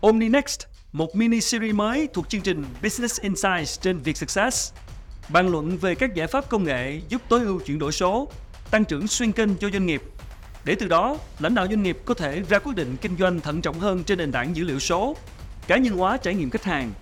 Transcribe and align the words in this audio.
OmniNext, 0.00 0.60
một 0.92 1.16
mini 1.16 1.40
series 1.40 1.74
mới 1.74 2.08
thuộc 2.14 2.28
chương 2.28 2.40
trình 2.40 2.64
Business 2.82 3.20
Insights 3.20 3.80
trên 3.80 3.98
Vietsuccess. 3.98 4.72
Bàn 5.28 5.48
luận 5.48 5.78
về 5.78 5.94
các 5.94 6.14
giải 6.14 6.26
pháp 6.26 6.48
công 6.48 6.64
nghệ 6.64 7.00
giúp 7.08 7.22
tối 7.28 7.40
ưu 7.40 7.60
chuyển 7.60 7.78
đổi 7.78 7.92
số, 7.92 8.28
tăng 8.70 8.84
trưởng 8.84 9.06
xuyên 9.06 9.32
kênh 9.32 9.56
cho 9.56 9.70
doanh 9.70 9.86
nghiệp. 9.86 10.02
Để 10.64 10.74
từ 10.74 10.88
đó, 10.88 11.16
lãnh 11.38 11.54
đạo 11.54 11.66
doanh 11.66 11.82
nghiệp 11.82 11.98
có 12.04 12.14
thể 12.14 12.42
ra 12.48 12.58
quyết 12.58 12.76
định 12.76 12.96
kinh 13.00 13.16
doanh 13.18 13.40
thận 13.40 13.62
trọng 13.62 13.80
hơn 13.80 14.04
trên 14.04 14.18
nền 14.18 14.32
tảng 14.32 14.56
dữ 14.56 14.64
liệu 14.64 14.78
số, 14.78 15.16
cá 15.66 15.76
nhân 15.76 15.96
hóa 15.96 16.16
trải 16.16 16.34
nghiệm 16.34 16.50
khách 16.50 16.64
hàng, 16.64 16.92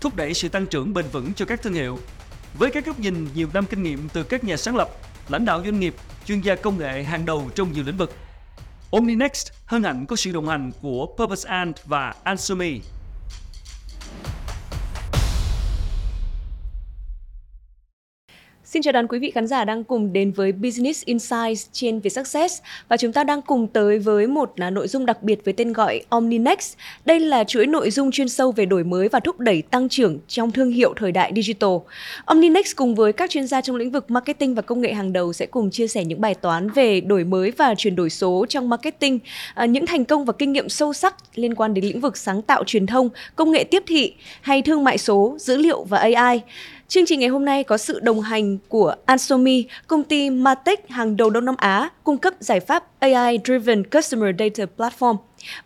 thúc 0.00 0.16
đẩy 0.16 0.34
sự 0.34 0.48
tăng 0.48 0.66
trưởng 0.66 0.94
bền 0.94 1.04
vững 1.12 1.34
cho 1.34 1.44
các 1.44 1.62
thương 1.62 1.74
hiệu. 1.74 1.98
Với 2.58 2.70
các 2.70 2.86
góc 2.86 3.00
nhìn 3.00 3.28
nhiều 3.34 3.48
năm 3.54 3.66
kinh 3.66 3.82
nghiệm 3.82 4.08
từ 4.08 4.22
các 4.22 4.44
nhà 4.44 4.56
sáng 4.56 4.76
lập, 4.76 4.90
lãnh 5.28 5.44
đạo 5.44 5.62
doanh 5.64 5.80
nghiệp, 5.80 5.94
chuyên 6.26 6.40
gia 6.40 6.54
công 6.54 6.78
nghệ 6.78 7.02
hàng 7.02 7.26
đầu 7.26 7.50
trong 7.54 7.72
nhiều 7.72 7.84
lĩnh 7.84 7.96
vực. 7.96 8.16
OmniNext 8.90 9.52
hân 9.66 9.82
hạnh 9.82 10.06
có 10.06 10.16
sự 10.16 10.32
đồng 10.32 10.48
hành 10.48 10.72
của 10.82 11.06
Purpose 11.16 11.48
Ant 11.48 11.76
và 11.84 12.14
Ansumi. 12.22 12.80
Xin 18.72 18.82
chào 18.82 18.92
đón 18.92 19.06
quý 19.06 19.18
vị 19.18 19.30
khán 19.30 19.46
giả 19.46 19.64
đang 19.64 19.84
cùng 19.84 20.12
đến 20.12 20.32
với 20.32 20.52
Business 20.52 21.04
Insights 21.04 21.68
trên 21.72 22.00
Vietsuccess 22.00 22.62
và 22.88 22.96
chúng 22.96 23.12
ta 23.12 23.24
đang 23.24 23.42
cùng 23.42 23.66
tới 23.66 23.98
với 23.98 24.26
một 24.26 24.52
à, 24.56 24.70
nội 24.70 24.88
dung 24.88 25.06
đặc 25.06 25.22
biệt 25.22 25.44
với 25.44 25.54
tên 25.54 25.72
gọi 25.72 26.02
OmniNext. 26.08 26.76
Đây 27.04 27.20
là 27.20 27.44
chuỗi 27.44 27.66
nội 27.66 27.90
dung 27.90 28.10
chuyên 28.10 28.28
sâu 28.28 28.52
về 28.52 28.66
đổi 28.66 28.84
mới 28.84 29.08
và 29.08 29.20
thúc 29.20 29.40
đẩy 29.40 29.62
tăng 29.62 29.88
trưởng 29.88 30.18
trong 30.28 30.50
thương 30.50 30.70
hiệu 30.70 30.94
thời 30.96 31.12
đại 31.12 31.32
digital. 31.36 31.70
OmniNext 32.24 32.76
cùng 32.76 32.94
với 32.94 33.12
các 33.12 33.30
chuyên 33.30 33.46
gia 33.46 33.60
trong 33.60 33.76
lĩnh 33.76 33.90
vực 33.90 34.10
marketing 34.10 34.54
và 34.54 34.62
công 34.62 34.80
nghệ 34.80 34.92
hàng 34.92 35.12
đầu 35.12 35.32
sẽ 35.32 35.46
cùng 35.46 35.70
chia 35.70 35.86
sẻ 35.86 36.04
những 36.04 36.20
bài 36.20 36.34
toán 36.34 36.70
về 36.70 37.00
đổi 37.00 37.24
mới 37.24 37.50
và 37.50 37.74
chuyển 37.74 37.96
đổi 37.96 38.10
số 38.10 38.46
trong 38.48 38.68
marketing, 38.68 39.18
à, 39.54 39.66
những 39.66 39.86
thành 39.86 40.04
công 40.04 40.24
và 40.24 40.32
kinh 40.32 40.52
nghiệm 40.52 40.68
sâu 40.68 40.92
sắc 40.92 41.16
liên 41.34 41.54
quan 41.54 41.74
đến 41.74 41.84
lĩnh 41.84 42.00
vực 42.00 42.16
sáng 42.16 42.42
tạo 42.42 42.64
truyền 42.64 42.86
thông, 42.86 43.08
công 43.36 43.50
nghệ 43.50 43.64
tiếp 43.64 43.82
thị 43.86 44.14
hay 44.40 44.62
thương 44.62 44.84
mại 44.84 44.98
số, 44.98 45.36
dữ 45.40 45.56
liệu 45.56 45.84
và 45.84 45.98
AI. 45.98 46.40
Chương 46.90 47.06
trình 47.06 47.20
ngày 47.20 47.28
hôm 47.28 47.44
nay 47.44 47.64
có 47.64 47.78
sự 47.78 48.00
đồng 48.00 48.20
hành 48.20 48.58
của 48.68 48.94
Ansomi, 49.06 49.64
công 49.86 50.04
ty 50.04 50.30
Martech 50.30 50.88
hàng 50.88 51.16
đầu 51.16 51.30
Đông 51.30 51.44
Nam 51.44 51.54
Á, 51.58 51.90
cung 52.04 52.18
cấp 52.18 52.34
giải 52.40 52.60
pháp 52.60 52.84
AI-driven 53.00 53.84
Customer 53.84 54.34
Data 54.38 54.64
Platform. 54.76 55.16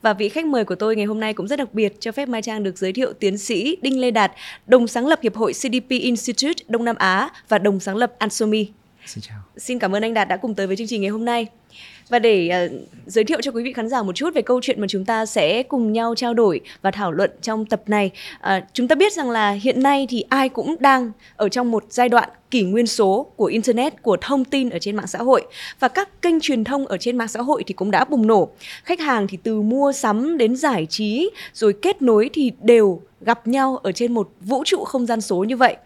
Và 0.02 0.12
vị 0.12 0.28
khách 0.28 0.46
mời 0.46 0.64
của 0.64 0.74
tôi 0.74 0.96
ngày 0.96 1.04
hôm 1.04 1.20
nay 1.20 1.34
cũng 1.34 1.48
rất 1.48 1.56
đặc 1.56 1.74
biệt 1.74 2.00
cho 2.00 2.12
phép 2.12 2.28
Mai 2.28 2.42
Trang 2.42 2.62
được 2.62 2.78
giới 2.78 2.92
thiệu 2.92 3.12
tiến 3.12 3.38
sĩ 3.38 3.76
Đinh 3.82 4.00
Lê 4.00 4.10
Đạt, 4.10 4.32
đồng 4.66 4.88
sáng 4.88 5.06
lập 5.06 5.18
Hiệp 5.22 5.36
hội 5.36 5.52
CDP 5.52 5.88
Institute 5.88 6.64
Đông 6.68 6.84
Nam 6.84 6.96
Á 6.96 7.30
và 7.48 7.58
đồng 7.58 7.80
sáng 7.80 7.96
lập 7.96 8.12
Ansomi. 8.18 8.68
Xin 9.06 9.22
chào. 9.22 9.38
Xin 9.56 9.78
cảm 9.78 9.94
ơn 9.94 10.02
anh 10.02 10.14
Đạt 10.14 10.28
đã 10.28 10.36
cùng 10.36 10.54
tới 10.54 10.66
với 10.66 10.76
chương 10.76 10.86
trình 10.86 11.00
ngày 11.00 11.10
hôm 11.10 11.24
nay. 11.24 11.46
Và 12.08 12.18
để 12.18 12.66
uh, 12.66 12.88
giới 13.06 13.24
thiệu 13.24 13.40
cho 13.42 13.50
quý 13.50 13.62
vị 13.62 13.72
khán 13.72 13.88
giả 13.88 14.02
một 14.02 14.14
chút 14.14 14.34
về 14.34 14.42
câu 14.42 14.60
chuyện 14.62 14.80
mà 14.80 14.86
chúng 14.90 15.04
ta 15.04 15.26
sẽ 15.26 15.62
cùng 15.62 15.92
nhau 15.92 16.14
trao 16.14 16.34
đổi 16.34 16.60
và 16.82 16.90
thảo 16.90 17.12
luận 17.12 17.30
trong 17.42 17.66
tập 17.66 17.82
này. 17.86 18.10
Uh, 18.40 18.64
chúng 18.72 18.88
ta 18.88 18.94
biết 18.94 19.12
rằng 19.12 19.30
là 19.30 19.50
hiện 19.50 19.82
nay 19.82 20.06
thì 20.10 20.24
ai 20.28 20.48
cũng 20.48 20.76
đang 20.80 21.12
ở 21.36 21.48
trong 21.48 21.70
một 21.70 21.84
giai 21.90 22.08
đoạn 22.08 22.28
kỷ 22.50 22.62
nguyên 22.62 22.86
số 22.86 23.26
của 23.36 23.44
internet 23.44 24.02
của 24.02 24.16
thông 24.20 24.44
tin 24.44 24.70
ở 24.70 24.78
trên 24.78 24.96
mạng 24.96 25.06
xã 25.06 25.18
hội. 25.18 25.46
Và 25.80 25.88
các 25.88 26.22
kênh 26.22 26.40
truyền 26.40 26.64
thông 26.64 26.86
ở 26.86 26.96
trên 26.98 27.18
mạng 27.18 27.28
xã 27.28 27.42
hội 27.42 27.62
thì 27.66 27.74
cũng 27.74 27.90
đã 27.90 28.04
bùng 28.04 28.26
nổ. 28.26 28.48
Khách 28.84 29.00
hàng 29.00 29.26
thì 29.26 29.38
từ 29.42 29.60
mua 29.60 29.92
sắm 29.92 30.38
đến 30.38 30.56
giải 30.56 30.86
trí 30.90 31.30
rồi 31.52 31.74
kết 31.82 32.02
nối 32.02 32.30
thì 32.32 32.52
đều 32.62 33.02
gặp 33.20 33.46
nhau 33.46 33.76
ở 33.82 33.92
trên 33.92 34.14
một 34.14 34.28
vũ 34.40 34.62
trụ 34.64 34.84
không 34.84 35.06
gian 35.06 35.20
số 35.20 35.44
như 35.44 35.56
vậy. 35.56 35.76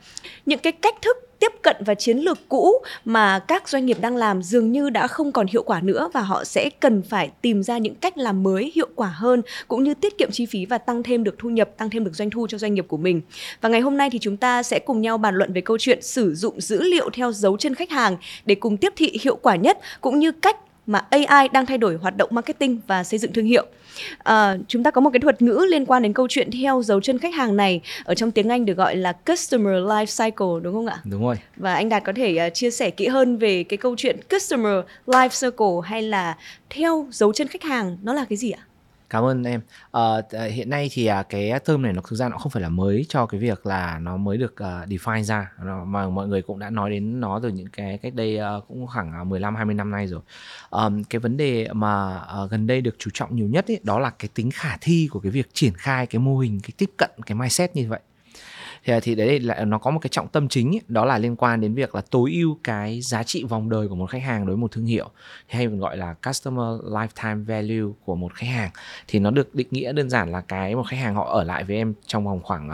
Những 0.47 0.59
cái 0.59 0.73
cách 0.73 0.95
thức 1.03 1.28
tiếp 1.39 1.53
cận 1.63 1.77
và 1.81 1.95
chiến 1.95 2.19
lược 2.19 2.39
cũ 2.49 2.73
mà 3.05 3.39
các 3.39 3.69
doanh 3.69 3.87
nghiệp 3.87 3.97
đang 4.01 4.17
làm 4.17 4.43
dường 4.43 4.73
như 4.73 4.91
đã 4.91 5.07
không 5.07 5.33
còn 5.33 5.47
hiệu 5.47 5.63
quả 5.63 5.81
nữa 5.81 6.11
và 6.13 6.21
họ 6.21 6.45
sẽ 6.45 6.71
cần 6.81 7.03
phải 7.03 7.31
tìm 7.43 7.63
ra 7.63 7.79
những 7.79 7.95
cách 7.95 8.19
làm 8.19 8.43
mới 8.43 8.73
hiệu 8.75 8.89
quả 8.95 9.09
hơn 9.09 9.43
cũng 9.69 9.85
như 9.85 9.95
tiết 9.95 10.19
kiệm 10.19 10.31
chi 10.31 10.47
phí 10.47 10.67
và 10.67 10.79
tăng 10.79 11.03
thêm 11.03 11.25
được 11.25 11.35
thu 11.39 11.51
nhập, 11.51 11.71
tăng 11.77 11.91
thêm 11.91 12.05
được 12.05 12.15
doanh 12.15 12.31
thu 12.31 12.47
cho 12.47 12.59
doanh 12.59 12.75
nghiệp 12.75 12.85
của 12.89 12.97
mình. 12.97 13.21
Và 13.61 13.69
ngày 13.69 13.81
hôm 13.81 13.97
nay 13.97 14.11
thì 14.11 14.19
chúng 14.19 14.37
ta 14.37 14.63
sẽ 14.63 14.79
cùng 14.79 15.01
nhau 15.01 15.19
bàn 15.19 15.35
luận 15.35 15.53
về 15.53 15.61
câu 15.61 15.79
chuyện 15.81 16.03
sử 16.03 16.35
dụng 16.35 16.61
dữ 16.61 16.83
liệu 16.83 17.11
theo 17.13 17.33
dấu 17.33 17.57
chân 17.57 17.75
khách 17.75 17.91
hàng 17.91 18.17
để 18.47 18.55
cùng 18.55 18.77
tiếp 18.77 18.93
thị 18.97 19.19
hiệu 19.23 19.37
quả 19.37 19.57
nhất 19.57 19.79
cũng 20.01 20.19
như 20.19 20.33
cách 20.33 20.57
mà 20.89 21.05
AI 21.11 21.49
đang 21.53 21.67
thay 21.67 21.79
đổi 21.79 21.97
hoạt 21.97 22.17
động 22.17 22.29
marketing 22.33 22.81
và 22.87 23.05
xây 23.05 23.19
dựng 23.19 23.33
thương 23.33 23.45
hiệu. 23.45 23.67
À, 24.19 24.57
chúng 24.69 24.83
ta 24.83 24.91
có 24.91 25.01
một 25.01 25.11
cái 25.13 25.21
thuật 25.21 25.43
ngữ 25.43 25.67
liên 25.69 25.87
quan 25.87 26.03
đến 26.03 26.13
câu 26.13 26.29
chuyện 26.29 26.51
theo 26.51 26.83
dấu 26.83 27.01
chân 27.01 27.19
khách 27.19 27.35
hàng 27.35 27.57
này 27.57 27.81
ở 28.05 28.15
trong 28.15 28.31
tiếng 28.31 28.49
Anh 28.49 28.65
được 28.67 28.75
gọi 28.75 28.97
là 28.97 29.13
customer 29.13 29.75
life 29.75 30.25
cycle 30.25 30.63
đúng 30.63 30.75
không 30.75 30.87
ạ? 30.87 31.01
Đúng 31.05 31.23
rồi. 31.23 31.37
Và 31.57 31.75
anh 31.75 31.89
Đạt 31.89 32.05
có 32.05 32.13
thể 32.17 32.47
uh, 32.47 32.55
chia 32.55 32.71
sẻ 32.71 32.91
kỹ 32.91 33.07
hơn 33.07 33.37
về 33.37 33.65
cái 33.65 33.77
câu 33.77 33.95
chuyện 33.99 34.21
customer 34.31 34.85
life 35.07 35.51
cycle 35.51 35.91
hay 35.91 36.03
là 36.03 36.37
theo 36.71 37.07
dấu 37.11 37.33
chân 37.33 37.49
khách 37.49 37.63
hàng 37.63 37.99
nó 38.03 38.13
là 38.13 38.25
cái 38.29 38.37
gì 38.37 38.51
ạ? 38.51 38.68
Cảm 39.11 39.25
ơn 39.25 39.45
em. 39.45 39.61
Uh, 39.97 40.53
hiện 40.53 40.71
nay 40.71 40.89
thì 40.93 41.11
uh, 41.11 41.29
cái 41.29 41.61
term 41.61 41.83
này 41.83 41.93
nó 41.93 42.03
thực 42.09 42.17
ra 42.17 42.29
nó 42.29 42.39
không 42.39 42.53
phải 42.53 42.63
là 42.63 42.69
mới 42.69 43.07
cho 43.09 43.27
cái 43.27 43.41
việc 43.41 43.67
là 43.67 43.99
nó 43.99 44.17
mới 44.17 44.37
được 44.37 44.53
uh, 44.53 44.89
define 44.89 45.23
ra 45.23 45.53
nó, 45.65 45.85
mà 45.85 46.09
mọi 46.09 46.29
người 46.29 46.43
cũng 46.43 46.59
đã 46.59 46.71
nói 46.71 46.91
đến 46.91 47.21
nó 47.21 47.41
từ 47.43 47.49
những 47.49 47.69
cái 47.73 47.99
cách 47.99 48.15
đây 48.15 48.39
uh, 48.59 48.69
cũng 48.69 48.87
khoảng 48.87 49.13
à, 49.13 49.25
15 49.25 49.55
20 49.55 49.75
năm 49.75 49.91
nay 49.91 50.07
rồi. 50.07 50.21
Um, 50.71 51.03
cái 51.05 51.19
vấn 51.19 51.37
đề 51.37 51.69
mà 51.73 52.21
uh, 52.45 52.51
gần 52.51 52.67
đây 52.67 52.81
được 52.81 52.97
chú 52.99 53.11
trọng 53.15 53.37
nhiều 53.37 53.47
nhất 53.47 53.71
ấy, 53.71 53.81
đó 53.83 53.99
là 53.99 54.11
cái 54.11 54.29
tính 54.35 54.51
khả 54.51 54.77
thi 54.81 55.09
của 55.11 55.21
cái 55.21 55.33
việc 55.33 55.49
triển 55.53 55.73
khai 55.75 56.07
cái 56.07 56.19
mô 56.19 56.39
hình 56.39 56.61
cái 56.63 56.71
tiếp 56.77 56.91
cận 56.97 57.11
cái 57.27 57.35
mindset 57.35 57.77
như 57.77 57.87
vậy 57.89 58.01
thì 58.85 59.01
thì 59.03 59.15
đấy 59.15 59.41
là 59.41 59.65
nó 59.65 59.79
có 59.79 59.91
một 59.91 59.99
cái 59.99 60.09
trọng 60.09 60.29
tâm 60.29 60.49
chính 60.49 60.75
ấy, 60.75 60.81
đó 60.89 61.05
là 61.05 61.19
liên 61.19 61.37
quan 61.37 61.61
đến 61.61 61.75
việc 61.75 61.95
là 61.95 62.01
tối 62.11 62.33
ưu 62.33 62.59
cái 62.65 63.01
giá 63.01 63.23
trị 63.23 63.45
vòng 63.45 63.71
đời 63.71 63.89
của 63.89 63.95
một 63.95 64.11
khách 64.11 64.23
hàng 64.23 64.47
đối 64.47 64.57
với 64.57 64.61
một 64.61 64.73
thương 64.73 64.87
hiệu 64.87 65.11
hay 65.47 65.67
còn 65.67 65.79
gọi 65.79 65.97
là 65.97 66.15
customer 66.27 66.81
lifetime 66.85 67.45
value 67.45 67.93
của 68.05 68.17
một 68.17 68.35
khách 68.35 68.47
hàng. 68.47 68.71
Thì 69.09 69.19
nó 69.19 69.31
được 69.31 69.55
định 69.55 69.69
nghĩa 69.71 69.93
đơn 69.93 70.11
giản 70.11 70.33
là 70.33 70.41
cái 70.41 70.75
một 70.75 70.87
khách 70.89 70.97
hàng 70.97 71.15
họ 71.15 71.33
ở 71.33 71.45
lại 71.45 71.65
với 71.65 71.77
em 71.77 71.95
trong 72.07 72.25
vòng 72.25 72.41
khoảng 72.43 72.69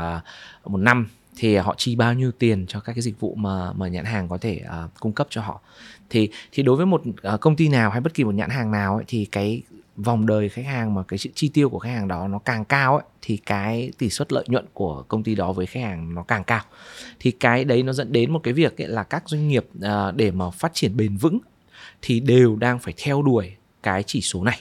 uh, 0.65 0.71
một 0.71 0.79
năm 0.79 1.09
thì 1.37 1.57
họ 1.57 1.75
chi 1.79 1.97
bao 1.97 2.15
nhiêu 2.15 2.33
tiền 2.33 2.67
cho 2.69 2.81
các 2.81 2.93
cái 2.93 3.03
dịch 3.03 3.21
vụ 3.21 3.35
mà 3.35 3.73
mà 3.73 3.89
nhãn 3.89 4.05
hàng 4.05 4.29
có 4.29 4.39
thể 4.39 4.61
uh, 4.85 4.91
cung 5.01 5.13
cấp 5.13 5.27
cho 5.31 5.43
họ. 5.43 5.61
Thì 6.11 6.29
thì 6.53 6.63
đối 6.63 6.77
với 6.77 6.87
một 6.87 7.03
uh, 7.35 7.41
công 7.41 7.57
ty 7.57 7.69
nào 7.69 7.91
hay 7.91 8.01
bất 8.01 8.15
kỳ 8.15 8.25
một 8.25 8.35
nhãn 8.35 8.51
hàng 8.51 8.71
nào 8.71 8.95
ấy, 8.95 9.05
thì 9.07 9.25
cái 9.33 9.63
vòng 9.97 10.27
đời 10.27 10.49
khách 10.49 10.66
hàng 10.66 10.94
mà 10.94 11.03
cái 11.03 11.19
sự 11.19 11.31
chi 11.34 11.49
tiêu 11.49 11.71
của 11.71 11.78
khách 11.78 11.91
hàng 11.91 12.09
đó 12.09 12.28
nó 12.28 12.38
càng 12.38 12.65
cao 12.65 12.97
ấy, 12.97 13.05
thì 13.22 13.37
cái 13.37 13.91
tỷ 13.99 14.10
suất 14.10 14.32
lợi 14.32 14.44
nhuận 14.49 14.66
của 14.72 15.03
công 15.09 15.22
ty 15.22 15.34
đó 15.34 15.53
với 15.53 15.66
khách 15.66 15.81
hàng 15.81 16.15
nó 16.15 16.22
càng 16.22 16.44
cao. 16.44 16.62
Thì 17.21 17.31
cái 17.31 17.65
đấy 17.65 17.82
nó 17.82 17.93
dẫn 17.93 18.12
đến 18.12 18.32
một 18.32 18.41
cái 18.43 18.55
việc 18.55 18.81
ấy 18.81 18.88
là 18.88 19.03
các 19.03 19.22
doanh 19.27 19.49
nghiệp 19.49 19.66
uh, 19.78 20.15
để 20.15 20.31
mà 20.31 20.50
phát 20.50 20.75
triển 20.75 20.97
bền 20.97 21.16
vững 21.16 21.38
thì 22.03 22.21
đều 22.21 22.56
đang 22.56 22.78
phải 22.78 22.94
theo 22.97 23.22
đuổi 23.22 23.56
cái 23.82 24.03
chỉ 24.03 24.21
số 24.21 24.44
này. 24.44 24.60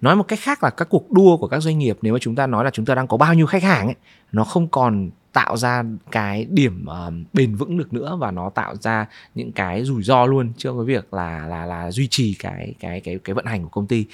Nói 0.00 0.16
một 0.16 0.28
cách 0.28 0.38
khác 0.42 0.64
là 0.64 0.70
các 0.70 0.88
cuộc 0.90 1.12
đua 1.12 1.36
của 1.36 1.48
các 1.48 1.60
doanh 1.60 1.78
nghiệp 1.78 1.98
nếu 2.02 2.12
mà 2.12 2.18
chúng 2.18 2.34
ta 2.34 2.46
nói 2.46 2.64
là 2.64 2.70
chúng 2.70 2.84
ta 2.84 2.94
đang 2.94 3.06
có 3.06 3.16
bao 3.16 3.34
nhiêu 3.34 3.46
khách 3.46 3.62
hàng 3.62 3.86
ấy 3.86 3.96
nó 4.32 4.44
không 4.44 4.68
còn 4.68 5.10
tạo 5.32 5.56
ra 5.56 5.84
cái 6.10 6.46
điểm 6.50 6.86
uh, 6.88 7.12
bền 7.32 7.54
vững 7.54 7.78
được 7.78 7.92
nữa 7.92 8.16
và 8.20 8.30
nó 8.30 8.50
tạo 8.50 8.76
ra 8.76 9.06
những 9.34 9.52
cái 9.52 9.84
rủi 9.84 10.02
ro 10.02 10.26
luôn 10.26 10.52
trước 10.56 10.72
cái 10.76 10.84
việc 10.84 11.14
là 11.14 11.46
là 11.46 11.66
là 11.66 11.90
duy 11.90 12.08
trì 12.08 12.34
cái 12.38 12.74
cái 12.80 13.00
cái 13.00 13.18
cái 13.24 13.34
vận 13.34 13.44
hành 13.44 13.62
của 13.62 13.68
công 13.68 13.86
ty 13.86 14.06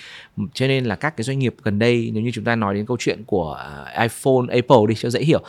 cho 0.55 0.67
nên 0.67 0.85
là 0.85 0.97
các 0.97 1.17
cái 1.17 1.25
doanh 1.25 1.39
nghiệp 1.39 1.55
gần 1.63 1.79
đây 1.79 2.11
nếu 2.15 2.23
như 2.23 2.31
chúng 2.31 2.45
ta 2.45 2.57
nói 2.57 2.75
đến 2.75 2.87
câu 2.87 2.97
chuyện 3.01 3.25
của 3.27 3.53
ờ, 3.53 3.87
iPhone 4.01 4.47
Apple 4.49 4.87
đi 4.89 4.95
cho 4.95 5.11
dễ 5.11 5.21
hiểu 5.21 5.43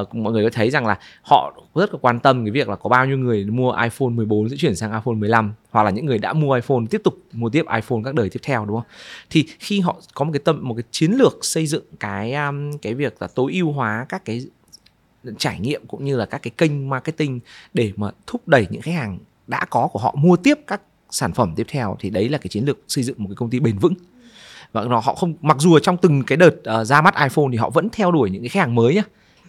uh, 0.00 0.14
mọi 0.14 0.32
người 0.32 0.44
có 0.44 0.50
thấy 0.52 0.70
rằng 0.70 0.86
là 0.86 0.98
họ 1.22 1.54
rất 1.74 1.92
là 1.92 1.98
quan 2.02 2.20
tâm 2.20 2.44
cái 2.44 2.50
việc 2.50 2.68
là 2.68 2.76
có 2.76 2.88
bao 2.88 3.06
nhiêu 3.06 3.18
người 3.18 3.44
mua 3.44 3.72
iPhone 3.72 4.08
14 4.08 4.48
sẽ 4.48 4.56
chuyển 4.56 4.76
sang 4.76 4.92
iPhone 4.92 5.14
15 5.14 5.52
hoặc 5.70 5.82
là 5.82 5.90
những 5.90 6.06
người 6.06 6.18
đã 6.18 6.32
mua 6.32 6.54
iPhone 6.54 6.80
tiếp 6.90 7.00
tục 7.04 7.14
mua 7.32 7.48
tiếp 7.48 7.64
iPhone 7.74 8.00
các 8.04 8.14
đời 8.14 8.30
tiếp 8.30 8.40
theo 8.42 8.64
đúng 8.64 8.76
không? 8.76 8.86
Thì 9.30 9.46
khi 9.58 9.80
họ 9.80 10.00
có 10.14 10.24
một 10.24 10.32
cái 10.32 10.40
tâm 10.44 10.58
một 10.62 10.74
cái 10.74 10.84
chiến 10.90 11.12
lược 11.12 11.44
xây 11.44 11.66
dựng 11.66 11.84
cái 12.00 12.34
um, 12.34 12.78
cái 12.78 12.94
việc 12.94 13.22
là 13.22 13.28
tối 13.34 13.52
ưu 13.52 13.72
hóa 13.72 14.06
các 14.08 14.24
cái 14.24 14.46
trải 15.38 15.60
nghiệm 15.60 15.86
cũng 15.86 16.04
như 16.04 16.16
là 16.16 16.26
các 16.26 16.42
cái 16.42 16.50
kênh 16.50 16.88
marketing 16.88 17.40
để 17.74 17.92
mà 17.96 18.10
thúc 18.26 18.48
đẩy 18.48 18.66
những 18.70 18.82
khách 18.82 18.94
hàng 18.94 19.18
đã 19.46 19.64
có 19.70 19.88
của 19.92 19.98
họ 19.98 20.14
mua 20.18 20.36
tiếp 20.36 20.58
các 20.66 20.80
sản 21.10 21.32
phẩm 21.32 21.52
tiếp 21.56 21.66
theo 21.68 21.96
thì 22.00 22.10
đấy 22.10 22.28
là 22.28 22.38
cái 22.38 22.48
chiến 22.48 22.64
lược 22.64 22.78
xây 22.88 23.04
dựng 23.04 23.16
một 23.18 23.28
cái 23.28 23.36
công 23.36 23.50
ty 23.50 23.60
bền 23.60 23.78
vững. 23.78 23.94
Và 24.72 24.84
nó 24.84 24.98
họ 24.98 25.14
không 25.14 25.34
mặc 25.40 25.56
dù 25.60 25.74
ở 25.74 25.80
trong 25.80 25.96
từng 25.96 26.22
cái 26.22 26.36
đợt 26.36 26.54
uh, 26.80 26.86
ra 26.86 27.00
mắt 27.00 27.14
iPhone 27.14 27.46
thì 27.52 27.58
họ 27.58 27.70
vẫn 27.70 27.88
theo 27.92 28.12
đuổi 28.12 28.30
những 28.30 28.42
cái 28.42 28.48
khách 28.48 28.60
hàng 28.60 28.74
mới 28.74 28.94
nhá. 28.94 29.02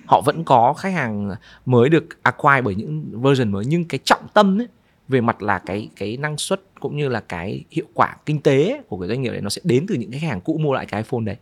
Họ 0.06 0.22
vẫn 0.22 0.44
có 0.44 0.74
khách 0.74 0.94
hàng 0.94 1.32
mới 1.66 1.90
được 1.90 2.24
acquire 2.24 2.62
bởi 2.62 2.76
những 2.76 3.22
version 3.22 3.52
mới 3.52 3.66
nhưng 3.66 3.86
cái 3.86 4.00
trọng 4.04 4.28
tâm 4.34 4.62
ấy, 4.62 4.68
về 5.08 5.22
mặt 5.22 5.42
là 5.42 5.60
cái 5.60 5.90
cái 5.96 6.18
năng 6.18 6.38
suất 6.38 6.62
cũng 6.80 6.98
như 6.98 7.10
là 7.10 7.20
cái 7.20 7.64
hiệu 7.72 7.86
quả 7.94 8.16
kinh 8.26 8.42
tế 8.42 8.82
của 8.88 9.00
cái 9.00 9.10
doanh 9.10 9.22
nghiệp 9.22 9.32
đấy 9.32 9.42
nó 9.42 9.50
sẽ 9.50 9.62
đến 9.64 9.86
từ 9.88 9.96
những 9.96 10.12
khách 10.12 10.22
hàng 10.22 10.42
cũ 10.42 10.58
mua 10.58 10.74
lại 10.74 10.86
cái 10.86 11.02
iPhone 11.02 11.22
đấy 11.26 11.36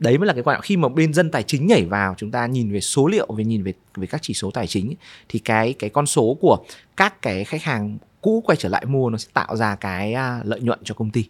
đấy 0.00 0.18
mới 0.18 0.26
là 0.26 0.32
cái 0.32 0.42
quan 0.42 0.56
trọng. 0.56 0.62
Khi 0.62 0.76
mà 0.76 0.88
bên 0.88 1.12
dân 1.14 1.30
tài 1.30 1.42
chính 1.42 1.66
nhảy 1.66 1.84
vào, 1.84 2.14
chúng 2.18 2.30
ta 2.30 2.46
nhìn 2.46 2.72
về 2.72 2.80
số 2.80 3.06
liệu, 3.06 3.26
về 3.36 3.44
nhìn 3.44 3.62
về 3.62 3.72
về 3.96 4.06
các 4.06 4.22
chỉ 4.22 4.34
số 4.34 4.50
tài 4.50 4.66
chính 4.66 4.94
thì 5.28 5.38
cái 5.38 5.72
cái 5.72 5.90
con 5.90 6.06
số 6.06 6.36
của 6.40 6.58
các 6.96 7.22
cái 7.22 7.44
khách 7.44 7.62
hàng 7.62 7.98
cũ 8.20 8.42
quay 8.46 8.56
trở 8.56 8.68
lại 8.68 8.84
mua 8.84 9.10
nó 9.10 9.18
sẽ 9.18 9.28
tạo 9.32 9.56
ra 9.56 9.74
cái 9.74 10.12
à, 10.12 10.40
lợi 10.44 10.60
nhuận 10.60 10.78
cho 10.84 10.94
công 10.94 11.10
ty. 11.10 11.24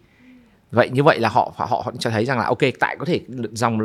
Vậy 0.71 0.89
như 0.89 1.03
vậy 1.03 1.19
là 1.19 1.29
họ 1.29 1.53
họ 1.55 1.65
họ 1.65 1.91
cho 1.99 2.09
thấy 2.09 2.25
rằng 2.25 2.37
là, 2.37 2.45
ok, 2.45 2.59
tại 2.79 2.95
có 2.99 3.05
thể 3.05 3.21
dòng 3.51 3.79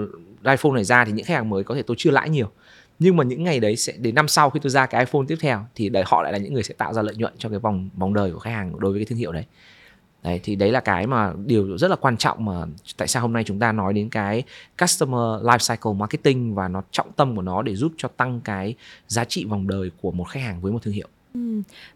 iPhone 0.45 0.73
này 0.75 0.85
ra 0.85 1.05
thì 1.05 1.13
những 1.13 1.27
khách 1.27 1.35
hàng 1.35 1.51
mới 1.51 1.65
có 1.65 1.75
thể 1.75 1.83
tôi 1.83 1.97
chưa 1.99 2.11
lãi 2.11 2.31
nhiều. 2.31 2.51
Nhưng 2.99 3.17
mà 3.17 3.25
những 3.25 3.45
ngày 3.45 3.61
đấy 3.61 3.77
sẽ, 3.77 3.93
đến 3.93 4.15
năm 4.15 4.29
sau 4.29 4.51
khi 4.51 4.61
tôi 4.63 4.71
ra 4.71 4.87
cái 4.87 5.05
iPhone 5.05 5.23
tiếp 5.29 5.37
theo 5.41 5.67
thì 5.75 5.89
đấy, 5.89 6.03
họ 6.07 6.23
lại 6.23 6.33
là 6.33 6.39
những 6.39 6.55
người 6.55 6.63
sẽ 6.63 6.75
tạo 6.75 6.93
ra 6.93 7.03
lợi 7.03 7.15
nhuận 7.17 7.33
cho 7.39 7.49
cái 7.49 7.59
vòng 7.59 7.89
vòng 7.97 8.15
đời 8.15 8.33
của 8.33 8.39
khách 8.39 8.51
hàng 8.51 8.81
đối 8.81 8.93
với 8.93 9.01
cái 9.01 9.07
thương 9.07 9.19
hiệu 9.19 9.33
đấy 9.33 9.45
đấy, 10.27 10.41
thì 10.43 10.57
đấy 10.57 10.73
là 10.73 10.81
cái 10.81 11.07
mà 11.07 11.33
điều 11.47 11.79
rất 11.79 11.89
là 11.89 11.97
quan 11.97 12.17
trọng 12.17 12.45
mà 12.45 12.67
tại 12.97 13.09
sao 13.09 13.23
hôm 13.23 13.33
nay 13.33 13.45
chúng 13.45 13.59
ta 13.59 13.73
nói 13.73 13.93
đến 13.93 14.11
cái 14.11 14.43
customer 14.81 15.43
life 15.43 15.75
cycle 15.75 15.93
marketing 15.99 16.55
và 16.55 16.69
nó 16.69 16.83
trọng 16.91 17.13
tâm 17.13 17.37
của 17.37 17.43
nó 17.43 17.63
để 17.63 17.77
giúp 17.77 17.93
cho 17.97 18.09
tăng 18.09 18.41
cái 18.41 18.75
giá 19.09 19.25
trị 19.25 19.45
vòng 19.45 19.67
đời 19.67 19.91
của 20.01 20.11
một 20.11 20.25
khách 20.25 20.41
hàng 20.41 20.61
với 20.61 20.73
một 20.73 20.79
thương 20.83 20.95
hiệu. 20.95 21.09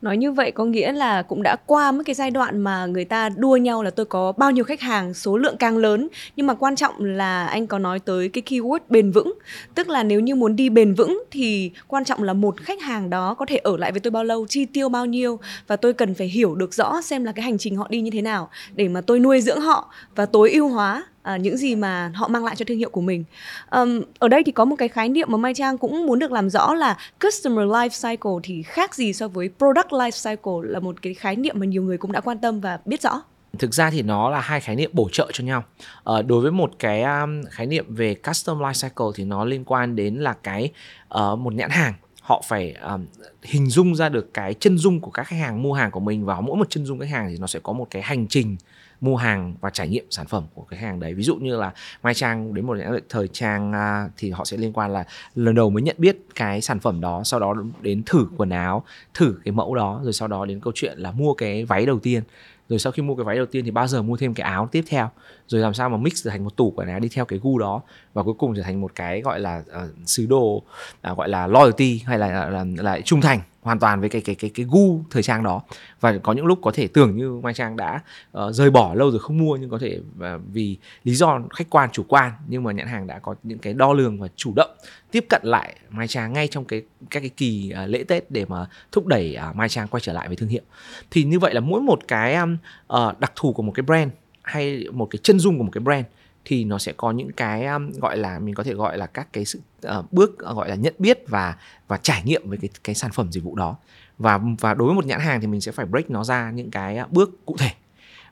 Nói 0.02 0.16
như 0.16 0.32
vậy 0.32 0.50
có 0.50 0.64
nghĩa 0.64 0.92
là 0.92 1.22
cũng 1.22 1.42
đã 1.42 1.56
qua 1.66 1.92
mất 1.92 2.02
cái 2.06 2.14
giai 2.14 2.31
đoạn 2.31 2.60
mà 2.60 2.87
người 2.87 3.04
ta 3.04 3.28
đua 3.28 3.56
nhau 3.56 3.82
là 3.82 3.90
tôi 3.90 4.06
có 4.06 4.32
bao 4.32 4.50
nhiêu 4.50 4.64
khách 4.64 4.81
hàng, 4.81 5.14
số 5.14 5.37
lượng 5.37 5.56
càng 5.56 5.76
lớn. 5.76 6.08
Nhưng 6.37 6.46
mà 6.46 6.54
quan 6.54 6.76
trọng 6.76 7.04
là 7.04 7.46
anh 7.46 7.66
có 7.66 7.78
nói 7.78 7.98
tới 7.98 8.28
cái 8.28 8.42
keyword 8.46 8.78
bền 8.88 9.10
vững. 9.10 9.34
Tức 9.75 9.88
là 9.88 10.02
nếu 10.02 10.20
như 10.20 10.34
muốn 10.34 10.56
đi 10.56 10.69
bền 10.69 10.94
vững 10.94 11.25
thì 11.31 11.70
quan 11.88 12.04
trọng 12.04 12.22
là 12.22 12.32
một 12.32 12.56
khách 12.60 12.82
hàng 12.82 13.10
đó 13.10 13.34
có 13.34 13.46
thể 13.46 13.56
ở 13.56 13.76
lại 13.76 13.92
với 13.92 14.00
tôi 14.00 14.10
bao 14.10 14.25
lâu, 14.25 14.46
chi 14.46 14.64
tiêu 14.64 14.88
bao 14.88 15.06
nhiêu. 15.06 15.38
Và 15.66 15.76
tôi 15.76 15.92
cần 15.92 16.14
phải 16.14 16.26
hiểu 16.26 16.54
được 16.54 16.75
rõ 16.75 17.00
xem 17.00 17.25
là 17.25 17.32
cái 17.32 17.42
hành 17.42 17.58
trình 17.58 17.76
họ 17.76 17.87
đi 17.90 18.00
như 18.00 18.10
thế 18.10 18.22
nào 18.22 18.50
để 18.75 18.88
mà 18.88 19.00
tôi 19.00 19.20
nuôi 19.20 19.40
dưỡng 19.40 19.60
họ 19.60 19.92
và 20.16 20.26
tối 20.26 20.50
ưu 20.50 20.69
hóa 20.69 21.04
à, 21.30 21.36
những 21.36 21.56
gì 21.56 21.74
mà 21.74 22.12
họ 22.14 22.28
mang 22.28 22.44
lại 22.44 22.56
cho 22.56 22.64
thương 22.68 22.78
hiệu 22.78 22.90
của 22.90 23.00
mình. 23.00 23.24
Um, 23.70 24.02
ở 24.18 24.28
đây 24.28 24.42
thì 24.44 24.52
có 24.52 24.64
một 24.64 24.76
cái 24.76 24.88
khái 24.88 25.08
niệm 25.08 25.28
mà 25.30 25.38
Mai 25.38 25.54
Trang 25.54 25.78
cũng 25.78 26.06
muốn 26.06 26.18
được 26.18 26.32
làm 26.32 26.50
rõ 26.50 26.74
là 26.74 26.96
customer 27.24 27.66
life 27.66 28.10
cycle 28.10 28.32
thì 28.42 28.62
khác 28.62 28.94
gì 28.94 29.12
so 29.12 29.28
với 29.28 29.50
product 29.58 29.88
life 29.88 30.30
cycle 30.30 30.70
là 30.72 30.80
một 30.80 31.02
cái 31.02 31.14
khái 31.14 31.36
niệm 31.36 31.56
mà 31.58 31.66
nhiều 31.66 31.82
người 31.82 31.98
cũng 31.98 32.12
đã 32.12 32.20
quan 32.20 32.38
tâm 32.38 32.60
và 32.60 32.78
biết 32.84 33.02
rõ. 33.02 33.22
thực 33.58 33.74
ra 33.74 33.90
thì 33.90 34.02
nó 34.02 34.30
là 34.30 34.40
hai 34.40 34.60
khái 34.60 34.76
niệm 34.76 34.90
bổ 34.92 35.08
trợ 35.12 35.30
cho 35.32 35.44
nhau 35.44 35.64
à, 36.04 36.22
đối 36.22 36.40
với 36.40 36.52
một 36.52 36.70
cái 36.78 37.02
um, 37.02 37.42
khái 37.50 37.66
niệm 37.66 37.94
về 37.94 38.14
custom 38.14 38.58
life 38.58 38.88
cycle 38.88 39.06
thì 39.14 39.24
nó 39.24 39.44
liên 39.44 39.64
quan 39.64 39.96
đến 39.96 40.14
là 40.14 40.32
cái 40.42 40.70
uh, 41.14 41.38
một 41.38 41.54
nhãn 41.54 41.70
hàng 41.70 41.94
họ 42.22 42.42
phải 42.46 42.72
um, 42.72 43.06
hình 43.42 43.66
dung 43.66 43.94
ra 43.94 44.08
được 44.08 44.34
cái 44.34 44.54
chân 44.54 44.78
dung 44.78 45.00
của 45.00 45.10
các 45.10 45.24
khách 45.24 45.36
hàng 45.36 45.62
mua 45.62 45.72
hàng 45.72 45.90
của 45.90 46.00
mình 46.00 46.24
và 46.24 46.40
mỗi 46.40 46.56
một 46.56 46.70
chân 46.70 46.86
dung 46.86 46.98
khách 46.98 47.10
hàng 47.10 47.28
thì 47.30 47.36
nó 47.38 47.46
sẽ 47.46 47.60
có 47.62 47.72
một 47.72 47.86
cái 47.90 48.02
hành 48.02 48.26
trình 48.28 48.56
mua 49.00 49.17
hàng 49.17 49.55
và 49.61 49.70
trải 49.70 49.88
nghiệm 49.88 50.05
sản 50.11 50.26
phẩm 50.26 50.44
của 50.55 50.62
cái 50.62 50.81
khách 50.81 50.87
hàng 50.87 51.00
đấy. 51.00 51.14
Ví 51.14 51.23
dụ 51.23 51.37
như 51.37 51.56
là 51.56 51.73
mai 52.02 52.14
trang 52.14 52.55
đến 52.55 52.67
một 52.67 52.76
thời 53.08 53.29
trang 53.29 53.73
à, 53.73 54.08
thì 54.17 54.31
họ 54.31 54.44
sẽ 54.44 54.56
liên 54.56 54.73
quan 54.73 54.93
là 54.93 55.05
lần 55.35 55.55
đầu 55.55 55.70
mới 55.70 55.82
nhận 55.82 55.97
biết 55.99 56.19
cái 56.35 56.61
sản 56.61 56.81
phẩm 56.81 57.00
đó 57.00 57.23
sau 57.25 57.41
đó 57.41 57.55
đến 57.81 58.02
thử 58.06 58.26
quần 58.37 58.50
áo 58.50 58.85
thử 59.14 59.35
cái 59.44 59.52
mẫu 59.52 59.75
đó 59.75 60.00
rồi 60.02 60.12
sau 60.12 60.29
đó 60.29 60.44
đến 60.44 60.61
câu 60.61 60.73
chuyện 60.76 60.99
là 60.99 61.12
mua 61.12 61.35
cái 61.35 61.64
váy 61.64 61.87
đầu 61.87 61.99
tiên. 61.99 62.23
Rồi 62.69 62.79
sau 62.79 62.93
khi 62.93 63.02
mua 63.02 63.14
cái 63.14 63.25
váy 63.25 63.37
đầu 63.37 63.47
tiên 63.47 63.64
thì 63.64 63.70
bao 63.70 63.87
giờ 63.87 64.02
mua 64.02 64.17
thêm 64.17 64.35
cái 64.35 64.44
áo 64.44 64.69
tiếp 64.73 64.85
theo? 64.88 65.11
Rồi 65.47 65.61
làm 65.61 65.75
sao 65.75 65.91
mà 65.91 65.97
mix 65.97 66.25
trở 66.25 66.31
thành 66.31 66.44
một 66.44 66.56
tủ 66.56 66.70
quần 66.76 66.88
áo 66.88 67.00
đi 67.00 67.08
theo 67.08 67.25
cái 67.25 67.38
gu 67.43 67.58
đó 67.58 67.82
và 68.14 68.23
cuối 68.23 68.35
cùng 68.38 68.55
trở 68.56 68.62
thành 68.62 68.81
một 68.81 68.93
cái 68.94 69.20
gọi 69.20 69.41
là 69.41 69.58
uh, 69.58 69.91
sứ 70.06 70.26
đồ 70.26 70.62
uh, 71.11 71.17
gọi 71.17 71.29
là 71.29 71.47
loyalty 71.47 72.02
hay 72.06 72.19
là, 72.19 72.32
là, 72.32 72.49
là, 72.50 72.64
là 72.76 73.00
trung 73.05 73.20
thành? 73.20 73.41
Hoàn 73.62 73.78
toàn 73.78 74.00
với 74.00 74.08
cái 74.08 74.20
cái 74.20 74.34
cái 74.34 74.50
cái 74.54 74.66
gu 74.70 75.00
thời 75.10 75.22
trang 75.22 75.42
đó. 75.42 75.62
Và 76.00 76.18
có 76.18 76.32
những 76.32 76.46
lúc 76.46 76.58
có 76.62 76.70
thể 76.74 76.88
tưởng 76.88 77.16
như 77.16 77.40
mai 77.42 77.54
trang 77.54 77.76
đã 77.76 78.00
uh, 78.38 78.54
rời 78.54 78.70
bỏ 78.70 78.94
lâu 78.94 79.10
rồi 79.10 79.20
không 79.20 79.38
mua 79.38 79.56
nhưng 79.56 79.70
có 79.70 79.78
thể 79.78 80.00
uh, 80.18 80.40
vì 80.52 80.76
lý 81.04 81.14
do 81.14 81.40
khách 81.50 81.70
quan 81.70 81.90
chủ 81.92 82.02
quan 82.08 82.32
nhưng 82.48 82.62
mà 82.62 82.72
nhãn 82.72 82.86
hàng 82.86 83.06
đã 83.06 83.18
có 83.18 83.34
những 83.42 83.58
cái 83.58 83.74
đo 83.74 83.92
lường 83.92 84.20
và 84.20 84.28
chủ 84.36 84.52
động 84.56 84.70
tiếp 85.10 85.24
cận 85.28 85.42
lại 85.44 85.76
mai 85.90 86.08
trang 86.08 86.32
ngay 86.32 86.48
trong 86.48 86.64
cái 86.64 86.82
các 87.10 87.20
cái 87.20 87.30
kỳ 87.36 87.72
uh, 87.84 87.90
lễ 87.90 88.04
tết 88.04 88.30
để 88.30 88.44
mà 88.48 88.66
thúc 88.92 89.06
đẩy 89.06 89.36
uh, 89.50 89.56
mai 89.56 89.68
trang 89.68 89.88
quay 89.88 90.00
trở 90.00 90.12
lại 90.12 90.28
với 90.28 90.36
thương 90.36 90.48
hiệu. 90.48 90.62
Thì 91.10 91.24
như 91.24 91.38
vậy 91.38 91.54
là 91.54 91.60
mỗi 91.60 91.80
một 91.80 92.00
cái 92.08 92.34
um, 92.34 92.56
uh, 92.92 93.20
đặc 93.20 93.32
thù 93.36 93.52
của 93.52 93.62
một 93.62 93.72
cái 93.74 93.82
brand 93.82 94.12
hay 94.42 94.84
một 94.92 95.06
cái 95.10 95.20
chân 95.22 95.38
dung 95.38 95.58
của 95.58 95.64
một 95.64 95.70
cái 95.72 95.82
brand 95.82 96.06
thì 96.50 96.64
nó 96.64 96.79
sẽ 96.79 96.93
có 96.93 97.11
những 97.11 97.32
cái 97.32 97.67
um, 97.67 97.91
gọi 97.91 98.17
là 98.17 98.38
mình 98.38 98.55
có 98.55 98.62
thể 98.62 98.75
gọi 98.75 98.99
là 98.99 99.06
các 99.06 99.32
cái 99.32 99.44
sự 99.44 99.61
uh, 99.99 100.12
bước 100.12 100.31
uh, 100.31 100.56
gọi 100.56 100.69
là 100.69 100.75
nhận 100.75 100.94
biết 100.99 101.19
và 101.29 101.56
và 101.88 101.97
trải 101.97 102.23
nghiệm 102.25 102.49
với 102.49 102.58
cái 102.58 102.70
cái 102.85 102.94
sản 102.94 103.11
phẩm 103.12 103.32
dịch 103.32 103.44
vụ 103.44 103.55
đó. 103.55 103.76
Và 104.19 104.41
và 104.61 104.75
đối 104.75 104.87
với 104.87 104.94
một 104.94 105.05
nhãn 105.05 105.20
hàng 105.20 105.41
thì 105.41 105.47
mình 105.47 105.61
sẽ 105.61 105.73
phải 105.73 105.87
break 105.87 106.11
nó 106.11 106.25
ra 106.25 106.50
những 106.50 106.70
cái 106.70 106.99
uh, 107.00 107.12
bước 107.12 107.47
cụ 107.47 107.56
thể 107.58 107.70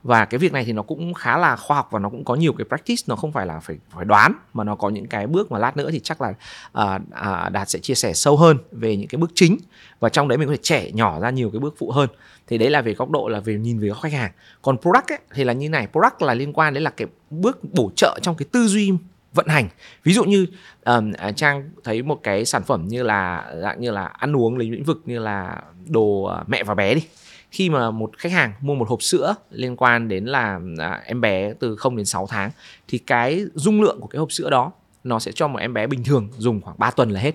và 0.02 0.24
cái 0.24 0.38
việc 0.38 0.52
này 0.52 0.64
thì 0.64 0.72
nó 0.72 0.82
cũng 0.82 1.14
khá 1.14 1.38
là 1.38 1.56
khoa 1.56 1.76
học 1.76 1.88
và 1.90 1.98
nó 1.98 2.08
cũng 2.08 2.24
có 2.24 2.34
nhiều 2.34 2.52
cái 2.52 2.64
practice 2.64 3.02
nó 3.06 3.16
không 3.16 3.32
phải 3.32 3.46
là 3.46 3.60
phải 3.60 3.76
phải 3.90 4.04
đoán 4.04 4.32
mà 4.54 4.64
nó 4.64 4.74
có 4.74 4.88
những 4.88 5.06
cái 5.06 5.26
bước 5.26 5.52
mà 5.52 5.58
lát 5.58 5.76
nữa 5.76 5.90
thì 5.90 6.00
chắc 6.00 6.20
là 6.20 6.28
uh, 6.28 7.02
uh, 7.46 7.52
đạt 7.52 7.70
sẽ 7.70 7.78
chia 7.78 7.94
sẻ 7.94 8.12
sâu 8.12 8.36
hơn 8.36 8.56
về 8.72 8.96
những 8.96 9.08
cái 9.08 9.18
bước 9.18 9.30
chính. 9.34 9.56
Và 10.00 10.08
trong 10.08 10.28
đấy 10.28 10.38
mình 10.38 10.48
có 10.48 10.52
thể 10.52 10.60
trẻ 10.62 10.90
nhỏ 10.92 11.20
ra 11.20 11.30
nhiều 11.30 11.50
cái 11.50 11.60
bước 11.60 11.74
phụ 11.78 11.90
hơn. 11.90 12.08
Thì 12.46 12.58
đấy 12.58 12.70
là 12.70 12.80
về 12.80 12.94
góc 12.94 13.10
độ 13.10 13.28
là 13.28 13.40
về 13.40 13.54
nhìn 13.54 13.78
về 13.78 13.90
khách 14.02 14.12
hàng. 14.12 14.30
Còn 14.62 14.78
product 14.78 15.08
ấy, 15.08 15.18
thì 15.34 15.44
là 15.44 15.52
như 15.52 15.68
này 15.68 15.86
product 15.86 16.22
là 16.22 16.34
liên 16.34 16.52
quan 16.52 16.74
đến 16.74 16.82
là 16.82 16.90
cái 16.90 17.08
bước 17.30 17.58
bổ 17.74 17.90
trợ 17.96 18.18
trong 18.22 18.36
cái 18.36 18.46
tư 18.52 18.66
duy 18.66 18.92
vận 19.32 19.46
hành. 19.46 19.68
Ví 20.04 20.12
dụ 20.12 20.24
như 20.24 20.46
um, 20.84 21.12
trang 21.36 21.70
thấy 21.84 22.02
một 22.02 22.20
cái 22.22 22.44
sản 22.44 22.62
phẩm 22.62 22.88
như 22.88 23.02
là 23.02 23.52
dạng 23.62 23.80
như 23.80 23.90
là 23.90 24.04
ăn 24.04 24.36
uống 24.36 24.58
lấy 24.58 24.70
lĩnh 24.70 24.84
vực 24.84 25.02
như 25.04 25.18
là 25.18 25.62
đồ 25.86 26.30
mẹ 26.46 26.64
và 26.64 26.74
bé 26.74 26.94
đi 26.94 27.02
khi 27.50 27.70
mà 27.70 27.90
một 27.90 28.18
khách 28.18 28.32
hàng 28.32 28.52
mua 28.60 28.74
một 28.74 28.88
hộp 28.88 29.02
sữa 29.02 29.34
liên 29.50 29.76
quan 29.76 30.08
đến 30.08 30.24
là 30.24 30.60
à, 30.78 31.02
em 31.06 31.20
bé 31.20 31.54
từ 31.60 31.76
0 31.76 31.96
đến 31.96 32.06
6 32.06 32.26
tháng 32.26 32.50
thì 32.88 32.98
cái 32.98 33.44
dung 33.54 33.82
lượng 33.82 34.00
của 34.00 34.06
cái 34.06 34.18
hộp 34.18 34.32
sữa 34.32 34.50
đó 34.50 34.72
nó 35.04 35.18
sẽ 35.18 35.32
cho 35.32 35.48
một 35.48 35.58
em 35.58 35.74
bé 35.74 35.86
bình 35.86 36.04
thường 36.04 36.28
dùng 36.38 36.60
khoảng 36.60 36.78
3 36.78 36.90
tuần 36.90 37.10
là 37.10 37.20
hết. 37.20 37.32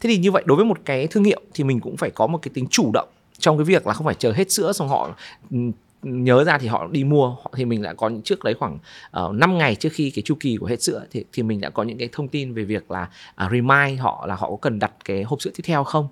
Thế 0.00 0.10
thì 0.10 0.18
như 0.18 0.30
vậy 0.30 0.42
đối 0.46 0.56
với 0.56 0.64
một 0.64 0.78
cái 0.84 1.06
thương 1.06 1.24
hiệu 1.24 1.40
thì 1.54 1.64
mình 1.64 1.80
cũng 1.80 1.96
phải 1.96 2.10
có 2.10 2.26
một 2.26 2.38
cái 2.42 2.50
tính 2.54 2.66
chủ 2.70 2.90
động 2.92 3.08
trong 3.38 3.58
cái 3.58 3.64
việc 3.64 3.86
là 3.86 3.92
không 3.92 4.06
phải 4.06 4.14
chờ 4.14 4.32
hết 4.32 4.50
sữa 4.50 4.72
xong 4.72 4.88
họ 4.88 5.10
ừ, 5.50 5.58
nhớ 6.02 6.44
ra 6.44 6.58
thì 6.58 6.68
họ 6.68 6.88
đi 6.90 7.04
mua 7.04 7.36
thì 7.56 7.64
mình 7.64 7.82
đã 7.82 7.94
có 7.94 8.08
những 8.08 8.22
trước 8.22 8.44
đấy 8.44 8.54
khoảng 8.54 8.78
ờ, 9.10 9.26
uh, 9.28 9.34
5 9.34 9.58
ngày 9.58 9.74
trước 9.74 9.88
khi 9.92 10.10
cái 10.10 10.22
chu 10.22 10.34
kỳ 10.40 10.56
của 10.56 10.66
hết 10.66 10.82
sữa 10.82 11.04
thì 11.10 11.24
thì 11.32 11.42
mình 11.42 11.60
đã 11.60 11.70
có 11.70 11.82
những 11.82 11.98
cái 11.98 12.08
thông 12.12 12.28
tin 12.28 12.54
về 12.54 12.64
việc 12.64 12.90
là 12.90 13.08
uh, 13.44 13.50
remind 13.52 14.00
họ 14.00 14.26
là 14.26 14.34
họ 14.34 14.50
có 14.50 14.56
cần 14.56 14.78
đặt 14.78 14.92
cái 15.04 15.22
hộp 15.22 15.42
sữa 15.42 15.50
tiếp 15.56 15.62
theo 15.66 15.84
không 15.84 16.08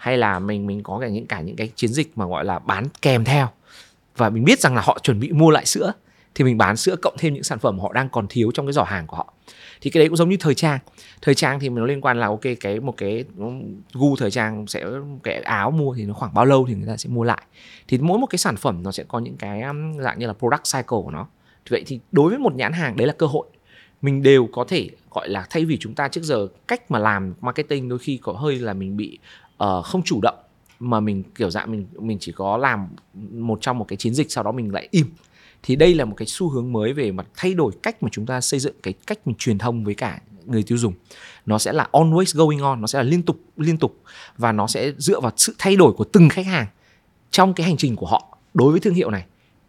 hay 0.00 0.18
là 0.18 0.38
mình 0.38 0.66
mình 0.66 0.82
có 0.82 0.98
cả 0.98 1.08
những 1.08 1.26
cả 1.26 1.40
những 1.40 1.56
cái 1.56 1.70
chiến 1.76 1.90
dịch 1.92 2.18
mà 2.18 2.26
gọi 2.26 2.44
là 2.44 2.58
bán 2.58 2.84
kèm 3.02 3.24
theo. 3.24 3.48
Và 4.16 4.30
mình 4.30 4.44
biết 4.44 4.60
rằng 4.60 4.74
là 4.74 4.82
họ 4.82 4.98
chuẩn 5.02 5.20
bị 5.20 5.32
mua 5.32 5.50
lại 5.50 5.66
sữa, 5.66 5.92
thì 6.34 6.44
mình 6.44 6.58
bán 6.58 6.76
sữa 6.76 6.96
cộng 7.02 7.14
thêm 7.18 7.34
những 7.34 7.42
sản 7.42 7.58
phẩm 7.58 7.78
họ 7.78 7.92
đang 7.92 8.08
còn 8.08 8.26
thiếu 8.28 8.50
trong 8.54 8.66
cái 8.66 8.72
giỏ 8.72 8.82
hàng 8.82 9.06
của 9.06 9.16
họ. 9.16 9.34
Thì 9.80 9.90
cái 9.90 9.98
đấy 9.98 10.08
cũng 10.08 10.16
giống 10.16 10.28
như 10.28 10.36
thời 10.40 10.54
trang. 10.54 10.78
Thời 11.22 11.34
trang 11.34 11.60
thì 11.60 11.68
nó 11.68 11.84
liên 11.84 12.00
quan 12.00 12.20
là, 12.20 12.26
ok, 12.26 12.40
cái 12.60 12.80
một 12.80 12.96
cái 12.96 13.24
gu 13.92 14.16
thời 14.16 14.30
trang 14.30 14.66
sẽ, 14.66 14.84
cái 15.22 15.42
áo 15.42 15.70
mua 15.70 15.94
thì 15.94 16.04
nó 16.04 16.14
khoảng 16.14 16.34
bao 16.34 16.44
lâu 16.44 16.66
thì 16.68 16.74
người 16.74 16.86
ta 16.86 16.96
sẽ 16.96 17.08
mua 17.08 17.24
lại. 17.24 17.42
Thì 17.88 17.98
mỗi 17.98 18.18
một 18.18 18.26
cái 18.26 18.38
sản 18.38 18.56
phẩm 18.56 18.82
nó 18.82 18.92
sẽ 18.92 19.04
có 19.08 19.18
những 19.18 19.36
cái 19.36 19.62
um, 19.62 20.00
dạng 20.00 20.18
như 20.18 20.26
là 20.26 20.32
product 20.32 20.64
cycle 20.72 20.98
của 21.04 21.10
nó. 21.10 21.26
Vậy 21.70 21.82
thì 21.86 22.00
đối 22.12 22.30
với 22.30 22.38
một 22.38 22.54
nhãn 22.54 22.72
hàng, 22.72 22.96
đấy 22.96 23.06
là 23.06 23.12
cơ 23.18 23.26
hội. 23.26 23.46
Mình 24.02 24.22
đều 24.22 24.48
có 24.52 24.64
thể 24.68 24.90
gọi 25.10 25.28
là 25.28 25.46
thay 25.50 25.64
vì 25.64 25.76
chúng 25.80 25.94
ta 25.94 26.08
trước 26.08 26.22
giờ 26.22 26.46
cách 26.68 26.90
mà 26.90 26.98
làm 26.98 27.34
marketing 27.40 27.88
đôi 27.88 27.98
khi 27.98 28.18
có 28.22 28.32
hơi 28.32 28.58
là 28.58 28.74
mình 28.74 28.96
bị 28.96 29.18
uh, 29.64 29.84
không 29.84 30.02
chủ 30.02 30.20
động 30.22 30.38
mà 30.80 31.00
mình 31.00 31.22
kiểu 31.34 31.50
dạng 31.50 31.70
mình 31.70 31.86
mình 31.98 32.18
chỉ 32.20 32.32
có 32.32 32.56
làm 32.56 32.88
một 33.30 33.58
trong 33.60 33.78
một 33.78 33.84
cái 33.88 33.96
chiến 33.96 34.14
dịch 34.14 34.32
sau 34.32 34.44
đó 34.44 34.52
mình 34.52 34.72
lại 34.72 34.88
im. 34.90 35.06
Thì 35.62 35.76
đây 35.76 35.94
là 35.94 36.04
một 36.04 36.14
cái 36.16 36.26
xu 36.26 36.48
hướng 36.48 36.72
mới 36.72 36.92
về 36.92 37.12
mặt 37.12 37.26
thay 37.36 37.54
đổi 37.54 37.72
cách 37.82 38.02
mà 38.02 38.08
chúng 38.12 38.26
ta 38.26 38.40
xây 38.40 38.60
dựng 38.60 38.74
cái 38.82 38.94
cách 39.06 39.26
mình 39.26 39.36
truyền 39.38 39.58
thông 39.58 39.84
với 39.84 39.94
cả 39.94 40.20
người 40.46 40.62
tiêu 40.62 40.78
dùng. 40.78 40.94
Nó 41.46 41.58
sẽ 41.58 41.72
là 41.72 41.88
always 41.92 42.38
going 42.38 42.58
on 42.58 42.80
nó 42.80 42.86
sẽ 42.86 42.98
là 42.98 43.02
liên 43.02 43.22
tục 43.22 43.40
liên 43.56 43.76
tục 43.76 44.00
và 44.38 44.52
nó 44.52 44.66
sẽ 44.66 44.92
dựa 44.98 45.20
vào 45.20 45.32
sự 45.36 45.54
thay 45.58 45.76
đổi 45.76 45.92
của 45.92 46.04
từng 46.04 46.28
khách 46.28 46.46
hàng 46.46 46.66
trong 47.30 47.54
cái 47.54 47.66
hành 47.66 47.76
trình 47.76 47.96
của 47.96 48.06
họ. 48.06 48.38
Đối 48.54 48.70
với 48.70 48.80
thương 48.80 48.94
hiệu 48.94 49.10
này 49.10 49.24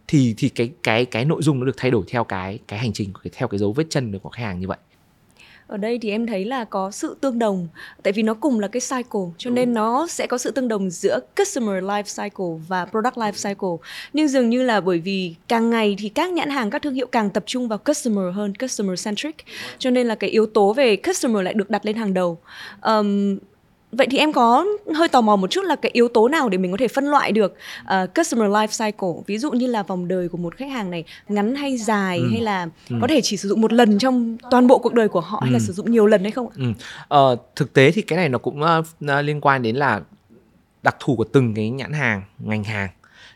thì 0.08 0.34
thì 0.36 0.48
cái 0.48 0.72
cái 0.82 1.04
cái 1.04 1.24
nội 1.24 1.42
dung 1.42 1.60
nó 1.60 1.66
được 1.66 1.76
thay 1.76 1.90
đổi 1.90 2.04
theo 2.08 2.24
cái 2.24 2.58
cái 2.68 2.78
hành 2.78 2.92
trình 2.92 3.12
theo 3.32 3.48
cái 3.48 3.58
dấu 3.58 3.72
vết 3.72 3.86
chân 3.90 4.18
của 4.18 4.28
khách 4.28 4.42
hàng 4.42 4.60
như 4.60 4.68
vậy 4.68 4.78
ở 5.72 5.78
đây 5.78 5.98
thì 6.02 6.10
em 6.10 6.26
thấy 6.26 6.44
là 6.44 6.64
có 6.64 6.90
sự 6.90 7.16
tương 7.20 7.38
đồng 7.38 7.68
tại 8.02 8.12
vì 8.12 8.22
nó 8.22 8.34
cùng 8.34 8.60
là 8.60 8.68
cái 8.68 8.80
cycle 8.80 9.20
cho 9.38 9.50
nên 9.50 9.74
nó 9.74 10.06
sẽ 10.06 10.26
có 10.26 10.38
sự 10.38 10.50
tương 10.50 10.68
đồng 10.68 10.90
giữa 10.90 11.20
customer 11.36 11.84
life 11.84 12.22
cycle 12.22 12.64
và 12.68 12.84
product 12.84 13.16
life 13.16 13.48
cycle. 13.48 13.88
Nhưng 14.12 14.28
dường 14.28 14.50
như 14.50 14.62
là 14.62 14.80
bởi 14.80 14.98
vì 14.98 15.34
càng 15.48 15.70
ngày 15.70 15.96
thì 15.98 16.08
các 16.08 16.32
nhãn 16.32 16.50
hàng 16.50 16.70
các 16.70 16.82
thương 16.82 16.94
hiệu 16.94 17.06
càng 17.06 17.30
tập 17.30 17.42
trung 17.46 17.68
vào 17.68 17.78
customer 17.78 18.34
hơn 18.34 18.54
customer 18.54 19.04
centric. 19.04 19.36
Cho 19.78 19.90
nên 19.90 20.06
là 20.06 20.14
cái 20.14 20.30
yếu 20.30 20.46
tố 20.46 20.72
về 20.72 20.96
customer 20.96 21.44
lại 21.44 21.54
được 21.54 21.70
đặt 21.70 21.86
lên 21.86 21.96
hàng 21.96 22.14
đầu. 22.14 22.38
Um, 22.82 23.38
vậy 23.92 24.06
thì 24.10 24.18
em 24.18 24.32
có 24.32 24.66
hơi 24.94 25.08
tò 25.08 25.20
mò 25.20 25.36
một 25.36 25.50
chút 25.50 25.64
là 25.64 25.76
cái 25.76 25.90
yếu 25.94 26.08
tố 26.08 26.28
nào 26.28 26.48
để 26.48 26.58
mình 26.58 26.70
có 26.70 26.76
thể 26.80 26.88
phân 26.88 27.04
loại 27.04 27.32
được 27.32 27.54
uh, 27.82 28.14
customer 28.14 28.50
life 28.50 28.86
cycle 28.86 29.22
ví 29.26 29.38
dụ 29.38 29.50
như 29.50 29.66
là 29.66 29.82
vòng 29.82 30.08
đời 30.08 30.28
của 30.28 30.38
một 30.38 30.56
khách 30.56 30.70
hàng 30.70 30.90
này 30.90 31.04
ngắn 31.28 31.54
hay 31.54 31.76
dài 31.76 32.18
ừ. 32.18 32.28
hay 32.32 32.40
là 32.40 32.68
ừ. 32.90 32.96
có 33.00 33.06
thể 33.06 33.20
chỉ 33.20 33.36
sử 33.36 33.48
dụng 33.48 33.60
một 33.60 33.72
lần 33.72 33.98
trong 33.98 34.36
toàn 34.50 34.66
bộ 34.66 34.78
cuộc 34.78 34.94
đời 34.94 35.08
của 35.08 35.20
họ 35.20 35.38
ừ. 35.40 35.44
hay 35.44 35.52
là 35.52 35.58
ừ. 35.58 35.64
sử 35.66 35.72
dụng 35.72 35.90
nhiều 35.90 36.06
lần 36.06 36.22
hay 36.22 36.30
không 36.30 36.48
ừ. 36.56 36.64
uh, 37.32 37.38
thực 37.56 37.72
tế 37.72 37.90
thì 37.90 38.02
cái 38.02 38.16
này 38.16 38.28
nó 38.28 38.38
cũng 38.38 38.62
uh, 38.62 39.24
liên 39.24 39.40
quan 39.40 39.62
đến 39.62 39.76
là 39.76 40.00
đặc 40.82 40.96
thù 41.00 41.16
của 41.16 41.24
từng 41.24 41.54
cái 41.54 41.70
nhãn 41.70 41.92
hàng 41.92 42.22
ngành 42.38 42.64
hàng 42.64 42.88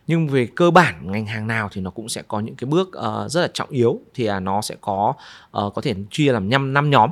nhưng 0.06 0.28
về 0.28 0.48
cơ 0.54 0.70
bản 0.70 1.12
ngành 1.12 1.26
hàng 1.26 1.46
nào 1.46 1.68
thì 1.72 1.80
nó 1.80 1.90
cũng 1.90 2.08
sẽ 2.08 2.22
có 2.28 2.40
những 2.40 2.54
cái 2.54 2.68
bước 2.70 2.88
uh, 2.88 3.30
rất 3.30 3.40
là 3.40 3.48
trọng 3.54 3.70
yếu. 3.70 4.00
Thì 4.14 4.30
uh, 4.30 4.42
nó 4.42 4.62
sẽ 4.62 4.74
có 4.80 5.14
uh, 5.58 5.74
có 5.74 5.82
thể 5.82 5.94
chia 6.10 6.32
làm 6.32 6.50
năm 6.50 6.72
năm 6.72 6.90
nhóm. 6.90 7.10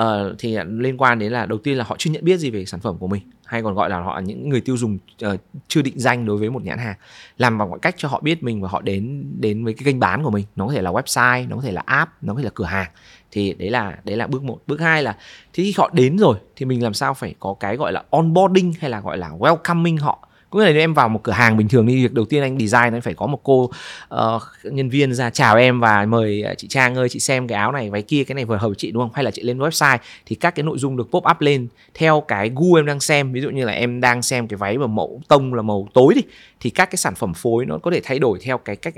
Uh, 0.00 0.06
thì 0.38 0.58
liên 0.66 0.96
quan 0.98 1.18
đến 1.18 1.32
là 1.32 1.46
đầu 1.46 1.58
tiên 1.58 1.76
là 1.76 1.84
họ 1.84 1.96
chưa 1.98 2.10
nhận 2.10 2.24
biết 2.24 2.36
gì 2.36 2.50
về 2.50 2.64
sản 2.64 2.80
phẩm 2.80 2.98
của 2.98 3.06
mình 3.06 3.22
hay 3.44 3.62
còn 3.62 3.74
gọi 3.74 3.90
là 3.90 4.00
họ 4.00 4.18
những 4.18 4.48
người 4.48 4.60
tiêu 4.60 4.76
dùng 4.76 4.98
uh, 5.26 5.40
chưa 5.68 5.82
định 5.82 5.98
danh 5.98 6.26
đối 6.26 6.36
với 6.36 6.50
một 6.50 6.64
nhãn 6.64 6.78
hàng. 6.78 6.94
Làm 7.38 7.58
bằng 7.58 7.70
mọi 7.70 7.78
cách 7.78 7.94
cho 7.98 8.08
họ 8.08 8.20
biết 8.20 8.42
mình 8.42 8.62
và 8.62 8.68
họ 8.68 8.80
đến 8.80 9.24
đến 9.40 9.64
với 9.64 9.74
cái 9.74 9.84
kênh 9.84 10.00
bán 10.00 10.22
của 10.24 10.30
mình. 10.30 10.44
Nó 10.56 10.66
có 10.66 10.72
thể 10.72 10.82
là 10.82 10.90
website 10.90 11.48
nó 11.48 11.56
có 11.56 11.62
thể 11.62 11.72
là 11.72 11.82
app 11.86 12.12
nó 12.22 12.34
có 12.34 12.38
thể 12.38 12.44
là 12.44 12.50
cửa 12.54 12.64
hàng. 12.64 12.90
Thì 13.30 13.52
đấy 13.52 13.70
là 13.70 13.98
đấy 14.04 14.16
là 14.16 14.26
bước 14.26 14.42
một. 14.42 14.58
Bước 14.66 14.80
hai 14.80 15.02
là 15.02 15.16
thì 15.52 15.64
khi 15.64 15.74
họ 15.76 15.90
đến 15.92 16.16
rồi 16.16 16.36
thì 16.56 16.66
mình 16.66 16.82
làm 16.82 16.94
sao 16.94 17.14
phải 17.14 17.34
có 17.38 17.54
cái 17.60 17.76
gọi 17.76 17.92
là 17.92 18.04
onboarding 18.10 18.72
hay 18.80 18.90
là 18.90 19.00
gọi 19.00 19.18
là 19.18 19.30
welcoming 19.30 20.00
họ 20.00 20.28
có 20.54 20.60
nghĩa 20.60 20.66
là 20.66 20.72
nếu 20.72 20.82
em 20.82 20.94
vào 20.94 21.08
một 21.08 21.22
cửa 21.22 21.32
hàng 21.32 21.56
bình 21.56 21.68
thường 21.68 21.86
đi 21.86 22.02
việc 22.02 22.12
đầu 22.12 22.24
tiên 22.24 22.42
anh 22.42 22.58
design 22.58 22.94
nó 22.94 23.00
phải 23.00 23.14
có 23.14 23.26
một 23.26 23.40
cô 23.42 23.70
uh, 24.14 24.42
nhân 24.64 24.88
viên 24.88 25.14
ra 25.14 25.30
chào 25.30 25.56
em 25.56 25.80
và 25.80 26.06
mời 26.06 26.42
ờ, 26.42 26.54
chị 26.54 26.68
Trang 26.68 26.94
ơi 26.94 27.08
chị 27.08 27.20
xem 27.20 27.48
cái 27.48 27.58
áo 27.58 27.72
này 27.72 27.90
váy 27.90 28.02
kia 28.02 28.24
cái 28.24 28.34
này 28.34 28.44
vừa 28.44 28.56
hợp 28.56 28.68
với 28.68 28.76
chị 28.78 28.90
đúng 28.92 29.02
không? 29.02 29.10
Hay 29.14 29.24
là 29.24 29.30
chị 29.30 29.42
lên 29.42 29.58
website 29.58 29.98
thì 30.26 30.36
các 30.36 30.54
cái 30.54 30.62
nội 30.62 30.78
dung 30.78 30.96
được 30.96 31.08
pop 31.10 31.24
up 31.30 31.40
lên 31.40 31.68
theo 31.94 32.20
cái 32.28 32.50
gu 32.54 32.74
em 32.74 32.86
đang 32.86 33.00
xem. 33.00 33.32
Ví 33.32 33.40
dụ 33.40 33.50
như 33.50 33.64
là 33.64 33.72
em 33.72 34.00
đang 34.00 34.22
xem 34.22 34.48
cái 34.48 34.56
váy 34.56 34.78
mà 34.78 34.86
mẫu 34.86 35.20
tông 35.28 35.54
là 35.54 35.62
màu 35.62 35.88
tối 35.94 36.14
đi 36.14 36.22
thì 36.60 36.70
các 36.70 36.90
cái 36.90 36.96
sản 36.96 37.14
phẩm 37.14 37.34
phối 37.34 37.66
nó 37.66 37.78
có 37.78 37.90
thể 37.90 38.00
thay 38.04 38.18
đổi 38.18 38.38
theo 38.42 38.58
cái 38.58 38.76
cách 38.76 38.94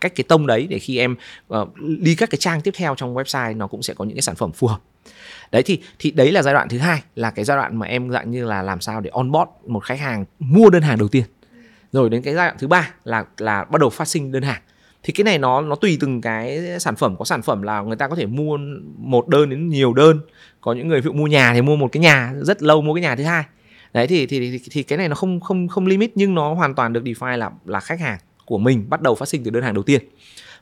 cách 0.00 0.12
cái 0.14 0.24
tông 0.28 0.46
đấy 0.46 0.66
để 0.70 0.78
khi 0.78 0.98
em 0.98 1.16
uh, 1.54 1.68
đi 1.78 2.14
các 2.14 2.30
cái 2.30 2.38
trang 2.38 2.60
tiếp 2.60 2.74
theo 2.76 2.94
trong 2.94 3.14
website 3.14 3.56
nó 3.56 3.66
cũng 3.66 3.82
sẽ 3.82 3.94
có 3.94 4.04
những 4.04 4.16
cái 4.16 4.22
sản 4.22 4.34
phẩm 4.34 4.52
phù 4.52 4.66
hợp 4.66 4.78
đấy 5.52 5.62
thì 5.62 5.80
thì 5.98 6.10
đấy 6.10 6.32
là 6.32 6.42
giai 6.42 6.54
đoạn 6.54 6.68
thứ 6.68 6.78
hai 6.78 7.02
là 7.14 7.30
cái 7.30 7.44
giai 7.44 7.56
đoạn 7.56 7.76
mà 7.76 7.86
em 7.86 8.10
dạng 8.10 8.30
như 8.30 8.44
là 8.44 8.62
làm 8.62 8.80
sao 8.80 9.00
để 9.00 9.10
onboard 9.12 9.50
một 9.66 9.84
khách 9.84 10.00
hàng 10.00 10.24
mua 10.38 10.70
đơn 10.70 10.82
hàng 10.82 10.98
đầu 10.98 11.08
tiên. 11.08 11.24
Rồi 11.92 12.10
đến 12.10 12.22
cái 12.22 12.34
giai 12.34 12.48
đoạn 12.48 12.56
thứ 12.58 12.66
ba 12.66 12.90
là 13.04 13.24
là 13.38 13.64
bắt 13.64 13.80
đầu 13.80 13.90
phát 13.90 14.08
sinh 14.08 14.32
đơn 14.32 14.42
hàng. 14.42 14.62
Thì 15.02 15.12
cái 15.12 15.24
này 15.24 15.38
nó 15.38 15.60
nó 15.60 15.74
tùy 15.74 15.96
từng 16.00 16.20
cái 16.20 16.60
sản 16.80 16.96
phẩm. 16.96 17.16
Có 17.18 17.24
sản 17.24 17.42
phẩm 17.42 17.62
là 17.62 17.80
người 17.80 17.96
ta 17.96 18.08
có 18.08 18.16
thể 18.16 18.26
mua 18.26 18.58
một 18.96 19.28
đơn 19.28 19.50
đến 19.50 19.68
nhiều 19.68 19.92
đơn. 19.92 20.20
Có 20.60 20.72
những 20.72 20.88
người 20.88 21.00
ví 21.00 21.04
dụ 21.04 21.12
mua 21.12 21.26
nhà 21.26 21.54
thì 21.54 21.62
mua 21.62 21.76
một 21.76 21.88
cái 21.92 22.00
nhà 22.00 22.32
rất 22.42 22.62
lâu 22.62 22.82
mua 22.82 22.94
cái 22.94 23.02
nhà 23.02 23.16
thứ 23.16 23.24
hai. 23.24 23.44
Đấy 23.92 24.06
thì 24.06 24.26
thì 24.26 24.58
thì, 24.58 24.60
thì 24.70 24.82
cái 24.82 24.98
này 24.98 25.08
nó 25.08 25.14
không 25.14 25.40
không 25.40 25.68
không 25.68 25.86
limit 25.86 26.12
nhưng 26.14 26.34
nó 26.34 26.54
hoàn 26.54 26.74
toàn 26.74 26.92
được 26.92 27.04
define 27.04 27.36
là 27.36 27.50
là 27.64 27.80
khách 27.80 28.00
hàng 28.00 28.18
của 28.44 28.58
mình 28.58 28.86
bắt 28.90 29.02
đầu 29.02 29.14
phát 29.14 29.28
sinh 29.28 29.44
từ 29.44 29.50
đơn 29.50 29.62
hàng 29.62 29.74
đầu 29.74 29.82
tiên 29.82 30.02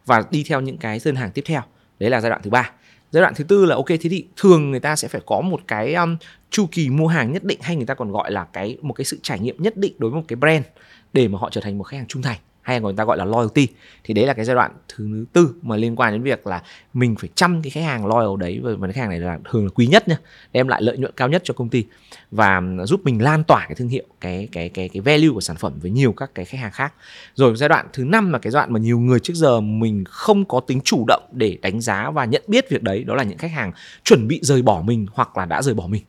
và 0.07 0.23
đi 0.31 0.45
theo 0.49 0.61
những 0.61 0.79
cái 0.79 1.01
đơn 1.05 1.17
hàng 1.17 1.31
tiếp 1.31 1.43
theo. 1.47 1.63
Đấy 1.99 2.11
là 2.11 2.21
giai 2.21 2.31
đoạn 2.31 2.41
thứ 2.45 2.51
ba 2.51 2.71
giai 3.11 3.21
đoạn 3.21 3.35
thứ 3.37 3.45
tư 3.45 3.65
là 3.65 3.75
ok 3.75 3.89
thế 3.89 4.09
thì 4.11 4.27
thường 4.37 4.71
người 4.71 4.81
ta 4.81 4.97
sẽ 4.97 5.09
phải 5.09 5.21
có 5.27 5.41
một 5.41 5.61
cái 5.67 5.95
um, 5.95 6.17
chu 6.51 6.67
kỳ 6.73 6.91
mua 6.91 7.07
hàng 7.07 7.33
nhất 7.33 7.45
định 7.45 7.59
hay 7.63 7.77
người 7.77 7.87
ta 7.87 7.95
còn 7.95 8.13
gọi 8.13 8.33
là 8.33 8.45
cái 8.45 8.77
một 8.83 8.93
cái 8.93 9.05
sự 9.05 9.19
trải 9.23 9.39
nghiệm 9.39 9.63
nhất 9.63 9.77
định 9.77 9.93
đối 9.99 10.11
với 10.11 10.21
một 10.21 10.25
cái 10.29 10.37
brand 10.37 10.65
để 11.13 11.29
mà 11.29 11.39
họ 11.39 11.51
trở 11.51 11.61
thành 11.61 11.79
một 11.79 11.85
khách 11.85 11.97
hàng 11.97 12.07
trung 12.07 12.23
thành 12.23 12.39
hay 12.69 12.81
người 12.81 12.93
ta 12.97 13.05
gọi 13.05 13.17
là 13.17 13.25
loyalty, 13.25 13.69
thì 14.05 14.15
đấy 14.15 14.27
là 14.27 14.35
cái 14.35 14.45
giai 14.45 14.55
đoạn 14.55 14.73
thứ 14.89 15.25
tư 15.33 15.55
mà 15.63 15.77
liên 15.77 15.97
quan 15.97 16.13
đến 16.13 16.23
việc 16.23 16.47
là 16.47 16.63
mình 16.95 17.17
phải 17.19 17.31
chăm 17.35 17.63
cái 17.63 17.71
khách 17.71 17.85
hàng 17.85 18.07
loyal 18.07 18.39
đấy 18.39 18.61
và 18.63 18.87
cái 18.87 18.93
khách 18.93 19.01
hàng 19.01 19.11
này 19.11 19.19
là 19.19 19.39
thường 19.51 19.65
là 19.65 19.71
quý 19.75 19.87
nhất 19.87 20.09
nhá, 20.09 20.17
đem 20.53 20.69
lại 20.69 20.83
lợi 20.83 20.99
nhuận 20.99 21.13
cao 21.17 21.29
nhất 21.29 21.43
cho 21.45 21.55
công 21.55 21.69
ty 21.69 21.85
và 22.31 22.63
giúp 22.85 23.01
mình 23.05 23.23
lan 23.23 23.45
tỏa 23.45 23.65
cái 23.69 23.75
thương 23.75 23.89
hiệu, 23.89 24.05
cái 24.21 24.49
cái 24.53 24.69
cái 24.69 24.89
cái 24.89 25.01
value 25.01 25.29
của 25.35 25.41
sản 25.41 25.57
phẩm 25.57 25.73
với 25.81 25.91
nhiều 25.91 26.13
các 26.13 26.31
cái 26.35 26.45
khách 26.45 26.59
hàng 26.61 26.73
khác. 26.73 26.95
Rồi 27.35 27.57
giai 27.57 27.69
đoạn 27.69 27.87
thứ 27.93 28.05
năm 28.05 28.33
là 28.33 28.39
cái 28.39 28.51
giai 28.51 28.61
đoạn 28.61 28.73
mà 28.73 28.81
nhiều 28.81 28.99
người 28.99 29.21
trước 29.21 29.35
giờ 29.35 29.61
mình 29.61 30.05
không 30.09 30.45
có 30.45 30.61
tính 30.61 30.81
chủ 30.85 31.05
động 31.09 31.23
để 31.33 31.59
đánh 31.63 31.81
giá 31.81 32.11
và 32.11 32.25
nhận 32.25 32.43
biết 32.49 32.71
việc 32.71 32.83
đấy, 32.83 33.05
đó 33.05 33.15
là 33.15 33.23
những 33.23 33.39
khách 33.39 33.53
hàng 33.53 33.73
chuẩn 34.05 34.29
bị 34.29 34.41
rời 34.43 34.63
bỏ 34.63 34.83
mình 34.85 35.07
hoặc 35.13 35.37
là 35.37 35.45
đã 35.45 35.63
rời 35.63 35.75
bỏ 35.75 35.87
mình 35.87 36.03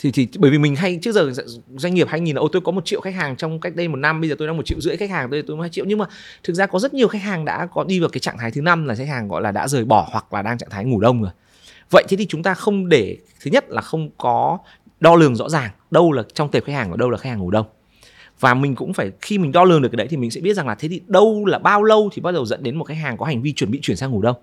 thì 0.00 0.10
thì 0.10 0.28
bởi 0.38 0.50
vì 0.50 0.58
mình 0.58 0.76
hay, 0.76 0.98
trước 1.02 1.12
giờ 1.12 1.32
doanh 1.76 1.94
nghiệp 1.94 2.08
hay 2.08 2.20
nhìn 2.20 2.36
là 2.36 2.40
ô 2.40 2.48
tôi 2.48 2.62
có 2.64 2.72
một 2.72 2.84
triệu 2.84 3.00
khách 3.00 3.14
hàng 3.14 3.36
trong 3.36 3.60
cách 3.60 3.76
đây 3.76 3.88
một 3.88 3.96
năm, 3.96 4.20
bây 4.20 4.30
giờ 4.30 4.36
tôi 4.38 4.48
đang 4.48 4.56
một 4.56 4.66
triệu 4.66 4.80
rưỡi 4.80 4.96
khách 4.96 5.10
hàng, 5.10 5.28
tôi 5.30 5.42
tôi 5.46 5.56
hai 5.60 5.70
triệu. 5.70 5.84
Nhưng 5.84 5.98
mà 5.98 6.04
thực 6.42 6.54
ra 6.54 6.66
có 6.66 6.78
rất 6.78 6.94
nhiều 6.94 7.08
khách 7.08 7.22
hàng 7.22 7.44
đã 7.44 7.66
có 7.66 7.84
đi 7.84 8.00
vào 8.00 8.08
cái 8.08 8.20
trạng 8.20 8.38
thái 8.38 8.50
thứ 8.50 8.60
năm 8.60 8.84
là 8.86 8.94
khách 8.94 9.08
hàng, 9.08 9.28
gọi 9.28 9.42
là, 9.42 9.50
đã 9.50 9.68
rời 9.68 9.84
bỏ 9.84 10.08
hoặc 10.12 10.34
là 10.34 10.42
đang 10.42 10.58
trạng 10.58 10.70
thái 10.70 10.84
ngủ 10.84 11.00
đông 11.00 11.22
rồi. 11.22 11.30
Vậy 11.90 12.04
thế 12.08 12.16
thì 12.16 12.26
chúng 12.26 12.42
ta 12.42 12.54
không 12.54 12.88
để, 12.88 13.16
thứ 13.40 13.50
nhất 13.50 13.64
là 13.68 13.80
không 13.80 14.10
có 14.18 14.58
đo 15.00 15.16
lường 15.16 15.36
rõ 15.36 15.48
ràng 15.48 15.70
đâu 15.90 16.12
là 16.12 16.22
trong 16.34 16.50
tệp 16.50 16.64
khách 16.64 16.72
hàng 16.72 16.90
ở 16.90 16.96
đâu 16.96 17.10
là 17.10 17.18
khách 17.18 17.30
hàng 17.30 17.38
ngủ 17.38 17.50
đông. 17.50 17.66
Và 18.40 18.54
mình 18.54 18.74
cũng 18.74 18.92
phải, 18.92 19.10
khi 19.20 19.38
mình 19.38 19.52
đo 19.52 19.64
lường 19.64 19.82
được 19.82 19.88
cái 19.92 19.96
đấy 19.96 20.06
thì 20.10 20.16
mình 20.16 20.30
sẽ 20.30 20.40
biết 20.40 20.54
rằng 20.54 20.66
là 20.66 20.74
thế 20.74 20.88
thì 20.88 21.00
đâu 21.06 21.46
là 21.46 21.58
bao 21.58 21.82
lâu 21.82 22.10
thì 22.12 22.22
bắt 22.22 22.32
đầu 22.32 22.46
dẫn 22.46 22.62
đến 22.62 22.76
một 22.76 22.84
khách 22.84 22.94
hàng 22.94 23.16
có 23.16 23.26
hành 23.26 23.42
vi 23.42 23.52
chuẩn 23.52 23.70
bị 23.70 23.80
chuyển 23.82 23.96
sang 23.96 24.10
ngủ 24.10 24.22
đông. 24.22 24.36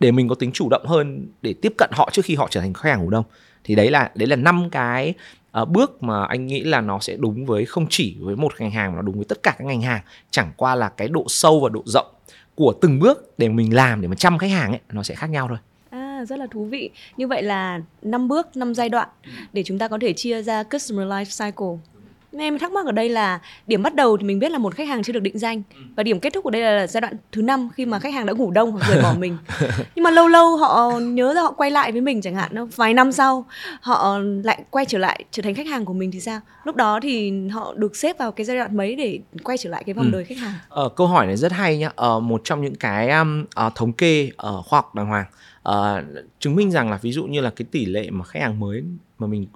Để 0.00 0.12
mình 0.12 0.28
có 0.28 0.34
tính 0.34 0.52
chủ 0.52 0.68
động 0.68 0.86
hơn 0.86 1.28
để 1.42 1.54
tiếp 1.62 1.72
cận 1.78 1.90
họ 1.92 2.10
trước 2.12 2.24
khi 2.24 2.34
họ 2.34 2.48
trở 2.50 2.60
thành 2.60 2.74
khách 2.74 2.90
hàng 2.90 3.04
ngủ 3.04 3.10
đông 3.10 3.24
thì 3.64 3.74
đấy 3.74 3.90
là 3.90 4.10
đấy 4.14 4.26
là 4.28 4.36
năm 4.36 4.70
cái 4.70 5.14
uh, 5.62 5.68
bước 5.68 6.02
mà 6.02 6.24
anh 6.24 6.46
nghĩ 6.46 6.60
là 6.64 6.80
nó 6.80 6.98
sẽ 6.98 7.16
đúng 7.16 7.46
với 7.46 7.64
không 7.64 7.86
chỉ 7.90 8.16
với 8.20 8.36
một 8.36 8.52
ngành 8.58 8.70
hàng 8.70 8.90
mà 8.90 8.96
nó 8.96 9.02
đúng 9.02 9.14
với 9.14 9.24
tất 9.24 9.42
cả 9.42 9.54
các 9.58 9.64
ngành 9.64 9.82
hàng. 9.82 10.02
Chẳng 10.30 10.52
qua 10.56 10.74
là 10.74 10.88
cái 10.88 11.08
độ 11.08 11.24
sâu 11.28 11.60
và 11.60 11.68
độ 11.68 11.82
rộng 11.86 12.06
của 12.54 12.74
từng 12.80 12.98
bước 12.98 13.38
để 13.38 13.48
mình 13.48 13.74
làm 13.74 14.00
để 14.00 14.08
mà 14.08 14.14
chăm 14.14 14.38
khách 14.38 14.50
hàng 14.50 14.70
ấy 14.70 14.80
nó 14.92 15.02
sẽ 15.02 15.14
khác 15.14 15.30
nhau 15.30 15.46
thôi. 15.48 15.58
À, 15.90 16.24
rất 16.24 16.38
là 16.38 16.46
thú 16.50 16.64
vị. 16.64 16.90
Như 17.16 17.26
vậy 17.26 17.42
là 17.42 17.80
năm 18.02 18.28
bước, 18.28 18.56
năm 18.56 18.74
giai 18.74 18.88
đoạn 18.88 19.08
để 19.52 19.62
chúng 19.62 19.78
ta 19.78 19.88
có 19.88 19.98
thể 20.00 20.12
chia 20.12 20.42
ra 20.42 20.62
customer 20.62 21.06
life 21.06 21.44
cycle 21.44 21.99
em 22.38 22.58
thắc 22.58 22.72
mắc 22.72 22.86
ở 22.86 22.92
đây 22.92 23.08
là 23.08 23.40
điểm 23.66 23.82
bắt 23.82 23.94
đầu 23.94 24.16
thì 24.16 24.24
mình 24.24 24.38
biết 24.38 24.52
là 24.52 24.58
một 24.58 24.74
khách 24.74 24.88
hàng 24.88 25.02
chưa 25.02 25.12
được 25.12 25.20
định 25.20 25.38
danh. 25.38 25.62
Và 25.96 26.02
điểm 26.02 26.20
kết 26.20 26.32
thúc 26.32 26.44
ở 26.44 26.50
đây 26.50 26.62
là 26.62 26.86
giai 26.86 27.00
đoạn 27.00 27.14
thứ 27.32 27.42
năm 27.42 27.68
khi 27.74 27.86
mà 27.86 27.98
khách 27.98 28.14
hàng 28.14 28.26
đã 28.26 28.32
ngủ 28.32 28.50
đông 28.50 28.72
hoặc 28.72 28.88
rời 28.88 29.02
bỏ 29.02 29.14
mình. 29.18 29.36
Nhưng 29.94 30.02
mà 30.02 30.10
lâu 30.10 30.28
lâu 30.28 30.56
họ 30.56 30.90
nhớ 30.98 31.34
ra 31.34 31.42
họ 31.42 31.52
quay 31.52 31.70
lại 31.70 31.92
với 31.92 32.00
mình 32.00 32.20
chẳng 32.20 32.34
hạn 32.34 32.68
vài 32.76 32.94
năm 32.94 33.12
sau 33.12 33.44
họ 33.80 34.18
lại 34.44 34.64
quay 34.70 34.84
trở 34.84 34.98
lại 34.98 35.24
trở 35.30 35.42
thành 35.42 35.54
khách 35.54 35.66
hàng 35.66 35.84
của 35.84 35.92
mình 35.92 36.10
thì 36.10 36.20
sao? 36.20 36.40
Lúc 36.64 36.76
đó 36.76 37.00
thì 37.02 37.32
họ 37.48 37.74
được 37.74 37.96
xếp 37.96 38.18
vào 38.18 38.32
cái 38.32 38.44
giai 38.44 38.56
đoạn 38.56 38.76
mấy 38.76 38.96
để 38.96 39.20
quay 39.44 39.58
trở 39.58 39.70
lại 39.70 39.84
cái 39.84 39.94
vòng 39.94 40.06
ừ. 40.06 40.10
đời 40.12 40.24
khách 40.24 40.38
hàng? 40.38 40.54
Ờ, 40.68 40.88
câu 40.88 41.06
hỏi 41.06 41.26
này 41.26 41.36
rất 41.36 41.52
hay 41.52 41.78
nhá. 41.78 41.90
Ờ, 41.96 42.20
một 42.20 42.40
trong 42.44 42.62
những 42.62 42.74
cái 42.74 43.10
um, 43.10 43.44
uh, 43.66 43.74
thống 43.74 43.92
kê 43.92 44.30
uh, 44.30 44.66
khoa 44.66 44.78
học 44.78 44.94
đàng 44.94 45.06
hoàng. 45.06 45.26
Uh, 45.68 46.24
chứng 46.38 46.56
minh 46.56 46.70
rằng 46.70 46.90
là 46.90 46.98
ví 47.02 47.12
dụ 47.12 47.24
như 47.24 47.40
là 47.40 47.50
cái 47.50 47.66
tỷ 47.70 47.84
lệ 47.84 48.10
mà 48.10 48.24
khách 48.24 48.40
hàng 48.40 48.60
mới 48.60 48.82
mà 49.18 49.26
mình 49.26 49.46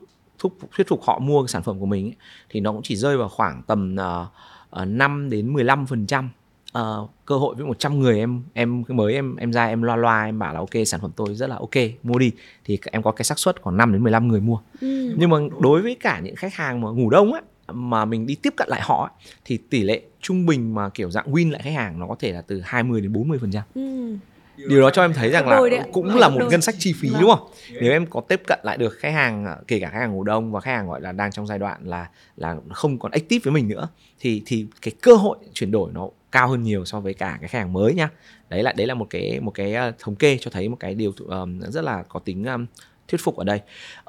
thúc 0.44 0.58
thuyết 0.76 0.88
phục 0.88 1.02
họ 1.02 1.18
mua 1.18 1.42
cái 1.42 1.48
sản 1.48 1.62
phẩm 1.62 1.80
của 1.80 1.86
mình 1.86 2.06
ấy, 2.06 2.14
thì 2.50 2.60
nó 2.60 2.72
cũng 2.72 2.82
chỉ 2.82 2.96
rơi 2.96 3.16
vào 3.16 3.28
khoảng 3.28 3.62
tầm 3.66 3.96
uh, 3.96 4.82
uh, 4.82 4.88
5 4.88 5.30
đến 5.30 5.52
15 5.52 5.86
phần 5.86 6.06
trăm. 6.06 6.30
Uh, 6.78 7.10
cơ 7.26 7.36
hội 7.36 7.54
với 7.54 7.66
100 7.66 8.00
người 8.00 8.18
em 8.18 8.42
em 8.52 8.82
mới 8.88 9.14
em 9.14 9.36
em 9.36 9.52
ra 9.52 9.66
em 9.66 9.82
loa 9.82 9.96
loa 9.96 10.24
em 10.24 10.38
bảo 10.38 10.54
là 10.54 10.58
ok 10.58 10.70
sản 10.86 11.00
phẩm 11.00 11.10
tôi 11.16 11.34
rất 11.34 11.50
là 11.50 11.56
ok 11.56 11.74
mua 12.02 12.18
đi. 12.18 12.32
Thì 12.64 12.78
em 12.92 13.02
có 13.02 13.12
cái 13.12 13.24
xác 13.24 13.38
suất 13.38 13.62
khoảng 13.62 13.76
5 13.76 13.92
đến 13.92 14.02
15 14.02 14.28
người 14.28 14.40
mua. 14.40 14.58
Ừ. 14.80 15.14
nhưng 15.16 15.30
mà 15.30 15.38
đối 15.60 15.82
với 15.82 15.96
cả 16.00 16.20
những 16.20 16.36
khách 16.36 16.54
hàng 16.54 16.80
mà 16.80 16.88
ngủ 16.88 17.10
đông 17.10 17.32
á 17.32 17.40
mà 17.68 18.04
mình 18.04 18.26
đi 18.26 18.34
tiếp 18.34 18.54
cận 18.56 18.68
lại 18.68 18.80
họ 18.84 19.10
thì 19.44 19.56
tỷ 19.56 19.82
lệ 19.82 20.02
trung 20.20 20.46
bình 20.46 20.74
mà 20.74 20.88
kiểu 20.88 21.10
dạng 21.10 21.32
win 21.32 21.50
lại 21.50 21.60
khách 21.64 21.74
hàng 21.74 21.98
nó 21.98 22.06
có 22.06 22.16
thể 22.18 22.32
là 22.32 22.40
từ 22.40 22.60
20 22.64 23.00
đến 23.00 23.12
40 23.12 23.38
phần 23.38 23.50
trăm. 23.50 23.62
Ừ 23.74 24.16
điều 24.56 24.80
đó 24.80 24.90
cho 24.90 25.02
em 25.02 25.12
thấy 25.12 25.30
rằng 25.30 25.48
là 25.48 25.84
cũng 25.92 26.16
là 26.16 26.28
một 26.28 26.40
ngân 26.50 26.60
sách 26.60 26.74
chi 26.78 26.94
phí 27.00 27.08
đúng 27.20 27.30
không? 27.30 27.48
Nếu 27.80 27.92
em 27.92 28.06
có 28.06 28.20
tiếp 28.20 28.42
cận 28.46 28.58
lại 28.62 28.76
được 28.76 28.98
khách 28.98 29.12
hàng 29.12 29.56
kể 29.68 29.80
cả 29.80 29.90
khách 29.90 29.98
hàng 29.98 30.12
ngủ 30.12 30.24
đông 30.24 30.52
và 30.52 30.60
khách 30.60 30.72
hàng 30.72 30.88
gọi 30.88 31.00
là 31.00 31.12
đang 31.12 31.32
trong 31.32 31.46
giai 31.46 31.58
đoạn 31.58 31.80
là 31.84 32.08
là 32.36 32.56
không 32.72 32.98
còn 32.98 33.12
active 33.12 33.40
với 33.44 33.52
mình 33.52 33.68
nữa 33.68 33.88
thì 34.20 34.42
thì 34.46 34.66
cái 34.82 34.92
cơ 35.02 35.14
hội 35.14 35.38
chuyển 35.52 35.70
đổi 35.70 35.90
nó 35.92 36.08
cao 36.32 36.48
hơn 36.48 36.62
nhiều 36.62 36.84
so 36.84 37.00
với 37.00 37.14
cả 37.14 37.36
cái 37.40 37.48
khách 37.48 37.58
hàng 37.58 37.72
mới 37.72 37.94
nhá 37.94 38.08
đấy 38.48 38.62
là 38.62 38.72
đấy 38.72 38.86
là 38.86 38.94
một 38.94 39.06
cái 39.10 39.40
một 39.40 39.50
cái 39.50 39.74
ờ, 39.74 39.92
thống 39.98 40.16
kê 40.16 40.38
cho 40.40 40.50
thấy 40.50 40.68
một 40.68 40.76
cái 40.80 40.94
điều 40.94 41.12
um, 41.28 41.60
rất 41.60 41.84
là 41.84 42.02
có 42.02 42.20
tính 42.20 42.44
um, 42.44 42.66
thuyết 43.08 43.20
phục 43.20 43.36
ở 43.36 43.44
đây. 43.44 43.60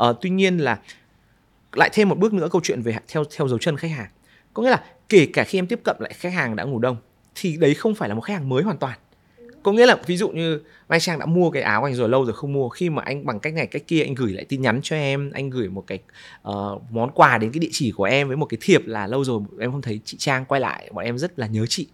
Uh, 0.10 0.18
tuy 0.22 0.30
nhiên 0.30 0.58
là 0.58 0.80
lại 1.74 1.90
thêm 1.94 2.10
một 2.10 2.18
bước 2.18 2.34
nữa 2.34 2.48
câu 2.52 2.62
chuyện 2.64 2.82
về 2.82 2.98
theo 3.08 3.24
theo 3.38 3.48
dấu 3.48 3.60
chân 3.60 3.78
khách 3.78 3.92
hàng. 3.92 4.10
Có 4.54 4.64
nghĩa 4.64 4.70
là 4.70 4.84
kể 5.10 5.28
cả 5.34 5.44
khi 5.44 5.60
em 5.60 5.68
tiếp 5.68 5.80
cận 5.84 5.96
lại 6.00 6.14
khách 6.14 6.34
hàng 6.34 6.56
đã 6.56 6.64
ngủ 6.64 6.80
đông 6.80 6.98
thì 7.36 7.58
đấy 7.58 7.74
không 7.74 7.96
phải 7.96 8.10
là 8.10 8.16
một 8.16 8.22
khách 8.22 8.34
hàng 8.34 8.50
mới 8.50 8.64
hoàn 8.64 8.78
toàn 8.78 9.00
có 9.65 9.72
nghĩa 9.72 9.86
là 9.86 9.98
ví 10.05 10.17
dụ 10.17 10.29
như 10.29 10.60
Mai 10.89 11.00
Trang 11.00 11.19
đã 11.19 11.25
mua 11.25 11.50
cái 11.50 11.63
áo 11.63 11.84
anh 11.84 11.95
rồi 11.95 12.10
lâu 12.10 12.25
rồi 12.25 12.34
không 12.34 12.53
mua. 12.53 12.69
Khi 12.69 12.89
mà 12.89 13.01
anh 13.05 13.25
bằng 13.25 13.39
cách 13.39 13.53
này 13.53 13.67
cách 13.67 13.81
kia 13.88 14.03
anh 14.03 14.13
gửi 14.13 14.34
lại 14.34 14.45
tin 14.50 14.62
nhắn 14.62 14.79
cho 14.84 14.95
em 14.95 15.31
anh 15.34 15.50
gửi 15.50 15.69
một 15.69 15.84
cái 15.88 16.00
uh, 16.50 16.81
món 16.91 17.12
quà 17.13 17.38
đến 17.38 17.51
cái 17.51 17.60
địa 17.60 17.69
chỉ 17.72 17.91
của 17.91 18.03
em 18.03 18.27
với 18.27 18.38
một 18.38 18.45
cái 18.45 18.57
thiệp 18.62 18.81
là 18.86 19.07
lâu 19.07 19.24
rồi 19.24 19.41
em 19.60 19.72
không 19.72 19.81
thấy 19.81 20.00
chị 20.05 20.17
Trang 20.17 20.45
quay 20.45 20.62
lại 20.62 20.89
bọn 20.93 21.05
em 21.05 21.17
rất 21.17 21.39
là 21.39 21.48
nhớ 21.48 21.65
chị. 21.69 21.88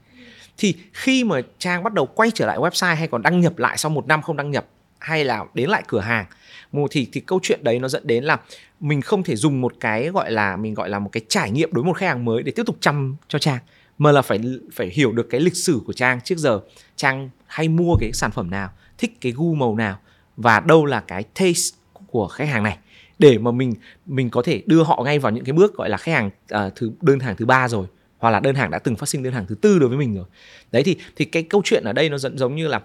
Thì 0.58 0.76
khi 0.94 1.24
mà 1.24 1.42
Trang 1.60 1.84
bắt 1.84 1.94
đầu 1.94 2.06
quay 2.06 2.32
trở 2.32 2.46
lại 2.46 2.58
website 2.58 2.96
hay 2.96 3.08
còn 3.08 3.22
đăng 3.22 3.42
nhập 3.42 3.58
lại 3.58 3.78
sau 3.78 3.90
một 3.90 4.08
năm 4.08 4.22
không 4.22 4.38
đăng 4.38 4.52
nhập 4.52 4.66
hay 5.00 5.26
là 5.26 5.46
đến 5.54 5.70
lại 5.70 5.84
cửa 5.88 6.00
hàng 6.00 6.26
một 6.72 6.88
thì 6.92 7.08
thì 7.12 7.22
câu 7.22 7.40
chuyện 7.44 7.64
đấy 7.64 7.80
nó 7.80 7.88
dẫn 7.88 8.08
đến 8.08 8.24
là 8.24 8.38
mình 8.80 9.02
không 9.02 9.24
thể 9.24 9.36
dùng 9.36 9.62
một 9.62 9.74
cái 9.80 10.10
gọi 10.10 10.32
là 10.32 10.56
mình 10.58 10.74
gọi 10.74 10.90
là 10.90 11.00
một 11.00 11.10
cái 11.12 11.22
trải 11.28 11.52
nghiệm 11.52 11.74
đối 11.74 11.84
với 11.84 11.88
một 11.88 11.98
khách 11.98 12.08
hàng 12.08 12.26
mới 12.26 12.44
để 12.44 12.52
tiếp 12.52 12.64
tục 12.66 12.78
chăm 12.80 13.16
cho 13.28 13.40
Trang 13.40 13.60
mà 14.02 14.12
là 14.12 14.22
phải 14.22 14.40
phải 14.74 14.88
hiểu 14.88 15.12
được 15.12 15.30
cái 15.30 15.42
lịch 15.42 15.56
sử 15.56 15.82
của 15.86 15.94
Trang 15.94 16.22
trước 16.22 16.38
giờ. 16.38 16.60
Trang 16.96 17.30
hay 17.48 17.68
mua 17.68 17.96
cái 18.00 18.12
sản 18.14 18.32
phẩm 18.32 18.50
nào 18.50 18.70
thích 18.98 19.22
cái 19.22 19.32
gu 19.32 19.54
màu 19.54 19.76
nào 19.76 20.00
và 20.38 20.60
đâu 20.60 20.86
là 20.86 21.00
cái 21.00 21.24
taste 21.24 21.78
của 22.08 22.28
khách 22.28 22.48
hàng 22.48 22.64
này. 22.64 22.78
Để 23.20 23.38
mà 23.38 23.52
mình 23.52 23.74
mình 24.06 24.30
có 24.30 24.42
thể 24.42 24.64
đưa 24.66 24.84
họ 24.84 25.04
ngay 25.04 25.20
vào 25.20 25.32
những 25.32 25.44
cái 25.44 25.54
bước 25.54 25.76
gọi 25.76 25.90
là 25.90 25.98
khách 25.98 26.12
hàng 26.12 26.30
uh, 26.68 26.76
thứ 26.76 26.92
đơn 27.02 27.20
hàng 27.20 27.36
thứ 27.36 27.46
ba 27.46 27.68
rồi 27.68 27.88
hoặc 28.18 28.30
là 28.30 28.40
đơn 28.40 28.56
hàng 28.56 28.72
đã 28.72 28.80
từng 28.80 28.96
phát 28.96 29.10
sinh 29.10 29.24
đơn 29.24 29.34
hàng 29.34 29.46
thứ 29.48 29.56
tư 29.56 29.80
đối 29.80 29.90
với 29.90 29.98
mình 29.98 30.16
rồi. 30.16 30.26
Đấy 30.72 30.84
thì 30.84 30.98
thì 31.16 31.26
cái 31.26 31.44
câu 31.44 31.62
chuyện 31.66 31.84
ở 31.84 31.94
đây 31.94 32.10
nó 32.10 32.18
dẫn 32.18 32.38
giống 32.38 32.56
như 32.56 32.68
là 32.68 32.82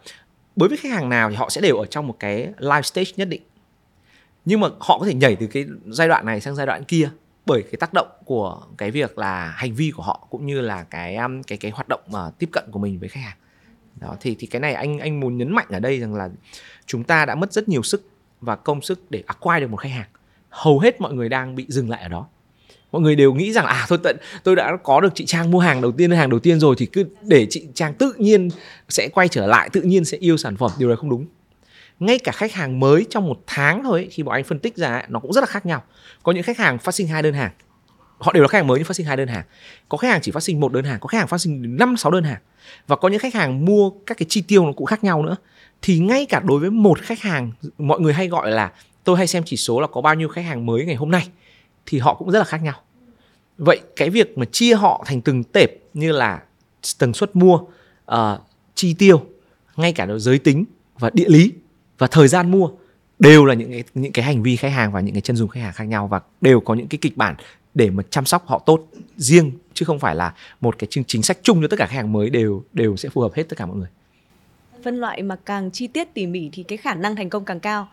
đối 0.57 0.69
với 0.69 0.79
khách 0.79 0.93
hàng 0.93 1.09
nào 1.09 1.31
thì 1.31 1.37
họ 1.37 1.51
sẽ 1.51 1.61
đều 1.61 1.77
ở 1.77 1.87
trong 1.87 2.07
một 2.07 2.17
cái 2.21 2.49
life 2.59 2.83
stage 2.83 3.11
nhất 3.17 3.29
định. 3.29 3.43
Nhưng 4.45 4.61
mà 4.61 4.69
họ 4.79 4.99
có 4.99 5.07
thể 5.07 5.15
nhảy 5.15 5.37
từ 5.37 5.47
cái 5.47 5.67
giai 5.87 6.09
đoạn 6.09 6.27
này 6.27 6.41
sang 6.41 6.55
giai 6.55 6.67
đoạn 6.67 6.85
kia 6.85 7.11
bởi 7.47 7.63
cái 7.63 7.75
tác 7.81 7.93
động 7.95 8.09
của 8.25 8.63
cái 8.79 8.91
việc 8.91 9.19
là 9.19 9.55
hành 9.57 9.75
vi 9.75 9.91
của 9.91 10.03
họ 10.03 10.27
cũng 10.31 10.47
như 10.47 10.61
là 10.61 10.85
cái 10.85 11.17
um, 11.17 11.43
cái 11.43 11.59
cái 11.59 11.71
hoạt 11.71 11.89
động 11.89 12.01
mà 12.11 12.31
tiếp 12.39 12.49
cận 12.53 12.65
của 12.71 12.79
mình 12.79 12.99
với 12.99 13.09
khách 13.09 13.21
hàng. 13.21 13.37
Đó, 13.95 14.17
thì 14.21 14.37
thì 14.39 14.47
cái 14.47 14.61
này 14.61 14.75
anh 14.75 14.99
anh 14.99 15.21
muốn 15.21 15.39
nhấn 15.39 15.55
mạnh 15.55 15.67
ở 15.71 15.81
đây 15.81 16.01
rằng 16.01 16.15
là 16.15 16.29
chúng 16.87 17.05
ta 17.05 17.25
đã 17.25 17.35
mất 17.35 17.53
rất 17.53 17.69
nhiều 17.69 17.83
sức 17.83 18.11
và 18.41 18.57
công 18.57 18.83
sức 18.83 19.11
để 19.11 19.23
acquire 19.27 19.61
được 19.61 19.71
một 19.71 19.77
khách 19.77 19.89
hàng. 19.89 20.09
Hầu 20.49 20.79
hết 20.79 21.01
mọi 21.01 21.15
người 21.15 21.29
đang 21.29 21.55
bị 21.55 21.67
dừng 21.69 21.91
lại 21.91 22.03
ở 22.03 22.09
đó. 22.09 22.27
Mọi 22.93 23.03
người 23.03 23.17
đều 23.17 23.35
nghĩ 23.35 23.53
rằng 23.53 23.67
à 23.67 23.87
thôi 23.89 23.99
tận, 24.03 24.17
tôi 24.45 24.57
đã 24.57 24.77
có 24.83 25.01
được 25.01 25.15
chị 25.15 25.27
trang 25.27 25.51
mua 25.51 25.59
hàng 25.59 25.81
đầu 25.81 25.93
tiên, 25.93 26.11
hàng 26.11 26.31
đầu 26.31 26.41
tiên 26.41 26.61
rồi 26.61 26.75
thì 26.79 26.87
cứ 26.87 27.05
để 27.23 27.47
chị 27.51 27.69
trang 27.75 27.95
tự 27.95 28.13
nhiên 28.19 28.49
sẽ 28.89 29.09
quay 29.09 29.29
trở 29.29 29.47
lại, 29.47 29.71
tự 29.73 29.83
nhiên 29.83 30.05
sẽ 30.05 30.19
yêu 30.19 30.37
sản 30.37 30.57
phẩm. 30.57 30.71
Điều 30.79 30.89
này 30.89 30.97
không 30.97 31.11
đúng 31.11 31.27
ngay 32.01 32.19
cả 32.19 32.33
khách 32.33 32.53
hàng 32.53 32.81
mới 32.81 33.07
trong 33.11 33.27
một 33.27 33.43
tháng 33.47 33.83
thôi 33.85 34.09
khi 34.11 34.23
bọn 34.23 34.35
anh 34.35 34.45
phân 34.45 34.59
tích 34.59 34.77
ra 34.77 35.03
nó 35.09 35.21
cũng 35.21 35.33
rất 35.33 35.41
là 35.41 35.47
khác 35.47 35.67
nhau. 35.67 35.83
Có 36.23 36.33
những 36.33 36.43
khách 36.43 36.59
hàng 36.59 36.79
phát 36.79 36.95
sinh 36.95 37.09
hai 37.09 37.23
đơn 37.23 37.35
hàng. 37.35 37.53
Họ 38.19 38.33
đều 38.33 38.43
là 38.43 38.49
khách 38.49 38.59
hàng 38.59 38.67
mới 38.67 38.79
nhưng 38.79 38.87
phát 38.87 38.97
sinh 38.97 39.07
hai 39.07 39.17
đơn 39.17 39.29
hàng. 39.29 39.45
Có 39.89 39.99
khách 39.99 40.09
hàng 40.09 40.21
chỉ 40.23 40.33
phát 40.33 40.43
sinh 40.43 40.61
một 40.61 40.73
đơn 40.73 40.85
hàng 40.85 41.01
có 41.01 41.07
khách 41.07 41.19
hàng 41.19 41.29
phát 41.29 41.39
sinh 41.39 41.77
năm 41.77 41.97
sáu 41.97 42.13
đơn 42.13 42.25
hàng. 42.25 42.41
Và 42.87 42.97
có 42.97 43.09
những 43.09 43.21
khách 43.21 43.35
hàng 43.35 43.65
mua 43.65 43.91
các 43.91 44.19
cái 44.19 44.27
chi 44.29 44.43
tiêu 44.43 44.67
nó 44.67 44.73
cũng 44.73 44.87
khác 44.87 45.05
nhau 45.05 45.23
nữa. 45.23 45.37
Thì 45.83 45.99
ngay 45.99 46.27
cả 46.27 46.41
đối 46.45 46.61
với 46.61 46.71
một 46.71 47.01
khách 47.01 47.21
hàng 47.21 47.53
mọi 47.79 48.01
người 48.01 48.13
hay 48.13 48.29
gọi 48.29 48.51
là 48.51 48.73
tôi 49.05 49.17
hay 49.17 49.27
xem 49.27 49.43
chỉ 49.47 49.57
số 49.57 49.81
là 49.81 49.87
có 49.87 50.01
bao 50.01 50.15
nhiêu 50.15 50.29
khách 50.29 50.45
hàng 50.45 50.67
mới 50.67 50.85
ngày 50.85 50.97
hôm 50.97 51.11
nay. 51.11 51.29
Thì 51.87 51.99
họ 51.99 52.15
cũng 52.15 52.31
rất 52.31 52.39
là 52.39 52.45
khác 52.45 52.63
nhau. 52.63 52.75
Vậy 53.59 53.81
cái 53.97 54.11
việc 54.11 54.39
mà 54.39 54.45
chia 54.53 54.75
họ 54.75 55.05
thành 55.07 55.21
từng 55.21 55.45
tệp 55.45 55.71
như 55.95 56.13
là 56.13 56.43
tần 56.99 57.13
suất 57.13 57.37
mua 57.37 57.55
uh, 58.13 58.17
chi 58.75 58.95
tiêu 58.99 59.27
ngay 59.77 59.93
cả 59.93 60.07
giới 60.19 60.39
tính 60.39 60.65
và 60.99 61.11
địa 61.15 61.29
lý 61.29 61.53
và 61.99 62.07
thời 62.07 62.29
gian 62.29 62.51
mua 62.51 62.71
đều 63.19 63.45
là 63.45 63.55
những 63.55 63.71
cái 63.71 63.85
những 63.95 64.13
cái 64.13 64.25
hành 64.25 64.43
vi 64.43 64.57
khách 64.57 64.73
hàng 64.73 64.93
và 64.93 65.01
những 65.01 65.15
cái 65.15 65.21
chân 65.21 65.37
dung 65.37 65.49
khách 65.49 65.61
hàng 65.61 65.73
khác 65.73 65.85
nhau 65.85 66.09
và 66.09 66.21
đều 66.41 66.61
có 66.61 66.75
những 66.75 66.89
cái 66.89 66.99
kịch 67.03 67.17
bản 67.17 67.35
để 67.75 67.91
mà 67.91 68.03
chăm 68.11 68.25
sóc 68.25 68.47
họ 68.47 68.63
tốt 68.67 68.89
riêng, 69.17 69.53
chứ 69.75 69.85
không 69.85 69.99
phải 69.99 70.15
là 70.15 70.35
một 70.61 70.79
cái 70.79 70.89
chính 71.07 71.23
sách 71.23 71.39
chung 71.43 71.63
cho 71.63 71.69
tất 71.69 71.77
cả 71.79 71.87
khách 71.87 71.97
hàng 71.97 72.13
mới 72.13 72.31
đều 72.31 72.65
đều 72.73 72.97
sẽ 72.97 73.09
phù 73.09 73.21
hợp 73.21 73.35
hết 73.35 73.43
tất 73.49 73.59
cả 73.59 73.67
mọi 73.67 73.77
người 73.77 73.89
phân 74.87 75.01
loại 75.01 75.23
mà 75.23 75.37
càng 75.45 75.71
chi 75.71 75.87
tiết 75.87 76.15
tỉ 76.15 76.27
mỉ 76.27 76.51
thì 76.53 76.63
cái 76.63 76.77
khả 76.77 76.95
năng 76.95 77.17
thành 77.17 77.31
công 77.31 77.45
càng 77.45 77.61
cao. 77.61 77.89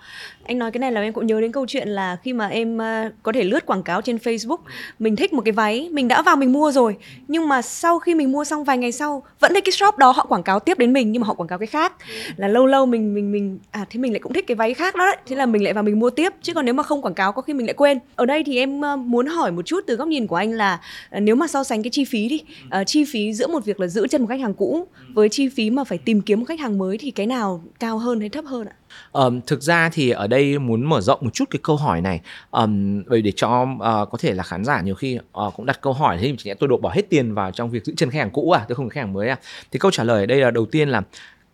Anh 0.45 0.59
nói 0.59 0.71
cái 0.71 0.79
này 0.79 0.91
là 0.91 1.01
em 1.01 1.13
cũng 1.13 1.25
nhớ 1.25 1.41
đến 1.41 1.51
câu 1.51 1.65
chuyện 1.67 1.87
là 1.87 2.17
khi 2.23 2.33
mà 2.33 2.47
em 2.47 2.77
ờ, 2.77 3.09
có 3.23 3.31
thể 3.31 3.43
lướt 3.43 3.65
quảng 3.65 3.83
cáo 3.83 4.01
trên 4.01 4.17
Facebook 4.17 4.57
mình 4.99 5.15
thích 5.15 5.33
một 5.33 5.41
cái 5.45 5.51
váy 5.51 5.89
mình 5.91 6.07
đã 6.07 6.21
vào 6.21 6.35
mình 6.35 6.53
mua 6.53 6.71
rồi 6.71 6.95
nhưng 7.27 7.47
mà 7.47 7.61
sau 7.61 7.99
khi 7.99 8.15
mình 8.15 8.31
mua 8.31 8.43
xong 8.43 8.63
vài 8.63 8.77
ngày 8.77 8.91
sau 8.91 9.23
vẫn 9.39 9.51
thấy 9.53 9.61
cái 9.61 9.71
shop 9.71 9.97
đó 9.97 10.11
họ 10.11 10.25
quảng 10.25 10.43
cáo 10.43 10.59
tiếp 10.59 10.79
đến 10.79 10.93
mình 10.93 11.11
nhưng 11.11 11.21
mà 11.21 11.27
họ 11.27 11.33
quảng 11.33 11.47
cáo 11.47 11.59
cái 11.59 11.67
khác. 11.67 11.93
Là 12.37 12.47
lâu 12.47 12.65
lâu 12.65 12.85
mình 12.85 13.13
mình 13.13 13.31
mình 13.31 13.59
à 13.71 13.85
thế 13.89 13.99
mình 13.99 14.13
lại 14.13 14.19
cũng 14.19 14.33
thích 14.33 14.47
cái 14.47 14.55
váy 14.55 14.73
khác 14.73 14.95
đó 14.95 15.05
đấy 15.05 15.17
thế 15.27 15.35
là 15.35 15.45
mình 15.45 15.63
lại 15.63 15.73
vào 15.73 15.83
mình 15.83 15.99
mua 15.99 16.09
tiếp 16.09 16.33
chứ 16.41 16.53
còn 16.53 16.65
nếu 16.65 16.73
mà 16.73 16.83
không 16.83 17.01
quảng 17.01 17.13
cáo 17.13 17.31
có 17.31 17.41
khi 17.41 17.53
mình 17.53 17.65
lại 17.65 17.73
quên. 17.73 17.99
Ở 18.15 18.25
đây 18.25 18.43
thì 18.43 18.57
em 18.57 18.81
ờ, 18.81 18.95
muốn 18.95 19.25
hỏi 19.25 19.51
một 19.51 19.65
chút 19.65 19.83
từ 19.87 19.95
góc 19.95 20.07
nhìn 20.07 20.27
của 20.27 20.35
anh 20.35 20.51
là 20.51 20.79
ờ, 21.09 21.19
nếu 21.19 21.35
mà 21.35 21.47
so 21.47 21.63
sánh 21.63 21.83
cái 21.83 21.91
chi 21.91 22.05
phí 22.05 22.29
đi 22.29 22.41
uh, 22.81 22.87
chi 22.87 23.03
phí 23.03 23.33
giữa 23.33 23.47
một 23.47 23.65
việc 23.65 23.79
là 23.79 23.87
giữ 23.87 24.07
chân 24.07 24.21
một 24.21 24.27
khách 24.29 24.39
hàng 24.39 24.53
cũ 24.53 24.87
với 25.13 25.29
chi 25.29 25.49
phí 25.49 25.69
mà 25.69 25.83
phải 25.83 25.97
tìm 25.97 26.21
kiếm 26.21 26.39
một 26.39 26.45
khách 26.45 26.59
hàng 26.59 26.77
mới 26.77 26.82
thì 26.99 27.11
cái 27.11 27.27
nào 27.27 27.63
cao 27.79 27.97
hơn 27.97 28.19
hay 28.19 28.29
thấp 28.29 28.45
hơn 28.45 28.67
ạ? 28.67 28.75
Um, 29.11 29.41
thực 29.47 29.61
ra 29.61 29.89
thì 29.89 30.09
ở 30.09 30.27
đây 30.27 30.59
muốn 30.59 30.89
mở 30.89 31.01
rộng 31.01 31.19
một 31.21 31.33
chút 31.33 31.45
cái 31.49 31.59
câu 31.63 31.75
hỏi 31.75 32.01
này 32.01 32.21
um, 32.51 33.03
để 33.23 33.31
cho 33.35 33.61
uh, 33.61 33.79
có 33.79 34.17
thể 34.19 34.33
là 34.33 34.43
khán 34.43 34.65
giả 34.65 34.81
nhiều 34.81 34.95
khi 34.95 35.19
uh, 35.45 35.53
cũng 35.55 35.65
đặt 35.65 35.81
câu 35.81 35.93
hỏi 35.93 36.17
thế 36.21 36.35
thì 36.43 36.53
tôi 36.59 36.67
đổ 36.67 36.77
bỏ 36.77 36.91
hết 36.95 37.09
tiền 37.09 37.33
vào 37.33 37.51
trong 37.51 37.69
việc 37.69 37.85
giữ 37.85 37.93
chân 37.97 38.09
khách 38.09 38.19
hàng 38.19 38.31
cũ 38.31 38.51
à? 38.51 38.65
Tôi 38.67 38.75
không 38.75 38.85
có 38.85 38.89
khách 38.89 39.01
hàng 39.01 39.13
mới 39.13 39.29
à? 39.29 39.39
Thì 39.71 39.79
câu 39.79 39.91
trả 39.91 40.03
lời 40.03 40.19
ở 40.19 40.25
đây 40.25 40.41
là 40.41 40.51
đầu 40.51 40.65
tiên 40.65 40.89
là 40.89 41.01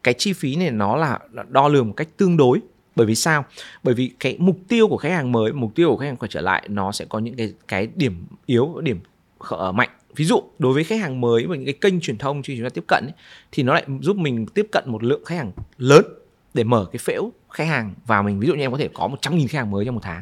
cái 0.04 0.14
chi 0.14 0.34
phí 0.34 0.56
này 0.56 0.72
nó 0.72 0.96
là 0.96 1.20
đo 1.50 1.68
lường 1.68 1.88
một 1.88 1.94
cách 1.98 2.08
tương 2.18 2.38
đối. 2.38 2.60
Bởi 2.96 3.08
vì 3.08 3.16
sao? 3.16 3.46
Bởi 3.84 3.94
vì 3.96 4.12
cái 4.20 4.36
mục 4.40 4.58
tiêu 4.68 4.88
của 4.88 4.98
khách 4.98 5.12
hàng 5.12 5.32
mới 5.32 5.54
mục 5.54 5.76
tiêu 5.76 5.90
của 5.90 5.98
khách 5.98 6.06
hàng 6.06 6.18
quay 6.18 6.30
trở 6.32 6.42
lại 6.42 6.64
nó 6.70 6.92
sẽ 6.92 7.06
có 7.10 7.20
những 7.20 7.36
cái 7.36 7.54
cái 7.68 7.88
điểm 7.96 8.26
yếu 8.46 8.82
điểm 8.82 9.00
ờ, 9.40 9.72
mạnh 9.72 9.90
ví 10.16 10.26
dụ 10.26 10.42
đối 10.60 10.74
với 10.74 10.84
khách 10.84 11.00
hàng 11.00 11.22
mới 11.22 11.46
và 11.46 11.56
những 11.56 11.66
cái 11.66 11.74
kênh 11.74 12.00
truyền 12.00 12.18
thông 12.18 12.44
khi 12.44 12.58
chúng 12.58 12.66
ta 12.66 12.70
tiếp 12.70 12.84
cận 12.88 13.04
ấy, 13.04 13.14
thì 13.52 13.64
nó 13.64 13.74
lại 13.74 13.86
giúp 14.02 14.18
mình 14.18 14.46
tiếp 14.46 14.68
cận 14.72 14.84
một 14.88 15.04
lượng 15.04 15.26
khách 15.26 15.36
hàng 15.36 15.52
lớn 15.78 16.06
để 16.54 16.64
mở 16.64 16.86
cái 16.92 17.00
phễu 17.04 17.32
khách 17.50 17.68
hàng 17.68 17.94
vào 18.06 18.24
mình. 18.24 18.40
Ví 18.40 18.48
dụ 18.48 18.54
như 18.54 18.62
em 18.62 18.72
có 18.72 18.78
thể 18.78 18.90
có 18.94 19.10
100.000 19.22 19.48
khách 19.48 19.58
hàng 19.58 19.72
mới 19.72 19.86
trong 19.86 19.96
một 19.96 20.02
tháng. 20.04 20.22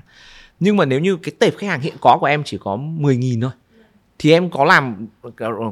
Nhưng 0.59 0.77
mà 0.77 0.85
nếu 0.85 0.99
như 0.99 1.15
cái 1.15 1.33
tệp 1.39 1.57
khách 1.57 1.67
hàng 1.67 1.81
hiện 1.81 1.93
có 2.01 2.17
của 2.21 2.25
em 2.25 2.43
chỉ 2.45 2.57
có 2.57 2.77
10.000 2.77 3.41
thôi 3.41 3.51
thì 4.19 4.31
em 4.31 4.49
có 4.49 4.65
làm 4.65 5.07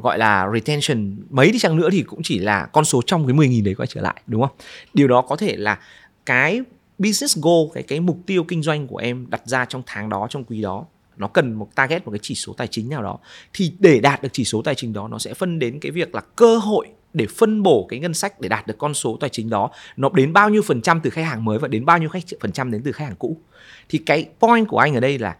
gọi 0.02 0.18
là 0.18 0.50
retention 0.54 1.16
mấy 1.30 1.52
đi 1.52 1.58
chăng 1.58 1.76
nữa 1.76 1.88
thì 1.92 2.02
cũng 2.02 2.20
chỉ 2.22 2.38
là 2.38 2.66
con 2.72 2.84
số 2.84 3.02
trong 3.06 3.26
cái 3.26 3.36
10.000 3.36 3.64
đấy 3.64 3.74
quay 3.74 3.86
trở 3.86 4.00
lại 4.00 4.22
đúng 4.26 4.40
không? 4.40 4.56
Điều 4.94 5.08
đó 5.08 5.22
có 5.22 5.36
thể 5.36 5.56
là 5.56 5.78
cái 6.26 6.60
business 6.98 7.38
goal 7.38 7.66
cái 7.74 7.82
cái 7.82 8.00
mục 8.00 8.18
tiêu 8.26 8.44
kinh 8.44 8.62
doanh 8.62 8.86
của 8.86 8.96
em 8.96 9.26
đặt 9.30 9.42
ra 9.44 9.64
trong 9.64 9.82
tháng 9.86 10.08
đó 10.08 10.26
trong 10.30 10.44
quý 10.44 10.62
đó 10.62 10.84
nó 11.16 11.28
cần 11.28 11.52
một 11.52 11.68
target, 11.74 12.04
một 12.04 12.10
cái 12.10 12.20
chỉ 12.22 12.34
số 12.34 12.52
tài 12.52 12.66
chính 12.66 12.88
nào 12.88 13.02
đó. 13.02 13.18
Thì 13.52 13.72
để 13.78 14.00
đạt 14.00 14.22
được 14.22 14.28
chỉ 14.32 14.44
số 14.44 14.62
tài 14.62 14.74
chính 14.74 14.92
đó, 14.92 15.08
nó 15.08 15.18
sẽ 15.18 15.34
phân 15.34 15.58
đến 15.58 15.80
cái 15.80 15.92
việc 15.92 16.14
là 16.14 16.20
cơ 16.20 16.58
hội 16.58 16.86
để 17.12 17.26
phân 17.36 17.62
bổ 17.62 17.86
cái 17.88 18.00
ngân 18.00 18.14
sách 18.14 18.40
để 18.40 18.48
đạt 18.48 18.66
được 18.66 18.78
con 18.78 18.94
số 18.94 19.16
tài 19.20 19.30
chính 19.30 19.50
đó, 19.50 19.70
nó 19.96 20.08
đến 20.14 20.32
bao 20.32 20.50
nhiêu 20.50 20.62
phần 20.62 20.82
trăm 20.82 21.00
từ 21.00 21.10
khách 21.10 21.24
hàng 21.24 21.44
mới 21.44 21.58
và 21.58 21.68
đến 21.68 21.84
bao 21.84 21.98
nhiêu 21.98 22.08
khách 22.08 22.22
phần 22.40 22.52
trăm 22.52 22.70
đến 22.70 22.82
từ 22.84 22.92
khách 22.92 23.04
hàng 23.04 23.16
cũ. 23.18 23.40
Thì 23.88 23.98
cái 23.98 24.28
point 24.40 24.68
của 24.68 24.78
anh 24.78 24.94
ở 24.94 25.00
đây 25.00 25.18
là 25.18 25.36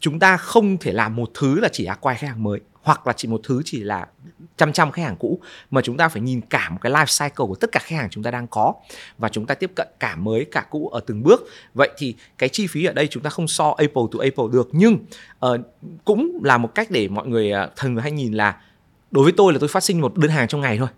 chúng 0.00 0.18
ta 0.18 0.36
không 0.36 0.78
thể 0.78 0.92
làm 0.92 1.16
một 1.16 1.30
thứ 1.34 1.60
là 1.60 1.68
chỉ 1.72 1.84
acquire 1.84 2.18
khách 2.18 2.28
hàng 2.28 2.42
mới 2.42 2.60
hoặc 2.82 3.06
là 3.06 3.12
chỉ 3.12 3.28
một 3.28 3.40
thứ 3.44 3.62
chỉ 3.64 3.80
là 3.80 4.06
chăm 4.56 4.72
chăm 4.72 4.92
khách 4.92 5.02
hàng 5.02 5.16
cũ 5.16 5.40
mà 5.70 5.80
chúng 5.82 5.96
ta 5.96 6.08
phải 6.08 6.22
nhìn 6.22 6.40
cả 6.40 6.70
một 6.70 6.78
cái 6.80 6.92
life 6.92 7.24
cycle 7.24 7.46
của 7.46 7.54
tất 7.54 7.72
cả 7.72 7.80
khách 7.82 7.96
hàng 7.96 8.08
chúng 8.10 8.24
ta 8.24 8.30
đang 8.30 8.46
có 8.46 8.74
và 9.18 9.28
chúng 9.28 9.46
ta 9.46 9.54
tiếp 9.54 9.70
cận 9.76 9.88
cả 10.00 10.16
mới 10.16 10.44
cả 10.44 10.66
cũ 10.70 10.88
ở 10.88 11.00
từng 11.06 11.22
bước. 11.22 11.48
Vậy 11.74 11.90
thì 11.98 12.14
cái 12.38 12.48
chi 12.48 12.66
phí 12.66 12.84
ở 12.84 12.92
đây 12.92 13.06
chúng 13.06 13.22
ta 13.22 13.30
không 13.30 13.48
so 13.48 13.70
Apple 13.70 14.02
to 14.12 14.18
Apple 14.18 14.44
được 14.52 14.68
nhưng 14.72 14.98
uh, 15.46 15.60
cũng 16.04 16.40
là 16.44 16.58
một 16.58 16.74
cách 16.74 16.90
để 16.90 17.08
mọi 17.08 17.26
người 17.26 17.52
uh, 17.52 17.76
thường 17.76 17.96
hay 17.96 18.12
nhìn 18.12 18.32
là 18.32 18.60
đối 19.10 19.24
với 19.24 19.32
tôi 19.36 19.52
là 19.52 19.58
tôi 19.58 19.68
phát 19.68 19.84
sinh 19.84 20.00
một 20.00 20.16
đơn 20.16 20.30
hàng 20.30 20.48
trong 20.48 20.60
ngày 20.60 20.78
thôi 20.78 20.88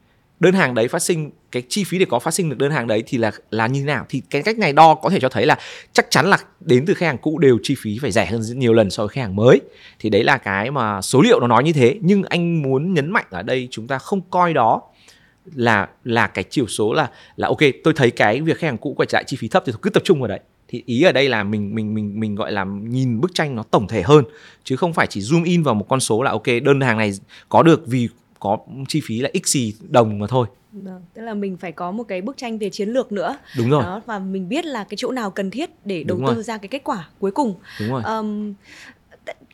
đơn 0.42 0.54
hàng 0.54 0.74
đấy 0.74 0.88
phát 0.88 1.02
sinh, 1.02 1.30
cái 1.52 1.62
chi 1.68 1.84
phí 1.84 1.98
để 1.98 2.06
có 2.08 2.18
phát 2.18 2.34
sinh 2.34 2.50
được 2.50 2.58
đơn 2.58 2.70
hàng 2.70 2.86
đấy 2.86 3.02
thì 3.06 3.18
là 3.18 3.32
là 3.50 3.66
như 3.66 3.80
thế 3.80 3.86
nào? 3.86 4.06
Thì 4.08 4.22
cái 4.30 4.42
cách 4.42 4.58
này 4.58 4.72
đo 4.72 4.94
có 4.94 5.10
thể 5.10 5.20
cho 5.20 5.28
thấy 5.28 5.46
là 5.46 5.58
chắc 5.92 6.06
chắn 6.10 6.26
là 6.26 6.38
đến 6.60 6.84
từ 6.86 6.94
khách 6.94 7.06
hàng 7.06 7.18
cũ 7.18 7.38
đều 7.38 7.58
chi 7.62 7.74
phí 7.78 7.98
phải 7.98 8.12
rẻ 8.12 8.26
hơn 8.26 8.42
rất 8.42 8.56
nhiều 8.56 8.72
lần 8.72 8.90
so 8.90 9.02
với 9.02 9.08
khách 9.08 9.20
hàng 9.20 9.36
mới. 9.36 9.60
Thì 9.98 10.10
đấy 10.10 10.24
là 10.24 10.38
cái 10.38 10.70
mà 10.70 11.02
số 11.02 11.20
liệu 11.20 11.40
nó 11.40 11.46
nói 11.46 11.64
như 11.64 11.72
thế. 11.72 11.98
Nhưng 12.00 12.22
anh 12.22 12.62
muốn 12.62 12.94
nhấn 12.94 13.10
mạnh 13.10 13.26
ở 13.30 13.42
đây 13.42 13.68
chúng 13.70 13.86
ta 13.86 13.98
không 13.98 14.20
coi 14.30 14.54
đó 14.54 14.82
là 15.54 15.88
là 16.04 16.26
cái 16.26 16.44
chiều 16.50 16.66
số 16.66 16.92
là 16.92 17.10
là 17.36 17.48
ok, 17.48 17.60
tôi 17.84 17.94
thấy 17.96 18.10
cái 18.10 18.40
việc 18.40 18.58
khách 18.58 18.66
hàng 18.66 18.78
cũ 18.78 18.94
quay 18.96 19.06
trở 19.06 19.16
lại 19.16 19.24
chi 19.26 19.36
phí 19.40 19.48
thấp 19.48 19.62
thì 19.66 19.72
cứ 19.82 19.90
tập 19.90 20.02
trung 20.04 20.20
vào 20.20 20.28
đấy. 20.28 20.40
Thì 20.68 20.82
ý 20.86 21.02
ở 21.02 21.12
đây 21.12 21.28
là 21.28 21.44
mình 21.44 21.74
mình 21.74 21.94
mình 21.94 22.20
mình 22.20 22.34
gọi 22.34 22.52
là 22.52 22.64
nhìn 22.64 23.20
bức 23.20 23.34
tranh 23.34 23.56
nó 23.56 23.62
tổng 23.62 23.88
thể 23.88 24.02
hơn, 24.02 24.24
chứ 24.64 24.76
không 24.76 24.92
phải 24.92 25.06
chỉ 25.06 25.20
zoom 25.20 25.44
in 25.44 25.62
vào 25.62 25.74
một 25.74 25.86
con 25.88 26.00
số 26.00 26.22
là 26.22 26.30
ok, 26.30 26.46
đơn 26.62 26.80
hàng 26.80 26.98
này 26.98 27.12
có 27.48 27.62
được 27.62 27.86
vì 27.86 28.08
có 28.42 28.58
chi 28.88 29.00
phí 29.04 29.20
là 29.20 29.30
x 29.44 29.46
gì 29.46 29.74
đồng 29.88 30.18
mà 30.18 30.26
thôi 30.26 30.46
Vâng, 30.72 31.02
tức 31.14 31.22
là 31.22 31.34
mình 31.34 31.56
phải 31.56 31.72
có 31.72 31.90
một 31.90 32.04
cái 32.04 32.22
bức 32.22 32.36
tranh 32.36 32.58
về 32.58 32.70
chiến 32.70 32.88
lược 32.88 33.12
nữa. 33.12 33.36
Đúng 33.58 33.70
rồi. 33.70 33.82
Đó, 33.82 34.00
và 34.06 34.18
mình 34.18 34.48
biết 34.48 34.64
là 34.64 34.84
cái 34.84 34.96
chỗ 34.96 35.10
nào 35.10 35.30
cần 35.30 35.50
thiết 35.50 35.70
để 35.84 36.04
đầu 36.04 36.18
Đúng 36.18 36.26
tư 36.26 36.34
rồi. 36.34 36.42
ra 36.42 36.58
cái 36.58 36.68
kết 36.68 36.84
quả 36.84 37.08
cuối 37.18 37.30
cùng. 37.30 37.54
Đúng 37.80 37.88
rồi. 37.90 38.02
Um, 38.02 38.54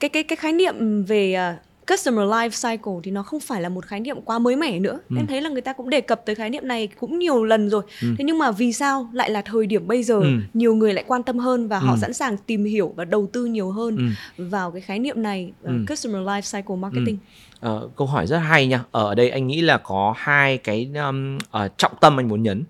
cái 0.00 0.08
cái 0.08 0.22
cái 0.22 0.36
khái 0.36 0.52
niệm 0.52 1.04
về 1.04 1.36
uh, 1.54 1.67
customer 1.90 2.28
life 2.28 2.70
cycle 2.70 2.92
thì 3.02 3.10
nó 3.10 3.22
không 3.22 3.40
phải 3.40 3.62
là 3.62 3.68
một 3.68 3.86
khái 3.86 4.00
niệm 4.00 4.20
quá 4.20 4.38
mới 4.38 4.56
mẻ 4.56 4.78
nữa. 4.78 4.98
Ừ. 5.10 5.16
Em 5.16 5.26
thấy 5.26 5.40
là 5.40 5.50
người 5.50 5.60
ta 5.60 5.72
cũng 5.72 5.90
đề 5.90 6.00
cập 6.00 6.26
tới 6.26 6.34
khái 6.34 6.50
niệm 6.50 6.68
này 6.68 6.88
cũng 7.00 7.18
nhiều 7.18 7.44
lần 7.44 7.70
rồi. 7.70 7.82
Ừ. 8.02 8.08
Thế 8.18 8.24
nhưng 8.24 8.38
mà 8.38 8.50
vì 8.50 8.72
sao 8.72 9.10
lại 9.12 9.30
là 9.30 9.42
thời 9.42 9.66
điểm 9.66 9.86
bây 9.86 10.02
giờ 10.02 10.20
ừ. 10.20 10.30
nhiều 10.54 10.74
người 10.74 10.94
lại 10.94 11.04
quan 11.06 11.22
tâm 11.22 11.38
hơn 11.38 11.68
và 11.68 11.78
ừ. 11.78 11.86
họ 11.86 11.96
sẵn 11.96 12.12
sàng 12.12 12.36
tìm 12.36 12.64
hiểu 12.64 12.92
và 12.96 13.04
đầu 13.04 13.28
tư 13.32 13.44
nhiều 13.44 13.70
hơn 13.70 14.12
ừ. 14.36 14.44
vào 14.44 14.70
cái 14.70 14.80
khái 14.80 14.98
niệm 14.98 15.22
này 15.22 15.52
uh, 15.62 15.68
ừ. 15.68 15.72
customer 15.88 16.22
life 16.22 16.60
cycle 16.60 16.76
marketing. 16.76 17.16
Ừ 17.16 17.48
Uh, 17.66 17.96
câu 17.96 18.06
hỏi 18.06 18.26
rất 18.26 18.38
hay 18.38 18.66
nha. 18.66 18.84
Ở 18.90 19.14
đây 19.14 19.30
anh 19.30 19.46
nghĩ 19.46 19.60
là 19.60 19.78
có 19.78 20.14
hai 20.16 20.58
cái 20.58 20.90
um, 20.94 21.36
uh, 21.36 21.78
trọng 21.78 21.92
tâm 22.00 22.20
anh 22.20 22.28
muốn 22.28 22.42
nhấn. 22.42 22.64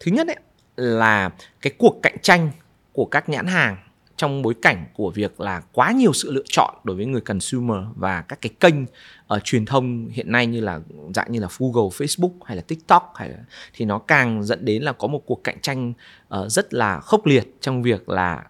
Thứ 0.00 0.12
nhất 0.12 0.26
ấy, 0.26 0.36
là 0.76 1.30
cái 1.60 1.72
cuộc 1.78 1.98
cạnh 2.02 2.16
tranh 2.22 2.50
của 2.92 3.04
các 3.04 3.28
nhãn 3.28 3.46
hàng 3.46 3.76
trong 4.20 4.42
bối 4.42 4.54
cảnh 4.62 4.84
của 4.94 5.10
việc 5.10 5.40
là 5.40 5.62
quá 5.72 5.92
nhiều 5.92 6.12
sự 6.12 6.32
lựa 6.32 6.42
chọn 6.48 6.74
đối 6.84 6.96
với 6.96 7.06
người 7.06 7.20
consumer 7.20 7.76
và 7.96 8.22
các 8.22 8.40
cái 8.40 8.50
kênh 8.60 8.82
uh, 8.82 9.44
truyền 9.44 9.66
thông 9.66 10.08
hiện 10.08 10.32
nay 10.32 10.46
như 10.46 10.60
là 10.60 10.80
dạng 11.14 11.32
như 11.32 11.40
là 11.40 11.48
Google, 11.58 11.88
Facebook 11.88 12.32
hay 12.44 12.56
là 12.56 12.62
TikTok 12.62 13.12
hay 13.16 13.28
là 13.28 13.36
thì 13.74 13.84
nó 13.84 13.98
càng 13.98 14.44
dẫn 14.44 14.64
đến 14.64 14.82
là 14.82 14.92
có 14.92 15.08
một 15.08 15.22
cuộc 15.26 15.44
cạnh 15.44 15.60
tranh 15.60 15.92
uh, 16.40 16.48
rất 16.48 16.74
là 16.74 17.00
khốc 17.00 17.26
liệt 17.26 17.44
trong 17.60 17.82
việc 17.82 18.08
là 18.08 18.44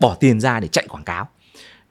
bỏ 0.00 0.16
tiền 0.20 0.40
ra 0.40 0.60
để 0.60 0.68
chạy 0.68 0.86
quảng 0.88 1.04
cáo. 1.04 1.28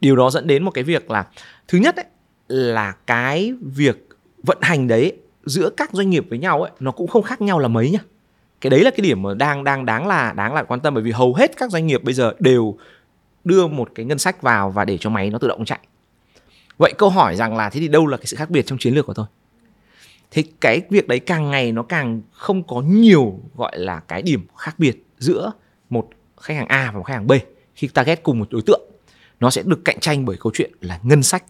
Điều 0.02 0.16
đó 0.16 0.30
dẫn 0.30 0.48
đến 0.48 0.64
một 0.64 0.72
cái 0.72 0.84
việc 0.84 1.12
là 1.12 1.28
thứ 1.68 1.78
nhất 1.78 1.96
ấy, 1.96 2.06
là 2.48 2.92
cái 2.92 3.54
việc 3.62 4.08
vận 4.44 4.58
hành 4.62 4.88
đấy 4.88 5.18
giữa 5.46 5.70
các 5.70 5.90
doanh 5.94 6.10
nghiệp 6.10 6.26
với 6.30 6.40
nhau 6.40 6.62
ấy 6.62 6.72
nó 6.80 6.92
cũng 6.92 7.08
không 7.08 7.24
khác 7.24 7.42
nhau 7.42 7.60
là 7.60 7.68
mấy 7.68 7.92
nhá 7.92 8.00
cái 8.62 8.70
đấy 8.70 8.84
là 8.84 8.92
cái 8.92 9.02
điểm 9.02 9.22
mà 9.22 9.34
đang 9.34 9.64
đang 9.64 9.86
đáng 9.86 10.08
là 10.08 10.34
đáng 10.34 10.54
là 10.54 10.64
quan 10.64 10.80
tâm 10.80 10.94
bởi 10.94 11.04
vì 11.04 11.12
hầu 11.12 11.34
hết 11.34 11.58
các 11.58 11.72
doanh 11.72 11.88
nghiệp 11.88 12.04
bây 12.04 12.14
giờ 12.14 12.34
đều 12.40 12.78
đưa 13.44 13.68
một 13.68 13.90
cái 13.96 14.06
ngân 14.06 14.20
sách 14.20 14.42
vào 14.42 14.72
và 14.72 14.86
để 14.86 14.98
cho 14.98 15.10
máy 15.10 15.30
nó 15.30 15.38
tự 15.38 15.48
động 15.48 15.66
chạy. 15.66 15.80
Vậy 16.78 16.94
câu 16.98 17.10
hỏi 17.10 17.36
rằng 17.36 17.58
là 17.58 17.70
thế 17.70 17.80
thì 17.80 17.88
đâu 17.88 18.08
là 18.08 18.18
cái 18.18 18.26
sự 18.26 18.38
khác 18.38 18.50
biệt 18.50 18.66
trong 18.66 18.78
chiến 18.78 18.94
lược 18.94 19.06
của 19.06 19.14
tôi? 19.14 19.26
Thế 20.32 20.44
cái 20.62 20.82
việc 20.90 21.08
đấy 21.08 21.20
càng 21.20 21.52
ngày 21.52 21.72
nó 21.72 21.84
càng 21.84 22.22
không 22.32 22.64
có 22.64 22.82
nhiều 22.82 23.40
gọi 23.56 23.80
là 23.80 24.00
cái 24.00 24.22
điểm 24.22 24.48
khác 24.58 24.76
biệt 24.78 25.06
giữa 25.18 25.52
một 25.90 26.10
khách 26.42 26.54
hàng 26.54 26.68
A 26.68 26.92
và 26.92 26.98
một 26.98 27.04
khách 27.04 27.14
hàng 27.14 27.28
B 27.28 27.32
khi 27.76 27.88
target 27.88 28.24
cùng 28.24 28.40
một 28.40 28.48
đối 28.52 28.62
tượng. 28.62 28.82
Nó 29.40 29.50
sẽ 29.50 29.64
được 29.66 29.86
cạnh 29.86 30.00
tranh 30.00 30.26
bởi 30.26 30.38
câu 30.40 30.52
chuyện 30.56 30.72
là 30.82 31.00
ngân 31.04 31.24
sách 31.24 31.44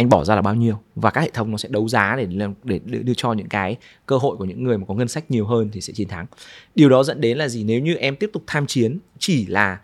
anh 0.00 0.08
bỏ 0.08 0.24
ra 0.24 0.34
là 0.34 0.42
bao 0.42 0.54
nhiêu 0.54 0.80
và 0.94 1.10
các 1.10 1.20
hệ 1.20 1.30
thống 1.30 1.50
nó 1.50 1.56
sẽ 1.56 1.68
đấu 1.72 1.88
giá 1.88 2.16
để 2.16 2.26
để 2.64 2.80
đưa 2.84 3.14
cho 3.16 3.32
những 3.32 3.48
cái 3.48 3.76
cơ 4.06 4.16
hội 4.16 4.36
của 4.36 4.44
những 4.44 4.62
người 4.62 4.78
mà 4.78 4.84
có 4.88 4.94
ngân 4.94 5.08
sách 5.08 5.30
nhiều 5.30 5.46
hơn 5.46 5.70
thì 5.72 5.80
sẽ 5.80 5.92
chiến 5.92 6.08
thắng. 6.08 6.26
Điều 6.74 6.88
đó 6.88 7.02
dẫn 7.02 7.20
đến 7.20 7.38
là 7.38 7.48
gì? 7.48 7.64
Nếu 7.64 7.80
như 7.80 7.94
em 7.94 8.16
tiếp 8.16 8.30
tục 8.32 8.42
tham 8.46 8.66
chiến 8.66 8.98
chỉ 9.18 9.46
là 9.46 9.80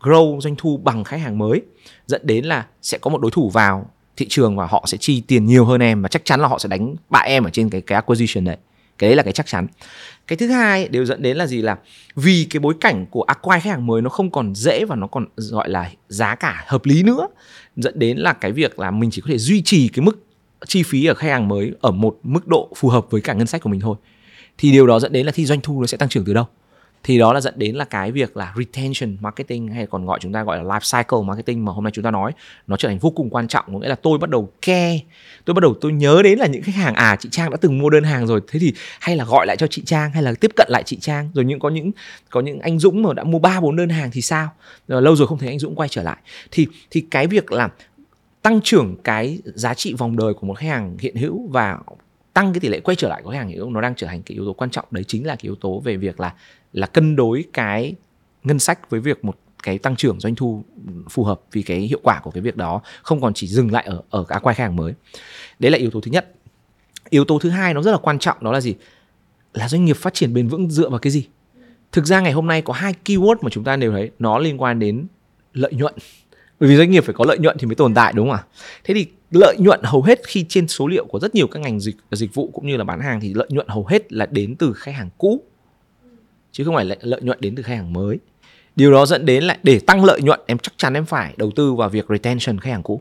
grow 0.00 0.40
doanh 0.40 0.54
thu 0.58 0.76
bằng 0.76 1.04
khách 1.04 1.20
hàng 1.20 1.38
mới, 1.38 1.62
dẫn 2.06 2.20
đến 2.24 2.44
là 2.44 2.66
sẽ 2.82 2.98
có 2.98 3.10
một 3.10 3.20
đối 3.20 3.30
thủ 3.30 3.50
vào 3.50 3.90
thị 4.16 4.26
trường 4.28 4.56
và 4.56 4.66
họ 4.66 4.84
sẽ 4.86 4.98
chi 5.00 5.22
tiền 5.26 5.46
nhiều 5.46 5.64
hơn 5.64 5.82
em 5.82 6.02
và 6.02 6.08
chắc 6.08 6.24
chắn 6.24 6.40
là 6.40 6.48
họ 6.48 6.58
sẽ 6.58 6.68
đánh 6.68 6.94
bại 7.10 7.28
em 7.28 7.44
ở 7.44 7.50
trên 7.50 7.70
cái 7.70 7.80
cái 7.80 7.94
acquisition 7.94 8.44
đấy. 8.44 8.56
Cái 8.98 9.08
đấy 9.08 9.16
là 9.16 9.22
cái 9.22 9.32
chắc 9.32 9.46
chắn. 9.46 9.66
Cái 10.26 10.36
thứ 10.36 10.48
hai 10.48 10.88
đều 10.88 11.04
dẫn 11.04 11.22
đến 11.22 11.36
là 11.36 11.46
gì? 11.46 11.62
Là 11.62 11.76
vì 12.16 12.46
cái 12.50 12.60
bối 12.60 12.74
cảnh 12.80 13.06
của 13.06 13.22
acquire 13.22 13.60
khách 13.60 13.70
hàng 13.70 13.86
mới 13.86 14.02
nó 14.02 14.10
không 14.10 14.30
còn 14.30 14.54
dễ 14.54 14.84
và 14.84 14.96
nó 14.96 15.06
còn 15.06 15.26
gọi 15.36 15.70
là 15.70 15.90
giá 16.08 16.34
cả 16.34 16.64
hợp 16.66 16.86
lý 16.86 17.02
nữa, 17.02 17.28
dẫn 17.76 17.98
đến 17.98 18.16
là 18.16 18.32
cái 18.32 18.52
việc 18.52 18.78
là 18.78 18.90
mình 18.90 19.10
chỉ 19.10 19.20
có 19.20 19.28
thể 19.30 19.38
duy 19.38 19.62
trì 19.62 19.88
cái 19.88 20.04
mức 20.04 20.24
chi 20.66 20.82
phí 20.82 21.06
ở 21.06 21.14
khách 21.14 21.28
hàng 21.28 21.48
mới 21.48 21.72
ở 21.80 21.90
một 21.90 22.18
mức 22.22 22.46
độ 22.46 22.68
phù 22.76 22.88
hợp 22.88 23.06
với 23.10 23.20
cả 23.20 23.32
ngân 23.32 23.46
sách 23.46 23.62
của 23.62 23.70
mình 23.70 23.80
thôi. 23.80 23.96
Thì 24.58 24.72
điều 24.72 24.86
đó 24.86 25.00
dẫn 25.00 25.12
đến 25.12 25.26
là 25.26 25.32
thì 25.34 25.46
doanh 25.46 25.60
thu 25.60 25.80
nó 25.80 25.86
sẽ 25.86 25.96
tăng 25.96 26.08
trưởng 26.08 26.24
từ 26.24 26.34
đâu? 26.34 26.46
Thì 27.04 27.18
đó 27.18 27.32
là 27.32 27.40
dẫn 27.40 27.54
đến 27.56 27.76
là 27.76 27.84
cái 27.84 28.12
việc 28.12 28.36
là 28.36 28.54
retention 28.56 29.16
marketing 29.20 29.68
hay 29.68 29.86
còn 29.86 30.06
gọi 30.06 30.18
chúng 30.22 30.32
ta 30.32 30.42
gọi 30.42 30.56
là 30.56 30.62
life 30.62 31.02
cycle 31.02 31.26
marketing 31.26 31.64
mà 31.64 31.72
hôm 31.72 31.84
nay 31.84 31.90
chúng 31.94 32.04
ta 32.04 32.10
nói, 32.10 32.32
nó 32.66 32.76
trở 32.76 32.88
thành 32.88 32.98
vô 32.98 33.10
cùng 33.10 33.30
quan 33.30 33.48
trọng. 33.48 33.64
Có 33.72 33.78
nghĩa 33.78 33.88
là 33.88 33.94
tôi 33.94 34.18
bắt 34.18 34.30
đầu 34.30 34.52
care, 34.62 35.00
tôi 35.44 35.54
bắt 35.54 35.60
đầu 35.60 35.74
tôi 35.80 35.92
nhớ 35.92 36.20
đến 36.24 36.38
là 36.38 36.46
những 36.46 36.62
khách 36.62 36.74
hàng 36.74 36.94
à 36.94 37.16
chị 37.20 37.28
Trang 37.32 37.50
đã 37.50 37.56
từng 37.60 37.78
mua 37.78 37.90
đơn 37.90 38.04
hàng 38.04 38.26
rồi, 38.26 38.40
thế 38.48 38.58
thì 38.58 38.72
hay 39.00 39.16
là 39.16 39.24
gọi 39.24 39.46
lại 39.46 39.56
cho 39.56 39.66
chị 39.66 39.82
Trang, 39.86 40.10
hay 40.10 40.22
là 40.22 40.34
tiếp 40.40 40.50
cận 40.56 40.66
lại 40.70 40.82
chị 40.86 40.98
Trang. 41.00 41.30
Rồi 41.34 41.44
những, 41.44 41.58
có 41.58 41.68
những 41.68 41.90
có 42.30 42.40
những 42.40 42.60
anh 42.60 42.78
Dũng 42.78 43.02
mà 43.02 43.14
đã 43.14 43.24
mua 43.24 43.38
ba, 43.38 43.60
bốn 43.60 43.76
đơn 43.76 43.88
hàng 43.88 44.10
thì 44.12 44.20
sao? 44.20 44.48
Rồi 44.88 45.02
lâu 45.02 45.16
rồi 45.16 45.26
không 45.26 45.38
thấy 45.38 45.48
anh 45.48 45.58
Dũng 45.58 45.74
quay 45.74 45.88
trở 45.88 46.02
lại. 46.02 46.16
Thì 46.50 46.66
thì 46.90 47.06
cái 47.10 47.26
việc 47.26 47.52
là 47.52 47.68
tăng 48.42 48.60
trưởng 48.64 48.96
cái 49.04 49.38
giá 49.44 49.74
trị 49.74 49.94
vòng 49.94 50.16
đời 50.16 50.34
của 50.34 50.46
một 50.46 50.54
khách 50.54 50.68
hàng 50.68 50.96
hiện 51.00 51.16
hữu 51.16 51.48
và 51.48 51.78
tăng 52.32 52.52
cái 52.52 52.60
tỷ 52.60 52.68
lệ 52.68 52.80
quay 52.80 52.96
trở 52.96 53.08
lại 53.08 53.22
của 53.22 53.30
khách 53.30 53.38
hàng 53.38 53.48
hiện 53.48 53.72
nó 53.72 53.80
đang 53.80 53.94
trở 53.94 54.06
thành 54.06 54.22
cái 54.22 54.34
yếu 54.34 54.44
tố 54.44 54.52
quan 54.52 54.70
trọng. 54.70 54.84
Đấy 54.90 55.04
chính 55.04 55.26
là 55.26 55.34
cái 55.34 55.42
yếu 55.42 55.54
tố 55.54 55.80
về 55.80 55.96
việc 55.96 56.20
là 56.20 56.34
là 56.72 56.86
cân 56.86 57.16
đối 57.16 57.44
cái 57.52 57.94
ngân 58.42 58.58
sách 58.58 58.90
với 58.90 59.00
việc 59.00 59.24
một 59.24 59.36
cái 59.62 59.78
tăng 59.78 59.96
trưởng 59.96 60.20
doanh 60.20 60.34
thu 60.34 60.64
phù 61.10 61.24
hợp 61.24 61.40
vì 61.52 61.62
cái 61.62 61.80
hiệu 61.80 62.00
quả 62.02 62.20
của 62.22 62.30
cái 62.30 62.40
việc 62.40 62.56
đó, 62.56 62.80
không 63.02 63.20
còn 63.20 63.34
chỉ 63.34 63.46
dừng 63.46 63.72
lại 63.72 63.84
ở 63.84 64.02
ở 64.10 64.24
các 64.24 64.38
quay 64.38 64.54
khách 64.54 64.64
hàng 64.64 64.76
mới. 64.76 64.92
Đấy 65.58 65.70
là 65.70 65.78
yếu 65.78 65.90
tố 65.90 66.00
thứ 66.00 66.10
nhất. 66.10 66.34
Yếu 67.10 67.24
tố 67.24 67.38
thứ 67.38 67.50
hai 67.50 67.74
nó 67.74 67.82
rất 67.82 67.90
là 67.90 67.98
quan 67.98 68.18
trọng, 68.18 68.36
đó 68.40 68.52
là 68.52 68.60
gì? 68.60 68.74
Là 69.54 69.68
doanh 69.68 69.84
nghiệp 69.84 69.96
phát 69.96 70.14
triển 70.14 70.34
bền 70.34 70.48
vững 70.48 70.70
dựa 70.70 70.88
vào 70.88 70.98
cái 70.98 71.10
gì? 71.10 71.26
Thực 71.92 72.06
ra 72.06 72.20
ngày 72.20 72.32
hôm 72.32 72.46
nay 72.46 72.62
có 72.62 72.72
hai 72.72 72.94
keyword 73.04 73.36
mà 73.42 73.50
chúng 73.50 73.64
ta 73.64 73.76
đều 73.76 73.92
thấy, 73.92 74.10
nó 74.18 74.38
liên 74.38 74.62
quan 74.62 74.78
đến 74.78 75.06
lợi 75.52 75.72
nhuận. 75.72 75.94
Bởi 76.60 76.68
vì 76.68 76.76
doanh 76.76 76.90
nghiệp 76.90 77.04
phải 77.04 77.14
có 77.14 77.24
lợi 77.28 77.38
nhuận 77.38 77.56
thì 77.58 77.66
mới 77.66 77.74
tồn 77.74 77.94
tại, 77.94 78.12
đúng 78.12 78.30
không 78.30 78.36
ạ? 78.36 78.44
Thế 78.84 78.94
thì 78.94 79.06
lợi 79.30 79.56
nhuận 79.58 79.80
hầu 79.82 80.02
hết 80.02 80.20
khi 80.26 80.46
trên 80.48 80.68
số 80.68 80.86
liệu 80.86 81.04
của 81.04 81.20
rất 81.20 81.34
nhiều 81.34 81.46
các 81.46 81.60
ngành 81.60 81.80
dịch 81.80 81.96
dịch 82.12 82.34
vụ 82.34 82.50
cũng 82.52 82.66
như 82.66 82.76
là 82.76 82.84
bán 82.84 83.00
hàng 83.00 83.20
thì 83.20 83.34
lợi 83.34 83.46
nhuận 83.50 83.68
hầu 83.68 83.86
hết 83.86 84.12
là 84.12 84.26
đến 84.26 84.56
từ 84.56 84.72
khách 84.72 84.94
hàng 84.94 85.10
cũ, 85.18 85.42
chứ 86.52 86.64
không 86.64 86.74
phải 86.74 86.84
là 86.84 86.96
lợi 87.00 87.20
nhuận 87.22 87.38
đến 87.40 87.54
từ 87.54 87.62
khách 87.62 87.74
hàng 87.74 87.92
mới. 87.92 88.18
Điều 88.76 88.92
đó 88.92 89.06
dẫn 89.06 89.26
đến 89.26 89.44
là 89.44 89.58
để 89.62 89.78
tăng 89.78 90.04
lợi 90.04 90.22
nhuận, 90.22 90.40
em 90.46 90.58
chắc 90.58 90.72
chắn 90.76 90.94
em 90.94 91.04
phải 91.04 91.34
đầu 91.36 91.50
tư 91.56 91.74
vào 91.74 91.88
việc 91.88 92.06
retention 92.08 92.60
khách 92.60 92.70
hàng 92.70 92.82
cũ. 92.82 93.00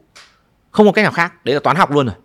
Không 0.72 0.86
có 0.86 0.92
cách 0.92 1.04
nào 1.04 1.12
khác, 1.12 1.46
đấy 1.46 1.54
là 1.54 1.60
toán 1.60 1.78
học 1.78 1.92
luôn 1.92 2.06
rồi. 2.06 2.16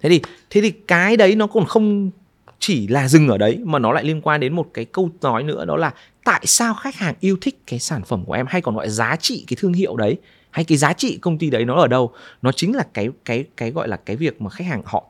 Thế 0.00 0.08
thì 0.08 0.20
thế 0.50 0.60
thì 0.60 0.70
cái 0.70 1.16
đấy 1.16 1.34
nó 1.34 1.46
còn 1.46 1.66
không 1.66 2.10
chỉ 2.58 2.88
là 2.88 3.08
dừng 3.08 3.28
ở 3.28 3.38
đấy, 3.38 3.58
mà 3.64 3.78
nó 3.78 3.92
lại 3.92 4.04
liên 4.04 4.20
quan 4.20 4.40
đến 4.40 4.52
một 4.52 4.70
cái 4.74 4.84
câu 4.84 5.10
nói 5.22 5.42
nữa, 5.42 5.64
đó 5.64 5.76
là 5.76 5.94
tại 6.24 6.42
sao 6.46 6.74
khách 6.74 6.94
hàng 6.94 7.14
yêu 7.20 7.36
thích 7.40 7.62
cái 7.66 7.78
sản 7.78 8.02
phẩm 8.04 8.24
của 8.24 8.32
em 8.32 8.46
hay 8.48 8.60
còn 8.60 8.76
gọi 8.76 8.88
giá 8.88 9.16
trị 9.16 9.44
cái 9.48 9.56
thương 9.60 9.72
hiệu 9.72 9.96
đấy? 9.96 10.16
Hay 10.54 10.64
cái 10.64 10.78
giá 10.78 10.92
trị 10.92 11.18
công 11.22 11.38
ty 11.38 11.50
đấy 11.50 11.64
nó 11.64 11.74
ở 11.74 11.88
đâu? 11.88 12.12
Nó 12.42 12.52
chính 12.52 12.76
là 12.76 12.84
cái 12.94 13.08
cái 13.24 13.44
cái 13.56 13.70
gọi 13.70 13.88
là 13.88 13.96
cái 13.96 14.16
việc 14.16 14.42
mà 14.42 14.50
khách 14.50 14.66
hàng 14.66 14.82
họ 14.84 15.04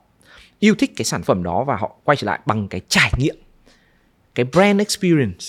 yêu 0.59 0.75
thích 0.75 0.91
cái 0.95 1.05
sản 1.05 1.23
phẩm 1.23 1.43
đó 1.43 1.63
và 1.63 1.75
họ 1.75 1.95
quay 2.03 2.15
trở 2.15 2.25
lại 2.25 2.39
bằng 2.45 2.67
cái 2.67 2.81
trải 2.87 3.11
nghiệm 3.17 3.35
cái 4.35 4.45
brand 4.51 4.79
experience. 4.79 5.45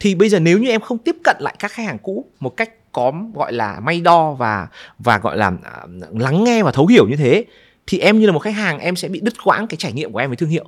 Thì 0.00 0.14
bây 0.14 0.28
giờ 0.28 0.40
nếu 0.40 0.58
như 0.58 0.68
em 0.68 0.80
không 0.80 0.98
tiếp 0.98 1.16
cận 1.24 1.36
lại 1.40 1.56
các 1.58 1.72
khách 1.72 1.86
hàng 1.86 1.98
cũ 1.98 2.24
một 2.40 2.56
cách 2.56 2.92
có 2.92 3.12
gọi 3.34 3.52
là 3.52 3.80
may 3.80 4.00
đo 4.00 4.32
và 4.32 4.68
và 4.98 5.18
gọi 5.18 5.36
là 5.36 5.48
uh, 5.48 6.20
lắng 6.20 6.44
nghe 6.44 6.62
và 6.62 6.72
thấu 6.72 6.86
hiểu 6.86 7.08
như 7.08 7.16
thế 7.16 7.44
thì 7.86 7.98
em 7.98 8.18
như 8.18 8.26
là 8.26 8.32
một 8.32 8.38
khách 8.38 8.54
hàng 8.54 8.78
em 8.78 8.96
sẽ 8.96 9.08
bị 9.08 9.20
đứt 9.20 9.34
quãng 9.44 9.66
cái 9.66 9.76
trải 9.76 9.92
nghiệm 9.92 10.12
của 10.12 10.18
em 10.18 10.30
với 10.30 10.36
thương 10.36 10.48
hiệu 10.48 10.64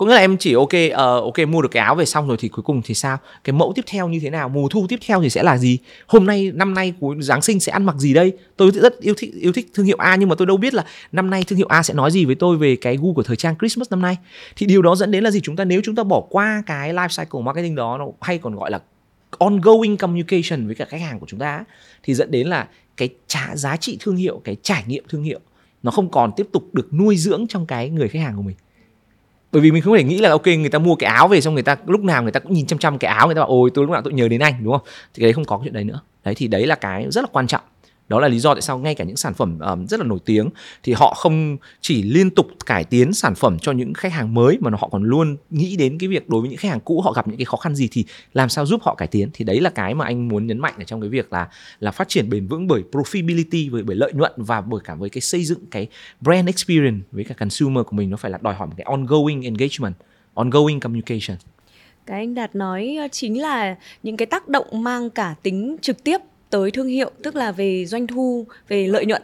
có 0.00 0.06
nghĩa 0.06 0.14
là 0.14 0.20
em 0.20 0.36
chỉ 0.36 0.54
ok 0.54 0.68
uh, 0.92 0.96
ok 0.96 1.48
mua 1.48 1.62
được 1.62 1.68
cái 1.70 1.82
áo 1.82 1.94
về 1.94 2.04
xong 2.04 2.28
rồi 2.28 2.36
thì 2.40 2.48
cuối 2.48 2.62
cùng 2.62 2.82
thì 2.84 2.94
sao? 2.94 3.18
Cái 3.44 3.52
mẫu 3.52 3.72
tiếp 3.76 3.84
theo 3.86 4.08
như 4.08 4.20
thế 4.22 4.30
nào? 4.30 4.48
Mùa 4.48 4.68
thu 4.68 4.86
tiếp 4.88 4.98
theo 5.06 5.22
thì 5.22 5.30
sẽ 5.30 5.42
là 5.42 5.58
gì? 5.58 5.78
Hôm 6.06 6.26
nay 6.26 6.50
năm 6.54 6.74
nay 6.74 6.92
của 7.00 7.14
giáng 7.20 7.42
sinh 7.42 7.60
sẽ 7.60 7.72
ăn 7.72 7.84
mặc 7.84 7.96
gì 7.98 8.14
đây? 8.14 8.32
Tôi 8.56 8.70
rất 8.70 9.00
yêu 9.00 9.14
thích 9.16 9.30
yêu 9.34 9.52
thích 9.52 9.70
thương 9.74 9.86
hiệu 9.86 9.96
A 10.00 10.16
nhưng 10.16 10.28
mà 10.28 10.34
tôi 10.34 10.46
đâu 10.46 10.56
biết 10.56 10.74
là 10.74 10.84
năm 11.12 11.30
nay 11.30 11.44
thương 11.46 11.56
hiệu 11.56 11.66
A 11.66 11.82
sẽ 11.82 11.94
nói 11.94 12.10
gì 12.10 12.24
với 12.24 12.34
tôi 12.34 12.56
về 12.56 12.76
cái 12.76 12.96
gu 12.96 13.14
của 13.14 13.22
thời 13.22 13.36
trang 13.36 13.54
Christmas 13.58 13.90
năm 13.90 14.02
nay. 14.02 14.16
Thì 14.56 14.66
điều 14.66 14.82
đó 14.82 14.96
dẫn 14.96 15.10
đến 15.10 15.24
là 15.24 15.30
gì? 15.30 15.40
Chúng 15.40 15.56
ta 15.56 15.64
nếu 15.64 15.80
chúng 15.84 15.94
ta 15.94 16.02
bỏ 16.02 16.20
qua 16.30 16.62
cái 16.66 16.94
life 16.94 17.24
cycle 17.24 17.40
marketing 17.40 17.74
đó 17.74 17.98
nó 17.98 18.06
hay 18.20 18.38
còn 18.38 18.54
gọi 18.54 18.70
là 18.70 18.80
ongoing 19.38 19.96
communication 19.96 20.66
với 20.66 20.74
cả 20.74 20.84
khách 20.84 21.00
hàng 21.00 21.20
của 21.20 21.26
chúng 21.26 21.40
ta 21.40 21.64
thì 22.02 22.14
dẫn 22.14 22.30
đến 22.30 22.46
là 22.46 22.68
cái 22.96 23.08
trả 23.26 23.56
giá 23.56 23.76
trị 23.76 23.96
thương 24.00 24.16
hiệu 24.16 24.40
cái 24.44 24.56
trải 24.62 24.84
nghiệm 24.86 25.04
thương 25.08 25.22
hiệu 25.22 25.40
nó 25.82 25.90
không 25.90 26.10
còn 26.10 26.32
tiếp 26.36 26.46
tục 26.52 26.64
được 26.72 26.92
nuôi 26.92 27.16
dưỡng 27.16 27.46
trong 27.48 27.66
cái 27.66 27.88
người 27.88 28.08
khách 28.08 28.20
hàng 28.20 28.36
của 28.36 28.42
mình 28.42 28.56
bởi 29.52 29.62
vì 29.62 29.70
mình 29.70 29.82
không 29.82 29.96
thể 29.96 30.04
nghĩ 30.04 30.18
là, 30.18 30.30
ok, 30.30 30.46
người 30.46 30.68
ta 30.68 30.78
mua 30.78 30.94
cái 30.94 31.10
áo 31.10 31.28
về 31.28 31.40
xong 31.40 31.54
người 31.54 31.62
ta, 31.62 31.76
lúc 31.86 32.04
nào 32.04 32.22
người 32.22 32.32
ta 32.32 32.40
cũng 32.40 32.52
nhìn 32.52 32.66
chăm 32.66 32.78
chăm 32.78 32.98
cái 32.98 33.14
áo, 33.14 33.26
người 33.26 33.34
ta 33.34 33.40
bảo, 33.40 33.48
ôi, 33.48 33.70
tôi 33.74 33.84
lúc 33.84 33.92
nào 33.92 34.02
tôi 34.04 34.12
nhớ 34.12 34.28
đến 34.28 34.40
anh 34.40 34.54
đúng 34.64 34.72
không? 34.72 34.86
Thì 34.86 35.20
cái 35.20 35.24
đấy 35.24 35.32
không 35.32 35.44
có 35.44 35.56
cái 35.56 35.64
chuyện 35.64 35.74
đấy 35.74 35.84
nữa. 35.84 36.00
Đấy, 36.24 36.34
thì 36.34 36.48
đấy 36.48 36.66
là 36.66 36.74
cái 36.74 37.06
rất 37.10 37.20
là 37.20 37.28
quan 37.32 37.46
trọng 37.46 37.62
đó 38.10 38.20
là 38.20 38.28
lý 38.28 38.38
do 38.38 38.54
tại 38.54 38.62
sao 38.62 38.78
ngay 38.78 38.94
cả 38.94 39.04
những 39.04 39.16
sản 39.16 39.34
phẩm 39.34 39.58
um, 39.58 39.86
rất 39.86 40.00
là 40.00 40.06
nổi 40.06 40.18
tiếng 40.24 40.50
thì 40.82 40.92
họ 40.92 41.14
không 41.14 41.56
chỉ 41.80 42.02
liên 42.02 42.30
tục 42.30 42.46
cải 42.66 42.84
tiến 42.84 43.12
sản 43.12 43.34
phẩm 43.34 43.58
cho 43.58 43.72
những 43.72 43.94
khách 43.94 44.12
hàng 44.12 44.34
mới 44.34 44.58
mà 44.60 44.70
họ 44.78 44.88
còn 44.92 45.02
luôn 45.02 45.36
nghĩ 45.50 45.76
đến 45.76 45.98
cái 45.98 46.08
việc 46.08 46.28
đối 46.28 46.40
với 46.40 46.50
những 46.50 46.58
khách 46.58 46.68
hàng 46.68 46.80
cũ 46.80 47.00
họ 47.00 47.12
gặp 47.12 47.28
những 47.28 47.36
cái 47.36 47.44
khó 47.44 47.56
khăn 47.56 47.74
gì 47.74 47.88
thì 47.92 48.04
làm 48.32 48.48
sao 48.48 48.66
giúp 48.66 48.82
họ 48.82 48.94
cải 48.94 49.08
tiến. 49.08 49.28
Thì 49.32 49.44
đấy 49.44 49.60
là 49.60 49.70
cái 49.70 49.94
mà 49.94 50.04
anh 50.04 50.28
muốn 50.28 50.46
nhấn 50.46 50.58
mạnh 50.58 50.74
ở 50.78 50.84
trong 50.84 51.00
cái 51.00 51.10
việc 51.10 51.32
là 51.32 51.48
là 51.80 51.90
phát 51.90 52.08
triển 52.08 52.30
bền 52.30 52.46
vững 52.46 52.66
bởi 52.66 52.82
profitability 52.92 53.70
bởi 53.72 53.82
bởi 53.82 53.96
lợi 53.96 54.12
nhuận 54.12 54.32
và 54.36 54.60
bởi 54.60 54.80
cả 54.84 54.94
với 54.94 55.10
cái 55.10 55.20
xây 55.20 55.44
dựng 55.44 55.66
cái 55.70 55.86
brand 56.20 56.46
experience 56.46 57.06
với 57.12 57.24
cả 57.24 57.34
consumer 57.34 57.86
của 57.86 57.96
mình. 57.96 58.10
Nó 58.10 58.16
phải 58.16 58.30
là 58.30 58.38
đòi 58.42 58.54
hỏi 58.54 58.66
một 58.66 58.74
cái 58.76 58.84
ongoing 58.84 59.42
engagement 59.42 59.94
ongoing 60.34 60.80
communication. 60.80 61.36
Cái 62.06 62.18
anh 62.18 62.34
đạt 62.34 62.54
nói 62.54 62.96
ờ, 63.00 63.08
chính 63.12 63.42
là 63.42 63.76
những 64.02 64.16
cái 64.16 64.26
tác 64.26 64.48
động 64.48 64.66
mang 64.72 65.10
cả 65.10 65.34
tính 65.42 65.76
trực 65.80 66.04
tiếp 66.04 66.20
tới 66.50 66.70
thương 66.70 66.86
hiệu 66.86 67.10
tức 67.22 67.36
là 67.36 67.52
về 67.52 67.86
doanh 67.86 68.06
thu 68.06 68.46
về 68.68 68.86
lợi 68.86 69.06
nhuận 69.06 69.22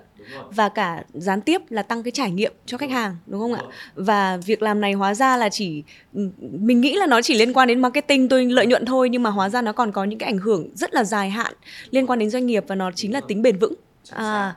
và 0.51 0.69
cả 0.69 1.05
gián 1.15 1.41
tiếp 1.41 1.61
là 1.69 1.83
tăng 1.83 2.03
cái 2.03 2.11
trải 2.11 2.31
nghiệm 2.31 2.53
cho 2.67 2.79
khách 2.79 2.91
hàng 2.91 3.17
đúng 3.27 3.41
không 3.41 3.53
ạ? 3.53 3.63
Và 3.95 4.37
việc 4.37 4.63
làm 4.63 4.81
này 4.81 4.93
hóa 4.93 5.15
ra 5.15 5.37
là 5.37 5.49
chỉ 5.49 5.83
ừ, 6.15 6.29
mình 6.41 6.81
nghĩ 6.81 6.97
là 6.97 7.07
nó 7.07 7.23
chỉ 7.23 7.35
liên 7.39 7.53
quan 7.53 7.69
đến 7.69 7.81
marketing 7.81 8.29
tôi 8.29 8.47
lợi 8.47 8.67
nhuận 8.67 8.85
thôi 8.85 9.09
nhưng 9.09 9.23
mà 9.23 9.31
hóa 9.31 9.49
ra 9.49 9.63
nó 9.63 9.73
còn 9.73 9.93
có 9.93 10.05
những 10.05 10.19
cái 10.19 10.31
ảnh 10.31 10.39
hưởng 10.39 10.69
rất 10.75 10.95
là 10.95 11.05
dài 11.05 11.31
hạn 11.31 11.55
liên 11.91 12.07
quan 12.07 12.19
đến 12.19 12.31
doanh 12.31 12.47
nghiệp 12.47 12.65
và 12.69 12.75
nó 12.75 12.91
chính 12.95 13.13
là 13.13 13.21
tính 13.21 13.43
bền 13.43 13.59
vững. 13.59 13.75
À 14.11 14.55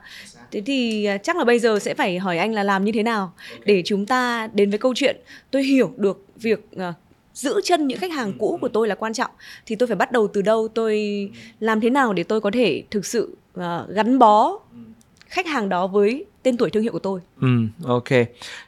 thế 0.50 0.62
thì 0.66 1.04
à, 1.04 1.18
chắc 1.18 1.36
là 1.36 1.44
bây 1.44 1.58
giờ 1.58 1.78
sẽ 1.78 1.94
phải 1.94 2.18
hỏi 2.18 2.38
anh 2.38 2.54
là 2.54 2.62
làm 2.62 2.84
như 2.84 2.92
thế 2.92 3.02
nào 3.02 3.32
để 3.64 3.82
chúng 3.84 4.06
ta 4.06 4.48
đến 4.52 4.70
với 4.70 4.78
câu 4.78 4.94
chuyện. 4.96 5.16
Tôi 5.50 5.62
hiểu 5.62 5.92
được 5.96 6.24
việc 6.36 6.66
à, 6.76 6.94
giữ 7.34 7.60
chân 7.64 7.86
những 7.86 7.98
khách 7.98 8.12
hàng 8.12 8.32
cũ 8.38 8.58
của 8.60 8.68
tôi 8.68 8.88
là 8.88 8.94
quan 8.94 9.12
trọng 9.12 9.30
thì 9.66 9.76
tôi 9.76 9.86
phải 9.86 9.96
bắt 9.96 10.12
đầu 10.12 10.28
từ 10.32 10.42
đâu 10.42 10.68
tôi 10.74 11.30
làm 11.60 11.80
thế 11.80 11.90
nào 11.90 12.12
để 12.12 12.22
tôi 12.22 12.40
có 12.40 12.50
thể 12.50 12.82
thực 12.90 13.06
sự 13.06 13.36
uh, 13.58 13.64
gắn 13.88 14.18
bó 14.18 14.58
khách 15.26 15.46
hàng 15.46 15.68
đó 15.68 15.86
với 15.86 16.26
tên 16.42 16.56
tuổi 16.56 16.70
thương 16.70 16.82
hiệu 16.82 16.92
của 16.92 16.98
tôi. 16.98 17.20
Ừ, 17.40 17.48
ok. 17.84 18.08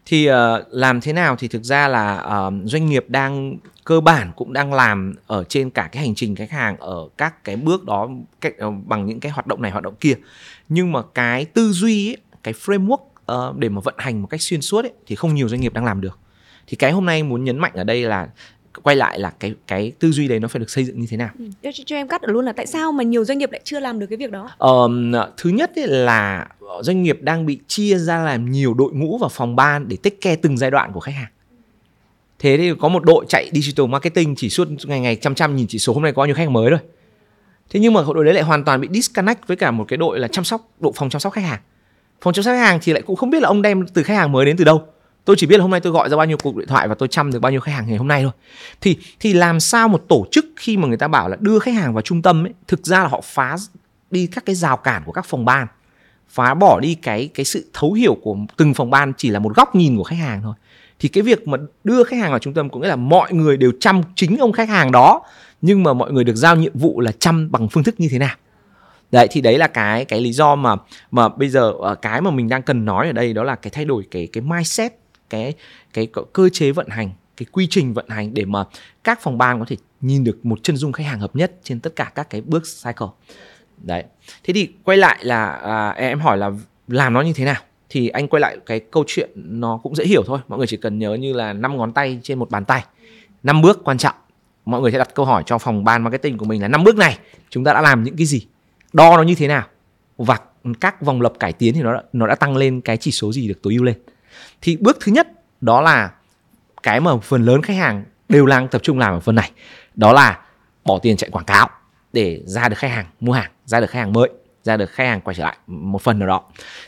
Thì 0.07 0.31
uh, 0.31 0.35
làm 0.71 1.01
thế 1.01 1.13
nào 1.13 1.37
thì 1.37 1.49
thực 1.49 1.65
ra 1.65 1.89
là 1.89 2.27
uh, 2.49 2.55
doanh 2.65 2.87
nghiệp 2.87 3.05
đang 3.09 3.57
cơ 3.85 4.01
bản 4.01 4.33
cũng 4.37 4.53
đang 4.53 4.73
làm 4.73 5.15
ở 5.27 5.45
trên 5.45 5.71
cả 5.71 5.89
cái 5.93 6.03
hành 6.03 6.15
trình 6.15 6.37
khách 6.37 6.51
hàng 6.51 6.77
ở 6.77 7.09
các 7.17 7.45
cái 7.45 7.57
bước 7.57 7.85
đó 7.85 8.09
cách, 8.41 8.55
uh, 8.67 8.75
bằng 8.87 9.07
những 9.07 9.21
cái 9.21 9.33
hoạt 9.33 9.47
động 9.47 9.63
này 9.63 9.71
hoạt 9.71 9.85
động 9.85 9.95
kia. 10.01 10.15
Nhưng 10.69 10.93
mà 10.93 11.03
cái 11.15 11.45
tư 11.45 11.73
duy 11.73 12.09
ấy, 12.11 12.17
cái 12.43 12.55
framework 12.55 13.51
uh, 13.51 13.57
để 13.57 13.69
mà 13.69 13.81
vận 13.81 13.95
hành 13.99 14.23
một 14.23 14.27
cách 14.27 14.43
xuyên 14.43 14.61
suốt 14.61 14.85
ấy, 14.85 14.93
thì 15.07 15.17
không 15.17 15.35
nhiều 15.35 15.49
doanh 15.49 15.61
nghiệp 15.61 15.73
đang 15.75 15.85
làm 15.85 16.01
được. 16.01 16.19
Thì 16.67 16.77
cái 16.77 16.93
hôm 16.93 17.07
nay 17.07 17.23
muốn 17.23 17.45
nhấn 17.45 17.59
mạnh 17.59 17.73
ở 17.75 17.85
đây 17.85 18.03
là 18.03 18.29
quay 18.83 18.97
lại 18.97 19.19
là 19.19 19.33
cái 19.41 19.55
cái 19.67 19.93
tư 19.99 20.11
duy 20.11 20.29
đấy 20.29 20.41
nó 20.41 20.49
phải 20.49 20.61
được 20.61 20.71
xây 20.71 20.85
dựng 20.85 21.01
như 21.01 21.07
thế 21.11 21.17
nào? 21.17 21.29
Ừ. 21.39 21.45
cho, 21.63 21.71
cho 21.87 21.97
em 21.97 22.09
cắt 22.09 22.23
ở 22.23 22.33
luôn 22.33 22.45
là 22.45 22.53
tại 22.53 22.67
sao 22.67 22.93
mà 22.93 23.05
nhiều 23.05 23.25
doanh 23.25 23.39
nghiệp 23.39 23.53
lại 23.53 23.61
chưa 23.65 23.81
làm 23.81 23.99
được 23.99 24.07
cái 24.07 24.17
việc 24.17 24.31
đó? 24.31 24.51
Um, 24.59 25.15
thứ 25.37 25.51
nhất 25.51 25.71
ấy 25.77 25.87
là 25.87 26.47
doanh 26.81 27.03
nghiệp 27.03 27.19
đang 27.21 27.47
bị 27.47 27.59
chia 27.67 27.99
ra 27.99 28.25
làm 28.25 28.51
nhiều 28.51 28.75
đội 28.75 28.93
ngũ 28.93 29.19
và 29.19 29.29
phòng 29.29 29.57
ban 29.57 29.89
để 29.89 29.97
take 30.03 30.17
care 30.21 30.37
từng 30.37 30.59
giai 30.59 30.71
đoạn 30.71 30.93
của 30.93 31.01
khách 31.01 31.15
hàng. 31.15 31.31
Thế 32.39 32.57
thì 32.57 32.73
có 32.81 32.89
một 32.89 33.05
đội 33.05 33.25
chạy 33.29 33.51
digital 33.53 33.87
marketing 33.87 34.35
chỉ 34.37 34.51
suốt 34.51 34.69
ngày 34.85 35.01
ngày 35.01 35.17
chăm 35.17 35.35
chăm 35.35 35.57
nhìn 35.57 35.67
chỉ 35.69 35.79
số 35.79 35.93
hôm 35.93 36.03
nay 36.03 36.13
có 36.13 36.21
bao 36.21 36.27
nhiêu 36.27 36.35
khách 36.35 36.43
hàng 36.43 36.53
mới 36.53 36.71
rồi 36.71 36.81
thế 37.71 37.81
nhưng 37.81 37.93
mà 37.93 38.01
đội 38.15 38.25
đấy 38.25 38.35
lại 38.35 38.43
hoàn 38.43 38.65
toàn 38.65 38.81
bị 38.81 38.89
disconnect 38.93 39.47
với 39.47 39.57
cả 39.57 39.71
một 39.71 39.85
cái 39.89 39.97
đội 39.97 40.19
là 40.19 40.29
chăm 40.29 40.45
sóc 40.45 40.69
đội 40.81 40.93
phòng 40.97 41.11
chăm 41.11 41.21
sóc 41.21 41.33
khách 41.33 41.45
hàng. 41.45 41.61
Phòng 42.21 42.35
chăm 42.35 42.43
sóc 42.43 42.53
khách 42.53 42.67
hàng 42.67 42.79
thì 42.83 42.93
lại 42.93 43.03
cũng 43.03 43.17
không 43.17 43.31
biết 43.31 43.43
là 43.43 43.49
ông 43.49 43.63
đem 43.63 43.87
từ 43.87 44.03
khách 44.03 44.15
hàng 44.15 44.33
mới 44.33 44.47
đến 44.47 44.57
từ 44.57 44.65
đâu 44.65 44.83
tôi 45.25 45.37
chỉ 45.39 45.47
biết 45.47 45.57
là 45.57 45.63
hôm 45.63 45.71
nay 45.71 45.81
tôi 45.81 45.93
gọi 45.93 46.09
ra 46.09 46.17
bao 46.17 46.27
nhiêu 46.27 46.37
cuộc 46.43 46.57
điện 46.57 46.69
thoại 46.69 46.89
và 46.89 46.95
tôi 46.95 47.09
chăm 47.09 47.33
được 47.33 47.39
bao 47.39 47.53
nhiêu 47.53 47.61
khách 47.61 47.73
hàng 47.73 47.87
ngày 47.87 47.97
hôm 47.97 48.09
nay 48.09 48.23
thôi. 48.23 48.33
Thì 48.81 48.97
thì 49.21 49.33
làm 49.33 49.61
sao 49.61 49.89
một 49.89 50.05
tổ 50.09 50.27
chức 50.31 50.47
khi 50.57 50.77
mà 50.77 50.89
người 50.89 50.97
ta 50.97 51.09
bảo 51.09 51.29
là 51.29 51.37
đưa 51.41 51.59
khách 51.59 51.75
hàng 51.75 51.95
vào 51.95 52.03
trung 52.03 52.23
tâm 52.23 52.47
ấy, 52.47 52.53
thực 52.69 52.87
ra 52.87 53.03
là 53.03 53.09
họ 53.09 53.21
phá 53.25 53.57
đi 54.11 54.27
các 54.27 54.45
cái 54.47 54.55
rào 54.55 54.77
cản 54.77 55.03
của 55.07 55.13
các 55.13 55.27
phòng 55.27 55.45
ban, 55.45 55.67
phá 56.29 56.55
bỏ 56.55 56.81
đi 56.81 56.95
cái 56.95 57.31
cái 57.35 57.45
sự 57.45 57.71
thấu 57.73 57.93
hiểu 57.93 58.17
của 58.23 58.37
từng 58.57 58.75
phòng 58.75 58.91
ban 58.91 59.13
chỉ 59.17 59.31
là 59.31 59.39
một 59.39 59.57
góc 59.57 59.75
nhìn 59.75 59.97
của 59.97 60.05
khách 60.05 60.17
hàng 60.17 60.43
thôi. 60.43 60.55
Thì 60.99 61.09
cái 61.09 61.23
việc 61.23 61.49
mà 61.49 61.59
đưa 61.85 62.05
khách 62.05 62.17
hàng 62.17 62.31
vào 62.31 62.39
trung 62.39 62.55
tâm 62.55 62.69
cũng 62.69 62.83
nghĩa 62.83 62.89
là 62.89 62.97
mọi 62.97 63.33
người 63.33 63.57
đều 63.57 63.73
chăm 63.81 64.03
chính 64.17 64.37
ông 64.37 64.53
khách 64.53 64.69
hàng 64.69 64.93
đó, 64.93 65.23
nhưng 65.63 65.83
mà 65.83 65.93
mọi 65.93 66.13
người 66.13 66.25
được 66.25 66.37
giao 66.37 66.57
nhiệm 66.57 66.79
vụ 66.79 67.01
là 67.01 67.13
chăm 67.13 67.51
bằng 67.53 67.69
phương 67.69 67.83
thức 67.83 67.95
như 67.99 68.09
thế 68.11 68.19
nào. 68.19 68.37
Đấy, 69.13 69.29
thì 69.31 69.41
đấy 69.41 69.59
là 69.59 69.67
cái 69.67 70.05
cái 70.05 70.21
lý 70.21 70.33
do 70.33 70.55
mà 70.55 70.77
mà 71.11 71.29
bây 71.29 71.49
giờ 71.49 71.73
ờ, 71.81 71.95
cái 71.95 72.21
mà 72.21 72.31
mình 72.31 72.49
đang 72.49 72.63
cần 72.63 72.85
nói 72.85 73.07
ở 73.07 73.13
đây 73.13 73.33
đó 73.33 73.43
là 73.43 73.55
cái 73.55 73.71
thay 73.71 73.85
đổi 73.85 74.05
cái 74.11 74.29
cái 74.33 74.43
mindset 74.43 75.02
cái 75.33 75.55
cái 75.93 76.09
cơ 76.33 76.49
chế 76.49 76.73
vận 76.73 76.89
hành 76.89 77.11
cái 77.37 77.47
quy 77.53 77.67
trình 77.71 77.95
vận 77.95 78.09
hành 78.09 78.35
để 78.35 78.45
mà 78.45 78.65
các 79.05 79.21
phòng 79.23 79.39
ban 79.39 79.59
có 79.59 79.65
thể 79.69 79.77
nhìn 80.01 80.25
được 80.25 80.47
một 80.47 80.59
chân 80.63 80.77
dung 80.77 80.93
khách 80.93 81.07
hàng 81.07 81.21
hợp 81.21 81.37
nhất 81.37 81.53
trên 81.63 81.81
tất 81.81 81.97
cả 81.97 82.13
các 82.15 82.31
cái 82.31 82.41
bước 82.41 82.63
cycle. 82.85 83.07
Đấy. 83.83 84.05
Thế 84.45 84.55
thì 84.55 84.69
quay 84.85 84.99
lại 84.99 85.19
là 85.23 85.47
à, 85.53 85.89
em 85.89 86.21
hỏi 86.21 86.39
là 86.39 86.51
làm 86.89 87.13
nó 87.13 87.21
như 87.21 87.33
thế 87.33 87.45
nào? 87.45 87.63
Thì 87.89 88.09
anh 88.09 88.29
quay 88.29 88.41
lại 88.41 88.57
cái 88.67 88.81
câu 88.81 89.05
chuyện 89.07 89.31
nó 89.35 89.81
cũng 89.83 89.95
dễ 89.95 90.05
hiểu 90.05 90.23
thôi. 90.27 90.39
Mọi 90.49 90.59
người 90.59 90.67
chỉ 90.67 90.77
cần 90.77 90.99
nhớ 90.99 91.15
như 91.15 91.33
là 91.33 91.53
năm 91.53 91.77
ngón 91.77 91.93
tay 91.93 92.21
trên 92.23 92.39
một 92.39 92.51
bàn 92.51 92.65
tay. 92.65 92.85
Năm 93.43 93.63
bước 93.63 93.81
quan 93.85 93.99
trọng. 93.99 94.15
Mọi 94.65 94.81
người 94.81 94.93
sẽ 94.93 94.99
đặt 94.99 95.15
câu 95.15 95.27
hỏi 95.27 95.43
cho 95.47 95.59
phòng 95.59 95.85
ban 95.85 96.03
marketing 96.05 96.39
của 96.39 96.45
mình 96.45 96.63
là 96.63 96.69
năm 96.69 96.85
bước 96.85 96.97
này 96.97 97.19
chúng 97.51 97.65
ta 97.65 97.73
đã 97.73 97.81
làm 97.81 98.03
những 98.03 98.17
cái 98.17 98.27
gì? 98.27 98.47
Đo 98.93 99.17
nó 99.17 99.23
như 99.23 99.35
thế 99.35 99.49
nào? 99.49 99.67
Và 100.17 100.39
các 100.81 101.03
vòng 101.03 101.21
lập 101.21 101.33
cải 101.41 101.53
tiến 101.53 101.75
thì 101.75 101.83
nó 101.83 101.95
đã, 101.95 102.03
nó 102.13 102.27
đã 102.27 102.35
tăng 102.35 102.57
lên 102.57 102.81
cái 102.81 102.97
chỉ 102.97 103.11
số 103.11 103.33
gì 103.33 103.49
được 103.49 103.63
tối 103.63 103.75
ưu 103.75 103.83
lên? 103.83 103.95
Thì 104.61 104.77
bước 104.77 104.99
thứ 105.01 105.13
nhất 105.13 105.29
đó 105.61 105.81
là 105.81 106.11
cái 106.83 107.01
mà 107.01 107.11
phần 107.23 107.45
lớn 107.45 107.63
khách 107.63 107.77
hàng 107.77 108.05
đều 108.29 108.47
đang 108.47 108.69
tập 108.69 108.83
trung 108.85 108.99
làm 108.99 109.15
ở 109.15 109.21
phần 109.21 109.35
này. 109.35 109.51
Đó 109.95 110.13
là 110.13 110.39
bỏ 110.85 110.99
tiền 110.99 111.17
chạy 111.17 111.31
quảng 111.31 111.45
cáo 111.45 111.69
để 112.13 112.43
ra 112.45 112.69
được 112.69 112.79
khách 112.79 112.91
hàng 112.91 113.07
mua 113.21 113.33
hàng 113.33 113.51
ra 113.65 113.81
được 113.81 113.91
khách 113.91 113.99
hàng 113.99 114.13
mới 114.13 114.29
ra 114.63 114.77
được 114.77 114.91
khách 114.91 115.05
hàng 115.05 115.21
quay 115.21 115.35
trở 115.35 115.45
lại 115.45 115.57
một 115.67 116.03
phần 116.03 116.19
nào 116.19 116.29
đó. 116.29 116.43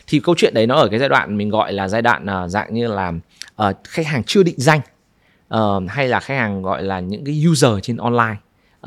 Thì 0.07 0.19
câu 0.19 0.35
chuyện 0.37 0.53
đấy 0.53 0.67
nó 0.67 0.75
ở 0.75 0.87
cái 0.87 0.99
giai 0.99 1.09
đoạn 1.09 1.37
mình 1.37 1.49
gọi 1.49 1.73
là 1.73 1.87
giai 1.87 2.01
đoạn 2.01 2.25
uh, 2.25 2.49
dạng 2.49 2.73
như 2.73 2.87
là 2.87 3.13
uh, 3.63 3.75
khách 3.83 4.07
hàng 4.07 4.23
chưa 4.23 4.43
định 4.43 4.55
danh 4.57 4.79
uh, 5.55 5.83
hay 5.89 6.07
là 6.07 6.19
khách 6.19 6.35
hàng 6.35 6.61
gọi 6.61 6.83
là 6.83 6.99
những 6.99 7.25
cái 7.25 7.43
user 7.51 7.71
trên 7.83 7.97
online 7.97 8.35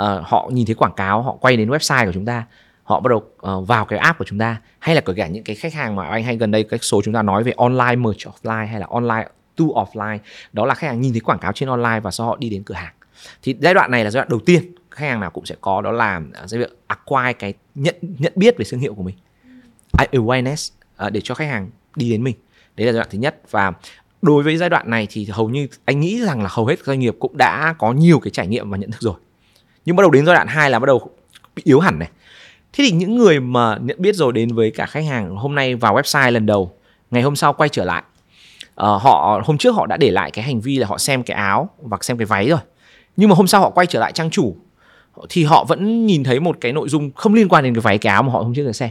uh, 0.02 0.26
họ 0.26 0.50
nhìn 0.52 0.66
thấy 0.66 0.74
quảng 0.74 0.94
cáo 0.96 1.22
họ 1.22 1.36
quay 1.40 1.56
đến 1.56 1.70
website 1.70 2.06
của 2.06 2.12
chúng 2.12 2.24
ta 2.24 2.44
họ 2.88 3.00
bắt 3.00 3.08
đầu 3.08 3.18
uh, 3.58 3.68
vào 3.68 3.84
cái 3.84 3.98
app 3.98 4.18
của 4.18 4.24
chúng 4.24 4.38
ta 4.38 4.56
hay 4.78 4.94
là 4.94 5.00
kể 5.00 5.12
cả 5.16 5.26
những 5.26 5.44
cái 5.44 5.56
khách 5.56 5.74
hàng 5.74 5.96
mà 5.96 6.08
anh 6.08 6.24
hay 6.24 6.36
gần 6.36 6.50
đây 6.50 6.64
cái 6.64 6.78
số 6.82 7.02
chúng 7.04 7.14
ta 7.14 7.22
nói 7.22 7.42
về 7.44 7.52
online 7.56 7.96
merge 7.96 8.30
offline 8.30 8.66
hay 8.66 8.80
là 8.80 8.86
online 8.90 9.28
to 9.56 9.64
offline 9.64 10.18
đó 10.52 10.66
là 10.66 10.74
khách 10.74 10.86
hàng 10.86 11.00
nhìn 11.00 11.12
thấy 11.12 11.20
quảng 11.20 11.38
cáo 11.38 11.52
trên 11.52 11.68
online 11.68 12.00
và 12.00 12.10
sau 12.10 12.26
họ 12.26 12.36
đi 12.40 12.50
đến 12.50 12.62
cửa 12.62 12.74
hàng. 12.74 12.94
Thì 13.42 13.56
giai 13.60 13.74
đoạn 13.74 13.90
này 13.90 14.04
là 14.04 14.10
giai 14.10 14.20
đoạn 14.20 14.28
đầu 14.28 14.40
tiên 14.46 14.74
khách 14.90 15.06
hàng 15.06 15.20
nào 15.20 15.30
cũng 15.30 15.46
sẽ 15.46 15.54
có 15.60 15.80
đó 15.80 15.92
là 15.92 16.20
ờ, 16.34 16.46
cái 16.50 16.60
việc 16.60 16.78
acquire 16.86 17.32
cái 17.32 17.54
nhận 17.74 17.96
nhận 18.00 18.32
biết 18.36 18.54
về 18.58 18.64
thương 18.70 18.80
hiệu 18.80 18.94
của 18.94 19.02
mình. 19.02 19.16
Awareness 19.92 20.72
uh, 21.06 21.12
để 21.12 21.20
cho 21.24 21.34
khách 21.34 21.48
hàng 21.48 21.70
đi 21.96 22.10
đến 22.10 22.24
mình. 22.24 22.36
Đấy 22.76 22.86
là 22.86 22.92
giai 22.92 22.98
đoạn 22.98 23.08
thứ 23.10 23.18
nhất. 23.18 23.40
Và 23.50 23.72
đối 24.22 24.42
với 24.42 24.56
giai 24.56 24.70
đoạn 24.70 24.90
này 24.90 25.06
thì 25.10 25.24
hầu 25.24 25.48
như 25.48 25.68
anh 25.84 26.00
nghĩ 26.00 26.20
rằng 26.20 26.42
là 26.42 26.48
hầu 26.52 26.66
hết 26.66 26.84
doanh 26.84 26.98
nghiệp 26.98 27.16
cũng 27.18 27.36
đã 27.36 27.74
có 27.78 27.92
nhiều 27.92 28.20
cái 28.20 28.30
trải 28.30 28.46
nghiệm 28.46 28.70
và 28.70 28.76
nhận 28.76 28.90
thức 28.90 29.00
rồi. 29.00 29.14
Nhưng 29.84 29.96
bắt 29.96 30.02
đầu 30.02 30.10
đến 30.10 30.26
giai 30.26 30.34
đoạn 30.34 30.46
2 30.46 30.70
là 30.70 30.78
bắt 30.78 30.86
đầu 30.86 31.10
bị 31.56 31.62
yếu 31.66 31.80
hẳn 31.80 31.98
này 31.98 32.08
thế 32.72 32.84
thì 32.84 32.90
những 32.90 33.18
người 33.18 33.40
mà 33.40 33.78
nhận 33.82 33.96
biết 34.00 34.14
rồi 34.14 34.32
đến 34.32 34.54
với 34.54 34.70
cả 34.70 34.86
khách 34.86 35.04
hàng 35.04 35.36
hôm 35.36 35.54
nay 35.54 35.74
vào 35.74 35.94
website 35.94 36.30
lần 36.30 36.46
đầu 36.46 36.72
ngày 37.10 37.22
hôm 37.22 37.36
sau 37.36 37.52
quay 37.52 37.68
trở 37.68 37.84
lại 37.84 38.02
uh, 38.80 39.02
họ 39.02 39.42
hôm 39.44 39.58
trước 39.58 39.74
họ 39.74 39.86
đã 39.86 39.96
để 39.96 40.10
lại 40.10 40.30
cái 40.30 40.44
hành 40.44 40.60
vi 40.60 40.78
là 40.78 40.86
họ 40.86 40.98
xem 40.98 41.22
cái 41.22 41.36
áo 41.36 41.70
và 41.82 41.98
xem 42.00 42.18
cái 42.18 42.26
váy 42.26 42.48
rồi 42.48 42.60
nhưng 43.16 43.28
mà 43.28 43.34
hôm 43.34 43.46
sau 43.46 43.60
họ 43.60 43.70
quay 43.70 43.86
trở 43.86 44.00
lại 44.00 44.12
trang 44.12 44.30
chủ 44.30 44.56
thì 45.28 45.44
họ 45.44 45.64
vẫn 45.64 46.06
nhìn 46.06 46.24
thấy 46.24 46.40
một 46.40 46.56
cái 46.60 46.72
nội 46.72 46.88
dung 46.88 47.10
không 47.14 47.34
liên 47.34 47.48
quan 47.48 47.64
đến 47.64 47.74
cái 47.74 47.80
váy 47.80 47.98
cái 47.98 48.12
áo 48.12 48.22
mà 48.22 48.32
họ 48.32 48.38
hôm 48.38 48.54
trước 48.54 48.66
đã 48.66 48.72
xem. 48.72 48.90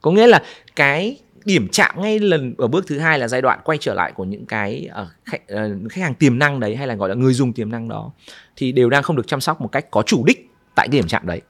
Có 0.00 0.10
nghĩa 0.10 0.26
là 0.26 0.42
cái 0.76 1.18
điểm 1.44 1.68
chạm 1.72 2.02
ngay 2.02 2.18
lần 2.18 2.54
ở 2.58 2.66
bước 2.66 2.84
thứ 2.86 2.98
hai 2.98 3.18
là 3.18 3.28
giai 3.28 3.42
đoạn 3.42 3.60
quay 3.64 3.78
trở 3.80 3.94
lại 3.94 4.12
của 4.12 4.24
những 4.24 4.46
cái 4.46 4.88
uh, 5.02 5.08
khách, 5.24 5.42
uh, 5.52 5.92
khách 5.92 6.02
hàng 6.02 6.14
tiềm 6.14 6.38
năng 6.38 6.60
đấy 6.60 6.76
hay 6.76 6.86
là 6.86 6.94
gọi 6.94 7.08
là 7.08 7.14
người 7.14 7.34
dùng 7.34 7.52
tiềm 7.52 7.70
năng 7.70 7.88
đó 7.88 8.10
thì 8.56 8.72
đều 8.72 8.90
đang 8.90 9.02
không 9.02 9.16
được 9.16 9.28
chăm 9.28 9.40
sóc 9.40 9.60
một 9.60 9.68
cách 9.72 9.90
có 9.90 10.02
chủ 10.02 10.24
đích 10.26 10.50
tại 10.74 10.88
cái 10.88 10.98
điểm 10.98 11.08
chạm 11.08 11.26
đấy 11.26 11.40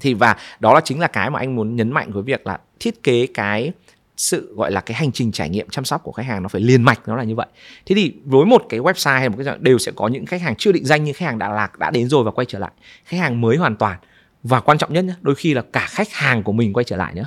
thì 0.00 0.14
và 0.14 0.36
đó 0.60 0.74
là 0.74 0.80
chính 0.84 1.00
là 1.00 1.06
cái 1.06 1.30
mà 1.30 1.38
anh 1.38 1.56
muốn 1.56 1.76
nhấn 1.76 1.90
mạnh 1.90 2.12
với 2.12 2.22
việc 2.22 2.46
là 2.46 2.58
thiết 2.80 3.02
kế 3.02 3.26
cái 3.34 3.72
sự 4.16 4.54
gọi 4.56 4.72
là 4.72 4.80
cái 4.80 4.94
hành 4.94 5.12
trình 5.12 5.32
trải 5.32 5.48
nghiệm 5.48 5.68
chăm 5.68 5.84
sóc 5.84 6.02
của 6.02 6.12
khách 6.12 6.26
hàng 6.26 6.42
nó 6.42 6.48
phải 6.48 6.60
liền 6.60 6.82
mạch 6.82 7.00
nó 7.06 7.16
là 7.16 7.24
như 7.24 7.34
vậy. 7.34 7.46
Thế 7.86 7.94
thì 7.94 8.14
với 8.24 8.46
một 8.46 8.66
cái 8.68 8.80
website 8.80 9.18
hay 9.18 9.28
một 9.28 9.36
cái 9.44 9.56
đều 9.60 9.78
sẽ 9.78 9.92
có 9.96 10.08
những 10.08 10.26
khách 10.26 10.40
hàng 10.40 10.54
chưa 10.58 10.72
định 10.72 10.84
danh 10.84 11.04
nhưng 11.04 11.14
khách 11.14 11.26
hàng 11.26 11.38
đã 11.38 11.48
lạc 11.48 11.78
đã 11.78 11.90
đến 11.90 12.08
rồi 12.08 12.24
và 12.24 12.30
quay 12.30 12.46
trở 12.48 12.58
lại. 12.58 12.70
Khách 13.04 13.18
hàng 13.18 13.40
mới 13.40 13.56
hoàn 13.56 13.76
toàn. 13.76 13.98
Và 14.42 14.60
quan 14.60 14.78
trọng 14.78 14.92
nhất 14.92 15.04
nhá, 15.04 15.14
đôi 15.20 15.34
khi 15.34 15.54
là 15.54 15.62
cả 15.72 15.86
khách 15.88 16.12
hàng 16.12 16.42
của 16.42 16.52
mình 16.52 16.72
quay 16.72 16.84
trở 16.84 16.96
lại 16.96 17.14
nữa 17.14 17.26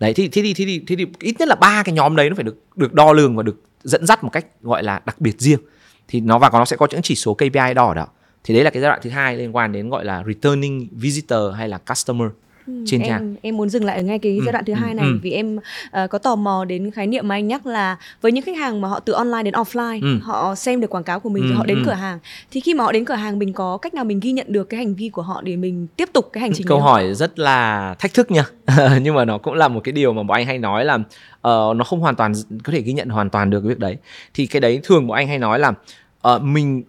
đấy 0.00 0.14
thì 0.14 0.28
thế 0.28 0.42
thì 0.42 0.54
thế 0.54 0.64
thì 0.66 0.82
thế 0.86 0.96
thì 0.96 1.06
ít 1.20 1.34
nhất 1.38 1.48
là 1.48 1.54
ba 1.54 1.82
cái 1.82 1.92
nhóm 1.92 2.16
đấy 2.16 2.30
nó 2.30 2.34
phải 2.34 2.44
được 2.44 2.56
được 2.76 2.94
đo 2.94 3.12
lường 3.12 3.36
và 3.36 3.42
được 3.42 3.62
dẫn 3.82 4.06
dắt 4.06 4.24
một 4.24 4.30
cách 4.32 4.46
gọi 4.62 4.82
là 4.82 5.00
đặc 5.04 5.20
biệt 5.20 5.40
riêng. 5.40 5.60
Thì 6.08 6.20
nó 6.20 6.38
và 6.38 6.50
nó 6.52 6.64
sẽ 6.64 6.76
có 6.76 6.86
những 6.90 7.02
chỉ 7.02 7.14
số 7.14 7.34
KPI 7.34 7.74
đỏ 7.74 7.94
đó 7.94 8.06
thì 8.46 8.54
đấy 8.54 8.64
là 8.64 8.70
cái 8.70 8.82
giai 8.82 8.88
đoạn 8.90 9.00
thứ 9.02 9.10
hai 9.10 9.36
liên 9.36 9.56
quan 9.56 9.72
đến 9.72 9.90
gọi 9.90 10.04
là 10.04 10.24
returning 10.26 10.88
visitor 10.92 11.54
hay 11.56 11.68
là 11.68 11.78
customer 11.78 12.28
Ừ, 12.66 12.72
trên 12.86 13.00
em, 13.00 13.08
trang 13.08 13.36
em 13.42 13.56
muốn 13.56 13.68
dừng 13.68 13.84
lại 13.84 13.96
ở 13.96 14.02
ngay 14.02 14.18
cái 14.18 14.36
Ừ, 14.36 14.42
giai 14.44 14.52
đoạn 14.52 14.64
thứ 14.64 14.72
ừ, 14.72 14.76
hai 14.76 14.94
này 14.94 15.06
ừ. 15.06 15.18
vì 15.22 15.30
em 15.32 15.58
ờ, 15.90 16.06
có 16.06 16.18
tò 16.18 16.36
mò 16.36 16.64
đến 16.64 16.90
khái 16.90 17.06
niệm 17.06 17.28
mà 17.28 17.34
anh 17.34 17.48
nhắc 17.48 17.66
là 17.66 17.96
với 18.20 18.32
những 18.32 18.44
khách 18.44 18.56
hàng 18.56 18.80
mà 18.80 18.88
họ 18.88 19.00
từ 19.00 19.12
online 19.12 19.42
đến 19.42 19.54
offline 19.54 20.02
Ừ. 20.02 20.18
họ 20.22 20.54
xem 20.54 20.80
được 20.80 20.90
quảng 20.90 21.04
cáo 21.04 21.20
của 21.20 21.28
mình 21.28 21.44
Ừ, 21.44 21.50
và 21.50 21.56
họ 21.56 21.66
đến 21.66 21.78
ừ. 21.78 21.82
cửa 21.86 21.92
hàng 21.92 22.18
thì 22.50 22.60
khi 22.60 22.74
mà 22.74 22.84
họ 22.84 22.92
đến 22.92 23.04
cửa 23.04 23.14
hàng 23.14 23.38
mình 23.38 23.52
có 23.52 23.76
cách 23.76 23.94
nào 23.94 24.04
mình 24.04 24.20
ghi 24.20 24.32
nhận 24.32 24.46
được 24.52 24.64
cái 24.64 24.78
hành 24.78 24.94
vi 24.94 25.08
của 25.08 25.22
họ 25.22 25.42
để 25.42 25.56
mình 25.56 25.86
tiếp 25.96 26.08
tục 26.12 26.30
cái 26.32 26.40
hành 26.40 26.52
trình 26.54 26.66
câu 26.66 26.80
hỏi 26.80 27.14
rất 27.14 27.38
là 27.38 27.94
thách 27.98 28.14
thức 28.14 28.30
nha 28.30 28.44
nhưng 29.02 29.14
mà 29.14 29.24
nó 29.24 29.38
cũng 29.38 29.54
là 29.54 29.68
một 29.68 29.80
cái 29.84 29.92
điều 29.92 30.12
mà 30.12 30.22
bọn 30.22 30.34
anh 30.36 30.46
hay 30.46 30.58
nói 30.58 30.84
là 30.84 30.98
ờ, 31.40 31.72
nó 31.76 31.84
không 31.84 32.00
hoàn 32.00 32.16
toàn 32.16 32.32
có 32.64 32.72
thể 32.72 32.80
ghi 32.80 32.92
nhận 32.92 33.08
hoàn 33.08 33.30
toàn 33.30 33.50
được 33.50 33.60
cái 33.60 33.68
việc 33.68 33.78
đấy 33.78 33.96
thì 34.34 34.46
cái 34.46 34.60
đấy 34.60 34.80
thường 34.82 35.06
bọn 35.06 35.16
anh 35.16 35.28
hay 35.28 35.38
nói 35.38 35.58
là 35.58 35.72
ờ, 36.20 36.38
mình 36.38 36.82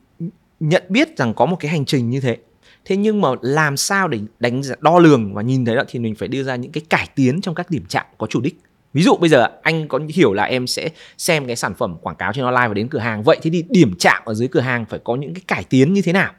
nhận 0.60 0.84
biết 0.89 1.17
rằng 1.17 1.34
có 1.34 1.46
một 1.46 1.56
cái 1.60 1.72
hành 1.72 1.86
trình 1.86 2.10
như 2.10 2.20
thế. 2.20 2.38
Thế 2.86 2.98
nhưng 2.98 3.22
mà 3.22 3.30
làm 3.41 3.78
sao 3.78 4.08
để 4.08 4.20
đánh 4.39 4.63
giá- 4.63 4.76
đo 4.80 5.00
lường 5.00 5.34
và 5.34 5.41
nhìn 5.41 5.65
thấy 5.65 5.76
đó 5.76 5.84
thì 5.88 6.00
mình 6.00 6.15
phải 6.15 6.28
đưa 6.28 6.43
ra 6.43 6.56
những 6.56 6.72
cái 6.72 6.84
cải 6.89 7.08
tiến 7.15 7.41
trong 7.41 7.56
các 7.56 7.70
điểm 7.70 7.84
chạm 7.89 8.06
có 8.17 8.28
chủ 8.28 8.41
đích. 8.41 8.60
Ví 8.93 9.04
dụ 9.04 9.15
bây 9.15 9.30
giờ 9.30 9.48
anh 9.62 9.88
có 9.88 10.00
hiểu 10.10 10.34
là 10.34 10.43
em 10.43 10.67
sẽ 10.67 10.89
xem 11.17 11.48
cái 11.48 11.56
sản 11.56 11.74
phẩm 11.74 11.96
quảng 12.02 12.15
cáo 12.15 12.34
trên 12.34 12.46
online 12.46 12.67
và 12.67 12.74
đến 12.74 12.88
cửa 12.88 13.00
hàng. 13.00 13.24
Vậy 13.24 13.38
thì 13.41 13.50
đi 13.50 13.63
điểm 13.70 13.96
chạm 14.00 14.22
ở 14.26 14.34
dưới 14.34 14.48
cửa 14.48 14.60
hàng 14.60 14.86
phải 14.86 15.00
có 15.04 15.15
những 15.15 15.34
cái 15.34 15.41
cải 15.48 15.63
tiến 15.63 15.93
như 15.93 16.02
thế 16.02 16.13
nào 16.13 16.34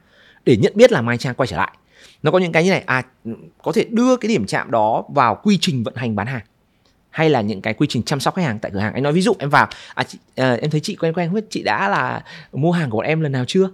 để 0.45 0.57
nhận 0.57 0.73
biết 0.75 0.91
là 0.91 1.01
mai 1.01 1.17
trang 1.17 1.35
quay 1.35 1.47
trở 1.47 1.57
lại? 1.57 1.71
Nó 2.23 2.31
có 2.31 2.39
những 2.39 2.51
cái 2.51 2.63
như 2.63 2.71
này 2.71 2.83
à 2.85 3.03
có 3.63 3.71
thể 3.71 3.85
đưa 3.89 4.17
cái 4.17 4.29
điểm 4.29 4.45
chạm 4.45 4.71
đó 4.71 5.03
vào 5.09 5.39
quy 5.43 5.57
trình 5.61 5.83
vận 5.83 5.95
hành 5.95 6.15
bán 6.15 6.27
hàng 6.27 6.41
hay 7.09 7.29
là 7.29 7.41
những 7.41 7.61
cái 7.61 7.73
quy 7.73 7.87
trình 7.89 8.03
chăm 8.03 8.19
sóc 8.19 8.35
khách 8.35 8.43
hàng 8.43 8.59
tại 8.59 8.71
cửa 8.73 8.79
hàng. 8.79 8.93
Anh 8.93 9.03
nói 9.03 9.13
ví 9.13 9.21
dụ 9.21 9.33
em 9.39 9.49
vào 9.49 9.67
à, 9.95 10.03
chị, 10.03 10.17
à 10.35 10.57
em 10.61 10.71
thấy 10.71 10.79
chị 10.81 10.95
quen 10.95 11.13
quen 11.13 11.27
không 11.27 11.35
biết 11.35 11.45
chị 11.49 11.63
đã 11.63 11.89
là 11.89 12.23
mua 12.51 12.71
hàng 12.71 12.89
của 12.89 12.97
bọn 12.97 13.05
em 13.05 13.21
lần 13.21 13.31
nào 13.31 13.45
chưa? 13.47 13.69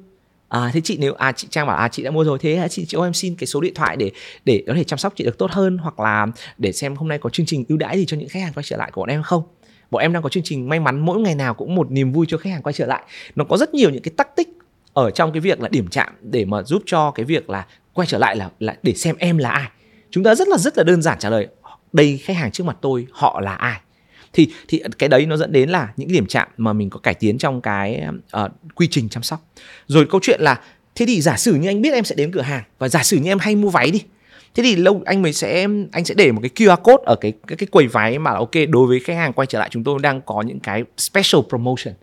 À 0.64 0.72
thế 0.74 0.82
chị 0.84 0.98
nếu 1.00 1.14
à 1.14 1.32
chị 1.32 1.48
trang 1.52 1.68
bảo 1.68 1.78
à 1.78 1.88
chị 1.88 2.04
đã 2.04 2.12
mua 2.12 2.24
rồi, 2.24 2.40
thế 2.40 2.68
chị 2.70 2.86
cho 2.86 3.04
em 3.04 3.14
xin 3.14 3.36
cái 3.36 3.48
số 3.48 3.62
điện 3.62 3.74
thoại 3.74 3.98
để 3.98 4.12
để 4.46 4.64
có 4.68 4.74
thể 4.74 4.84
chăm 4.84 5.00
sóc 5.00 5.14
chị 5.16 5.24
được 5.24 5.38
tốt 5.38 5.52
hơn 5.52 5.78
hoặc 5.78 6.00
là 6.00 6.28
để 6.58 6.72
xem 6.72 6.96
hôm 6.96 7.08
nay 7.08 7.18
có 7.18 7.30
chương 7.30 7.46
trình 7.46 7.66
ưu 7.70 7.78
đãi 7.78 7.98
gì 7.98 8.06
cho 8.06 8.18
những 8.18 8.30
khách 8.30 8.40
hàng 8.40 8.54
quay 8.54 8.64
trở 8.64 8.78
lại 8.78 8.92
của 8.92 9.02
bọn 9.02 9.10
em 9.10 9.24
không? 9.24 9.44
Bọn 9.92 10.02
em 10.02 10.14
đang 10.14 10.24
có 10.24 10.30
chương 10.30 10.44
trình 10.44 10.70
may 10.70 10.80
mắn 10.80 11.00
mỗi 11.00 11.20
ngày 11.20 11.36
nào 11.36 11.54
cũng 11.54 11.76
một 11.76 11.92
niềm 11.92 12.12
vui 12.12 12.26
cho 12.30 12.38
khách 12.38 12.50
hàng 12.50 12.62
quay 12.62 12.74
trở 12.74 12.86
lại. 12.86 13.04
Nó 13.36 13.46
có 13.46 13.58
rất 13.58 13.74
nhiều 13.74 13.90
những 13.90 14.02
cái 14.02 14.14
tắc 14.18 14.36
tích 14.36 14.50
ở 14.94 15.12
trong 15.12 15.32
cái 15.32 15.40
việc 15.40 15.62
là 15.62 15.70
điểm 15.70 15.88
chạm 15.88 16.14
để 16.22 16.46
mà 16.46 16.64
giúp 16.64 16.84
cho 16.86 17.12
cái 17.12 17.26
việc 17.26 17.50
là 17.50 17.66
quay 17.94 18.08
trở 18.08 18.18
lại 18.18 18.36
là 18.36 18.50
là 18.60 18.76
để 18.84 18.94
xem 18.94 19.16
em 19.20 19.38
là 19.38 19.50
ai. 19.50 19.70
Chúng 20.12 20.24
ta 20.24 20.36
rất 20.36 20.48
là 20.48 20.58
rất 20.58 20.78
là 20.78 20.84
đơn 20.84 21.02
giản 21.02 21.20
trả 21.20 21.30
lời. 21.30 21.48
Đây, 21.94 22.18
khách 22.18 22.38
hàng 22.38 22.52
trước 22.52 22.64
mặt 22.64 22.78
tôi, 22.82 23.08
họ 23.12 23.42
là 23.42 23.56
ai? 23.56 23.80
Thì 24.36 24.50
thì 24.68 24.84
cái 25.00 25.10
đấy 25.10 25.26
nó 25.26 25.38
dẫn 25.38 25.52
đến 25.52 25.70
là 25.70 25.94
những 25.98 26.10
cái 26.10 26.14
điểm 26.14 26.26
chạm 26.26 26.48
mà 26.58 26.74
mình 26.74 26.90
có 26.90 27.00
cải 27.00 27.14
tiến 27.14 27.38
trong 27.38 27.62
cái 27.62 28.06
uh, 28.44 28.52
quy 28.76 28.88
trình 28.92 29.10
chăm 29.10 29.24
sóc. 29.24 29.48
Rồi 29.88 30.08
câu 30.10 30.20
chuyện 30.24 30.42
là 30.42 30.62
thế 30.96 31.06
thì 31.06 31.22
giả 31.22 31.38
sử 31.38 31.56
như 31.56 31.70
anh 31.70 31.82
biết 31.82 31.94
em 31.94 32.04
sẽ 32.04 32.16
đến 32.16 32.32
cửa 32.32 32.42
hàng 32.42 32.64
và 32.80 32.88
giả 32.90 33.04
sử 33.04 33.18
như 33.18 33.32
em 33.32 33.40
hay 33.40 33.56
mua 33.56 33.70
váy 33.70 33.92
đi 33.92 34.02
thế 34.56 34.64
thì 34.64 34.76
lâu 34.76 35.02
anh 35.06 35.22
mới 35.22 35.34
sẽ 35.34 35.68
anh 35.92 36.06
sẽ 36.06 36.16
để 36.18 36.32
một 36.32 36.42
cái 36.42 36.52
QR 36.56 36.78
code 36.78 37.04
ở 37.06 37.16
cái 37.16 37.34
cái, 37.48 37.58
cái 37.58 37.68
quầy 37.68 37.88
váy 37.88 38.20
mà 38.20 38.32
là 38.32 38.38
ok 38.38 38.52
đối 38.70 38.88
với 38.88 39.00
khách 39.00 39.16
hàng 39.16 39.34
quay 39.34 39.46
trở 39.46 39.60
lại 39.60 39.70
chúng 39.72 39.84
tôi 39.84 40.00
đang 40.02 40.22
có 40.22 40.42
những 40.42 40.60
cái 40.60 40.84
special 40.98 41.42
promotion. 41.50 41.94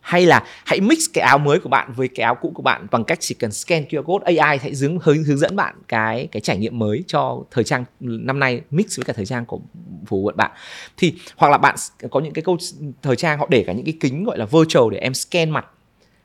Hay 0.00 0.26
là 0.26 0.44
hãy 0.64 0.80
mix 0.80 0.98
cái 1.12 1.24
áo 1.24 1.38
mới 1.38 1.60
của 1.60 1.68
bạn 1.68 1.92
với 1.96 2.08
cái 2.08 2.24
áo 2.24 2.34
cũ 2.34 2.52
của 2.54 2.62
bạn 2.62 2.86
bằng 2.90 3.04
cách 3.04 3.18
chỉ 3.20 3.34
cần 3.34 3.52
scan 3.52 3.84
QR 3.84 4.02
code 4.02 4.36
AI 4.36 4.58
sẽ 4.58 4.70
hướng 4.80 4.98
hướng 5.02 5.24
hướng 5.24 5.38
dẫn 5.38 5.56
bạn 5.56 5.74
cái 5.88 6.28
cái 6.32 6.40
trải 6.40 6.58
nghiệm 6.58 6.78
mới 6.78 7.04
cho 7.06 7.42
thời 7.50 7.64
trang 7.64 7.84
năm 8.00 8.38
nay 8.38 8.60
mix 8.70 8.96
với 8.96 9.04
cả 9.04 9.12
thời 9.12 9.26
trang 9.26 9.46
của 9.46 9.60
phù 10.06 10.22
vụ 10.22 10.30
bạn. 10.34 10.50
Thì, 10.96 11.14
hoặc 11.36 11.48
là 11.48 11.58
bạn 11.58 11.74
có 12.10 12.20
những 12.20 12.32
cái 12.32 12.42
câu 12.42 12.58
thời 13.02 13.16
trang, 13.16 13.38
họ 13.38 13.46
để 13.50 13.64
cả 13.66 13.72
những 13.72 13.84
cái 13.84 13.94
kính 14.00 14.24
gọi 14.24 14.38
là 14.38 14.44
virtual 14.44 14.92
để 14.92 14.98
em 14.98 15.14
scan 15.14 15.50
mặt 15.50 15.66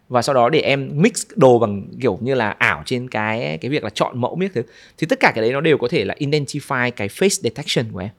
và 0.09 0.21
sau 0.21 0.35
đó 0.35 0.49
để 0.49 0.59
em 0.59 0.89
mix 0.93 1.27
đồ 1.35 1.59
bằng 1.59 1.87
kiểu 2.01 2.17
như 2.21 2.33
là 2.33 2.49
ảo 2.49 2.83
trên 2.85 3.09
cái 3.09 3.57
cái 3.61 3.71
việc 3.71 3.83
là 3.83 3.89
chọn 3.89 4.21
mẫu 4.21 4.35
biết 4.35 4.51
thứ. 4.53 4.61
Thì 4.97 5.07
tất 5.07 5.19
cả 5.19 5.31
cái 5.35 5.41
đấy 5.41 5.51
nó 5.51 5.61
đều 5.61 5.77
có 5.77 5.87
thể 5.87 6.05
là 6.05 6.15
identify 6.19 6.91
cái 6.91 7.07
face 7.07 7.41
detection 7.43 7.91
của 7.91 7.99
em. 7.99 8.09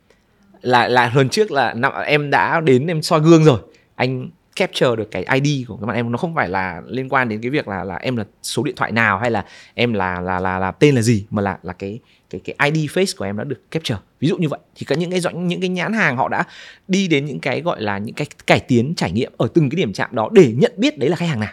Là 0.63 0.89
là 0.89 1.13
lần 1.15 1.29
trước 1.29 1.51
là 1.51 1.75
năm, 1.75 1.93
em 2.07 2.31
đã 2.31 2.61
đến, 2.61 2.87
em 2.87 3.03
soi 3.03 3.21
gương 3.21 3.45
rồi. 3.45 3.59
Anh 3.95 4.31
capture 4.57 4.97
được 4.97 5.11
cái 5.11 5.41
ID 5.41 5.69
của 5.69 5.77
các 5.77 5.87
bạn 5.87 5.97
em. 5.97 6.13
Nó 6.13 6.19
không 6.19 6.35
phải 6.35 6.49
là 6.49 6.83
liên 6.87 7.09
quan 7.09 7.29
đến 7.29 7.41
cái 7.41 7.51
việc 7.51 7.69
là 7.69 7.85
là 7.85 7.97
em 7.97 8.17
là 8.17 8.25
số 8.43 8.63
điện 8.63 8.75
thoại 8.77 8.93
nào 8.93 9.19
hay 9.19 9.31
là 9.31 9.45
em 9.75 9.93
là 9.93 10.21
là 10.21 10.41
là 10.41 10.59
là 10.59 10.71
tên 10.71 10.95
là 10.95 11.03
gì, 11.03 11.27
mà 11.31 11.43
là 11.43 11.59
là 11.63 11.73
cái 11.73 11.99
cái 12.31 12.41
cái 12.45 12.71
ID 12.71 12.91
face 12.91 13.15
của 13.19 13.25
em 13.25 13.37
đã 13.37 13.45
được 13.45 13.71
capture. 13.71 13.99
Ví 14.21 14.29
dụ 14.29 14.37
như 14.37 14.49
vậy, 14.49 14.61
thì 14.75 14.85
có 14.85 14.97
những 14.97 15.11
cái 15.11 15.21
doanh, 15.21 15.49
những 15.49 15.61
cái 15.61 15.69
nhãn 15.69 15.93
hàng 15.93 16.17
họ 16.17 16.29
đã 16.29 16.45
đi 16.89 17.09
đến 17.09 17.25
những 17.25 17.41
cái 17.41 17.61
gọi 17.61 17.83
là 17.83 17.99
những 17.99 18.15
cái 18.15 18.27
cải 18.47 18.61
tiến 18.61 18.95
trải 18.97 19.13
nghiệm 19.13 19.33
ở 19.37 19.49
từng 19.55 19.71
cái 19.71 19.77
điểm 19.77 19.93
chạm 19.93 20.11
đó 20.13 20.29
để 20.33 20.53
nhận 20.57 20.73
biết 20.77 20.99
đấy 20.99 21.11
là 21.11 21.17
khách 21.17 21.27
hàng 21.27 21.41
nào. 21.41 21.53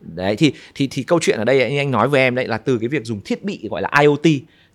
Đấy, 0.00 0.36
thì 0.36 0.52
thì 0.74 0.88
thì 0.90 1.02
câu 1.02 1.18
chuyện 1.22 1.38
ở 1.38 1.44
đây 1.44 1.62
anh 1.62 1.78
anh 1.78 1.90
nói 1.90 2.08
với 2.08 2.20
em 2.20 2.34
đấy 2.34 2.46
là 2.46 2.58
từ 2.58 2.78
cái 2.78 2.88
việc 2.88 3.04
dùng 3.04 3.20
thiết 3.24 3.44
bị 3.44 3.68
gọi 3.70 3.82
là 3.82 3.90
IoT 4.00 4.26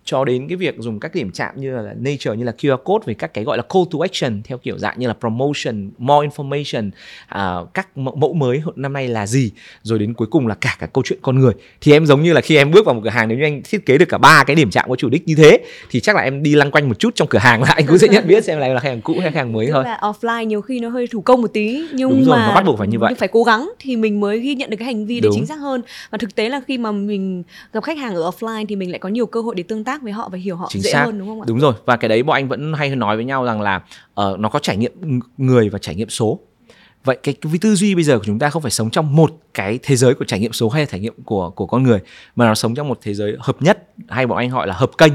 cho 0.04 0.24
đến 0.24 0.48
cái 0.48 0.56
việc 0.56 0.74
dùng 0.78 1.00
các 1.00 1.14
điểm 1.14 1.30
chạm 1.32 1.54
như 1.56 1.76
là 1.76 1.94
nature 1.98 2.36
như 2.36 2.44
là 2.44 2.52
QR 2.58 2.76
code 2.76 3.04
về 3.06 3.14
các 3.14 3.34
cái 3.34 3.44
gọi 3.44 3.56
là 3.56 3.62
call 3.62 3.84
to 3.92 3.98
action 4.02 4.42
theo 4.42 4.58
kiểu 4.58 4.78
dạng 4.78 4.98
như 4.98 5.08
là 5.08 5.14
promotion, 5.20 5.90
more 5.98 6.28
information, 6.28 6.88
uh, 7.34 7.74
các 7.74 7.98
mẫu 7.98 8.34
mới 8.34 8.62
năm 8.76 8.92
nay 8.92 9.08
là 9.08 9.26
gì, 9.26 9.50
rồi 9.82 9.98
đến 9.98 10.14
cuối 10.14 10.28
cùng 10.30 10.46
là 10.46 10.54
cả 10.54 10.76
cả 10.78 10.86
câu 10.86 11.04
chuyện 11.04 11.18
con 11.22 11.38
người. 11.38 11.52
Thì 11.80 11.92
em 11.92 12.06
giống 12.06 12.22
như 12.22 12.32
là 12.32 12.40
khi 12.40 12.56
em 12.56 12.70
bước 12.70 12.86
vào 12.86 12.94
một 12.94 13.00
cửa 13.04 13.10
hàng 13.10 13.28
nếu 13.28 13.38
như 13.38 13.44
anh 13.44 13.62
thiết 13.64 13.86
kế 13.86 13.98
được 13.98 14.08
cả 14.08 14.18
ba 14.18 14.44
cái 14.46 14.56
điểm 14.56 14.70
chạm 14.70 14.88
có 14.88 14.96
chủ 14.96 15.08
đích 15.08 15.28
như 15.28 15.34
thế 15.34 15.58
thì 15.90 16.00
chắc 16.00 16.16
là 16.16 16.22
em 16.22 16.42
đi 16.42 16.54
lăng 16.54 16.70
quanh 16.70 16.88
một 16.88 16.98
chút 16.98 17.14
trong 17.14 17.28
cửa 17.28 17.38
hàng 17.38 17.62
là 17.62 17.70
anh 17.70 17.86
cũng 17.86 17.98
sẽ 17.98 18.08
nhận 18.08 18.26
biết 18.26 18.44
xem 18.44 18.58
là 18.58 18.80
khách 18.80 18.88
hàng 18.88 19.00
cũ 19.00 19.12
hay 19.20 19.30
khách 19.30 19.38
hàng 19.38 19.52
mới 19.52 19.66
Tức 19.66 19.72
thôi. 19.72 19.84
là 19.84 19.98
offline 20.02 20.44
nhiều 20.44 20.60
khi 20.60 20.80
nó 20.80 20.88
hơi 20.88 21.06
thủ 21.06 21.20
công 21.20 21.42
một 21.42 21.52
tí 21.52 21.82
nhưng 21.92 22.10
Đúng 22.10 22.24
rồi, 22.24 22.38
mà 22.38 22.46
nó 22.48 22.54
bắt 22.54 22.64
buộc 22.66 22.78
phải 22.78 22.88
như 22.88 22.98
vậy. 22.98 23.10
nhưng 23.10 23.18
phải 23.18 23.28
cố 23.28 23.42
gắng 23.42 23.70
thì 23.78 23.96
mình 23.96 24.20
mới 24.20 24.40
ghi 24.40 24.54
nhận 24.54 24.70
được 24.70 24.76
cái 24.76 24.86
hành 24.86 25.06
vi 25.06 25.20
đấy 25.20 25.32
chính 25.34 25.46
xác 25.46 25.56
hơn 25.56 25.82
và 26.10 26.18
thực 26.18 26.34
tế 26.34 26.48
là 26.48 26.60
khi 26.68 26.78
mà 26.78 26.92
mình 26.92 27.42
gặp 27.72 27.84
khách 27.84 27.98
hàng 27.98 28.14
ở 28.14 28.30
offline 28.30 28.66
thì 28.68 28.76
mình 28.76 28.90
lại 28.90 28.98
có 28.98 29.08
nhiều 29.08 29.26
cơ 29.26 29.40
hội 29.40 29.54
để 29.54 29.62
tương 29.62 29.84
tác 29.84 29.93
với 30.02 30.12
họ 30.12 30.28
và 30.28 30.38
hiểu 30.38 30.56
họ 30.56 30.66
chính 30.70 30.82
dễ 30.82 30.92
xác. 30.92 31.04
hơn 31.04 31.18
đúng 31.18 31.28
không 31.28 31.40
ạ? 31.40 31.44
đúng 31.48 31.60
rồi. 31.60 31.74
Và 31.84 31.96
cái 31.96 32.08
đấy 32.08 32.22
bọn 32.22 32.34
anh 32.34 32.48
vẫn 32.48 32.72
hay 32.72 32.96
nói 32.96 33.16
với 33.16 33.24
nhau 33.24 33.44
rằng 33.44 33.60
là 33.60 33.76
uh, 34.20 34.38
nó 34.38 34.48
có 34.48 34.58
trải 34.58 34.76
nghiệm 34.76 34.92
ng- 35.00 35.20
người 35.38 35.68
và 35.68 35.78
trải 35.78 35.94
nghiệm 35.94 36.08
số. 36.08 36.40
Vậy 37.04 37.18
cái, 37.22 37.34
cái 37.40 37.52
tư 37.60 37.74
duy 37.74 37.94
bây 37.94 38.04
giờ 38.04 38.18
của 38.18 38.24
chúng 38.24 38.38
ta 38.38 38.50
không 38.50 38.62
phải 38.62 38.70
sống 38.70 38.90
trong 38.90 39.16
một 39.16 39.30
cái 39.54 39.78
thế 39.82 39.96
giới 39.96 40.14
của 40.14 40.24
trải 40.24 40.40
nghiệm 40.40 40.52
số 40.52 40.68
hay 40.68 40.82
là 40.82 40.86
trải 40.86 41.00
nghiệm 41.00 41.14
của 41.24 41.50
của 41.50 41.66
con 41.66 41.82
người 41.82 42.00
mà 42.36 42.46
nó 42.46 42.54
sống 42.54 42.74
trong 42.74 42.88
một 42.88 42.98
thế 43.02 43.14
giới 43.14 43.36
hợp 43.40 43.62
nhất. 43.62 43.88
Hay 44.08 44.26
bọn 44.26 44.38
anh 44.38 44.50
gọi 44.50 44.66
là 44.66 44.74
hợp 44.74 44.90
kênh 44.98 45.12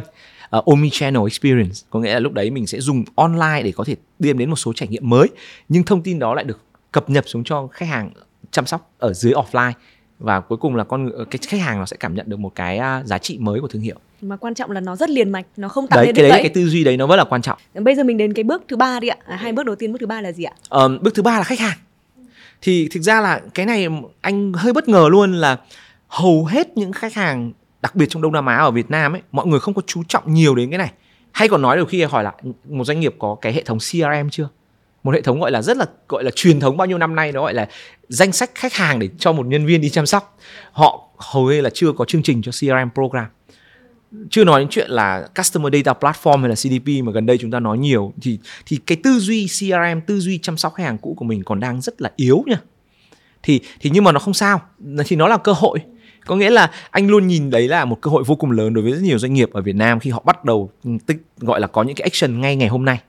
uh, 0.57 0.65
omnichannel 0.65 1.23
experience. 1.23 1.75
Có 1.89 1.99
nghĩa 1.99 2.13
là 2.13 2.19
lúc 2.19 2.33
đấy 2.33 2.51
mình 2.51 2.67
sẽ 2.67 2.79
dùng 2.79 3.03
online 3.15 3.61
để 3.63 3.71
có 3.75 3.83
thể 3.83 3.95
đem 4.19 4.37
đến 4.37 4.49
một 4.49 4.55
số 4.55 4.73
trải 4.73 4.87
nghiệm 4.87 5.09
mới 5.09 5.27
nhưng 5.69 5.83
thông 5.83 6.01
tin 6.01 6.19
đó 6.19 6.33
lại 6.33 6.43
được 6.43 6.59
cập 6.91 7.09
nhật 7.09 7.23
xuống 7.27 7.43
cho 7.43 7.67
khách 7.67 7.85
hàng 7.85 8.11
chăm 8.51 8.65
sóc 8.65 8.91
ở 8.97 9.13
dưới 9.13 9.33
offline 9.33 9.73
và 10.19 10.39
cuối 10.39 10.57
cùng 10.57 10.75
là 10.75 10.83
con 10.83 11.03
người, 11.03 11.25
cái 11.31 11.39
khách 11.47 11.61
hàng 11.61 11.79
nó 11.79 11.85
sẽ 11.85 11.97
cảm 11.99 12.15
nhận 12.15 12.29
được 12.29 12.39
một 12.39 12.55
cái 12.55 12.79
uh, 12.79 13.05
giá 13.05 13.17
trị 13.17 13.37
mới 13.41 13.61
của 13.61 13.67
thương 13.67 13.81
hiệu. 13.81 13.95
Mà 14.21 14.37
quan 14.37 14.53
trọng 14.53 14.71
là 14.71 14.81
nó 14.81 14.95
rất 14.95 15.09
liền 15.09 15.29
mạch, 15.29 15.45
nó 15.57 15.67
không 15.67 15.87
tạo 15.87 16.03
đấy 16.03 16.13
cái 16.15 16.29
đấy 16.29 16.39
cái 16.41 16.49
tư 16.49 16.69
duy 16.69 16.83
đấy 16.83 16.97
nó 16.97 17.07
rất 17.07 17.15
là 17.15 17.23
quan 17.23 17.41
trọng. 17.41 17.59
Bây 17.73 17.95
giờ 17.95 18.03
mình 18.03 18.17
đến 18.17 18.33
cái 18.33 18.43
bước 18.43 18.63
thứ 18.67 18.75
ba 18.75 18.99
đi 18.99 19.07
ạ. 19.07 19.17
À, 19.25 19.35
hai 19.35 19.51
bước 19.51 19.65
đầu 19.65 19.75
tiên, 19.75 19.91
bước 19.91 19.97
thứ 19.99 20.07
ba 20.07 20.21
là 20.21 20.31
gì 20.31 20.43
ạ? 20.43 20.53
Ờ, 20.69 20.97
bước 21.01 21.15
thứ 21.15 21.23
ba 21.23 21.37
là 21.37 21.43
khách 21.43 21.59
hàng. 21.59 21.77
Thì 22.61 22.87
thực 22.91 22.99
ra 22.99 23.21
là 23.21 23.41
cái 23.53 23.65
này 23.65 23.87
anh 24.21 24.53
hơi 24.53 24.73
bất 24.73 24.89
ngờ 24.89 25.07
luôn 25.11 25.33
là 25.33 25.57
hầu 26.07 26.45
hết 26.45 26.77
những 26.77 26.91
khách 26.91 27.13
hàng 27.13 27.51
đặc 27.81 27.95
biệt 27.95 28.05
trong 28.09 28.21
Đông 28.21 28.33
Nam 28.33 28.45
Á 28.45 28.55
ở 28.55 28.71
Việt 28.71 28.91
Nam 28.91 29.15
ấy 29.15 29.21
mọi 29.31 29.47
người 29.47 29.59
không 29.59 29.73
có 29.73 29.81
chú 29.87 30.03
trọng 30.07 30.33
nhiều 30.33 30.55
đến 30.55 30.69
cái 30.69 30.77
này. 30.77 30.91
Hay 31.31 31.47
còn 31.47 31.61
nói 31.61 31.77
được 31.77 31.89
khi 31.89 32.03
hỏi 32.03 32.23
là 32.23 32.33
một 32.69 32.83
doanh 32.83 32.99
nghiệp 32.99 33.15
có 33.19 33.35
cái 33.41 33.53
hệ 33.53 33.63
thống 33.63 33.77
CRM 33.77 34.29
chưa 34.31 34.49
một 35.09 35.15
hệ 35.15 35.21
thống 35.21 35.39
gọi 35.39 35.51
là 35.51 35.61
rất 35.61 35.77
là, 35.77 35.85
gọi 36.09 36.23
là 36.23 36.31
truyền 36.35 36.59
thống 36.59 36.77
bao 36.77 36.87
nhiêu 36.87 36.97
năm 36.97 37.15
nay, 37.15 37.31
nó 37.31 37.41
gọi 37.41 37.53
là 37.53 37.67
danh 38.09 38.31
sách 38.31 38.51
khách 38.55 38.73
hàng 38.73 38.99
để 38.99 39.09
cho 39.19 39.31
một 39.31 39.45
nhân 39.45 39.65
viên 39.65 39.81
đi 39.81 39.89
chăm 39.89 40.05
sóc. 40.05 40.37
Họ 40.71 41.09
hầu 41.17 41.51
như 41.51 41.61
là 41.61 41.69
chưa 41.73 41.91
có 41.91 42.05
chương 42.05 42.23
trình 42.23 42.41
cho 42.41 42.51
CRM 42.51 42.89
program. 42.93 43.25
Chưa 44.29 44.43
nói 44.43 44.59
đến 44.59 44.67
chuyện 44.69 44.89
là 44.89 45.27
customer 45.37 45.73
data 45.73 45.99
platform 45.99 46.39
hay 46.39 46.49
là 46.49 46.55
CDP 46.55 47.03
mà 47.03 47.11
gần 47.11 47.25
đây 47.25 47.37
chúng 47.37 47.51
ta 47.51 47.59
nói 47.59 47.77
nhiều, 47.77 48.13
thì 48.21 48.39
thì 48.65 48.79
cái 48.85 48.97
tư 49.03 49.19
duy 49.19 49.47
CRM 49.47 49.99
tư 50.07 50.19
duy 50.19 50.37
chăm 50.37 50.57
sóc 50.57 50.73
khách 50.73 50.83
hàng 50.83 50.97
cũ 50.97 51.13
của 51.17 51.25
mình 51.25 51.43
còn 51.43 51.59
đang 51.59 51.81
rất 51.81 52.01
là 52.01 52.11
yếu 52.15 52.43
nha. 52.47 52.59
Thì 53.43 53.61
thì 53.79 53.89
nhưng 53.93 54.03
mà 54.03 54.11
nó 54.11 54.19
không 54.19 54.33
sao, 54.33 54.61
thì 55.05 55.15
nó 55.15 55.27
là 55.27 55.37
cơ 55.37 55.51
hội. 55.51 55.79
Có 56.25 56.35
nghĩa 56.35 56.49
là 56.49 56.71
anh 56.89 57.07
luôn 57.07 57.27
nhìn 57.27 57.49
đấy 57.49 57.67
là 57.67 57.85
một 57.85 58.01
cơ 58.01 58.11
hội 58.11 58.23
vô 58.23 58.35
cùng 58.35 58.51
lớn 58.51 58.73
đối 58.73 58.83
với 58.83 58.93
rất 58.93 59.01
nhiều 59.01 59.19
doanh 59.19 59.33
nghiệp 59.33 59.49
ở 59.53 59.61
Việt 59.61 59.75
Nam 59.75 59.99
khi 59.99 60.09
họ 60.09 60.21
bắt 60.25 60.45
đầu 60.45 60.71
tích, 61.05 61.17
gọi 61.37 61.59
là 61.59 61.67
có 61.67 61.83
những 61.83 61.95
cái 61.95 62.03
action 62.03 62.41
ngay 62.41 62.55
ngày 62.55 62.67
hôm 62.67 62.85
nay 62.85 62.99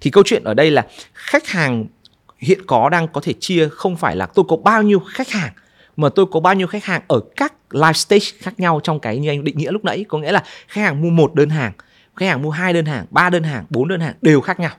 thì 0.00 0.10
câu 0.10 0.24
chuyện 0.26 0.44
ở 0.44 0.54
đây 0.54 0.70
là 0.70 0.86
khách 1.14 1.46
hàng 1.46 1.86
hiện 2.38 2.58
có 2.66 2.88
đang 2.88 3.08
có 3.08 3.20
thể 3.20 3.34
chia 3.40 3.68
không 3.68 3.96
phải 3.96 4.16
là 4.16 4.26
tôi 4.26 4.44
có 4.48 4.56
bao 4.56 4.82
nhiêu 4.82 5.00
khách 5.00 5.28
hàng, 5.30 5.52
mà 5.96 6.08
tôi 6.08 6.26
có 6.30 6.40
bao 6.40 6.54
nhiêu 6.54 6.66
khách 6.66 6.84
hàng 6.84 7.02
ở 7.08 7.20
các 7.36 7.54
life 7.70 7.92
stage 7.92 8.24
khác 8.38 8.60
nhau 8.60 8.80
trong 8.82 9.00
cái 9.00 9.18
như 9.18 9.28
anh 9.28 9.44
định 9.44 9.58
nghĩa 9.58 9.70
lúc 9.70 9.84
nãy. 9.84 10.04
Có 10.08 10.18
nghĩa 10.18 10.32
là 10.32 10.44
khách 10.68 10.82
hàng 10.82 11.02
mua 11.02 11.10
một 11.10 11.34
đơn 11.34 11.48
hàng, 11.50 11.72
khách 12.16 12.26
hàng 12.26 12.42
mua 12.42 12.50
hai 12.50 12.72
đơn 12.72 12.84
hàng, 12.84 13.06
ba 13.10 13.30
đơn 13.30 13.42
hàng, 13.42 13.64
bốn 13.70 13.88
đơn 13.88 14.00
hàng 14.00 14.14
đều 14.22 14.40
khác 14.40 14.60
nhau, 14.60 14.70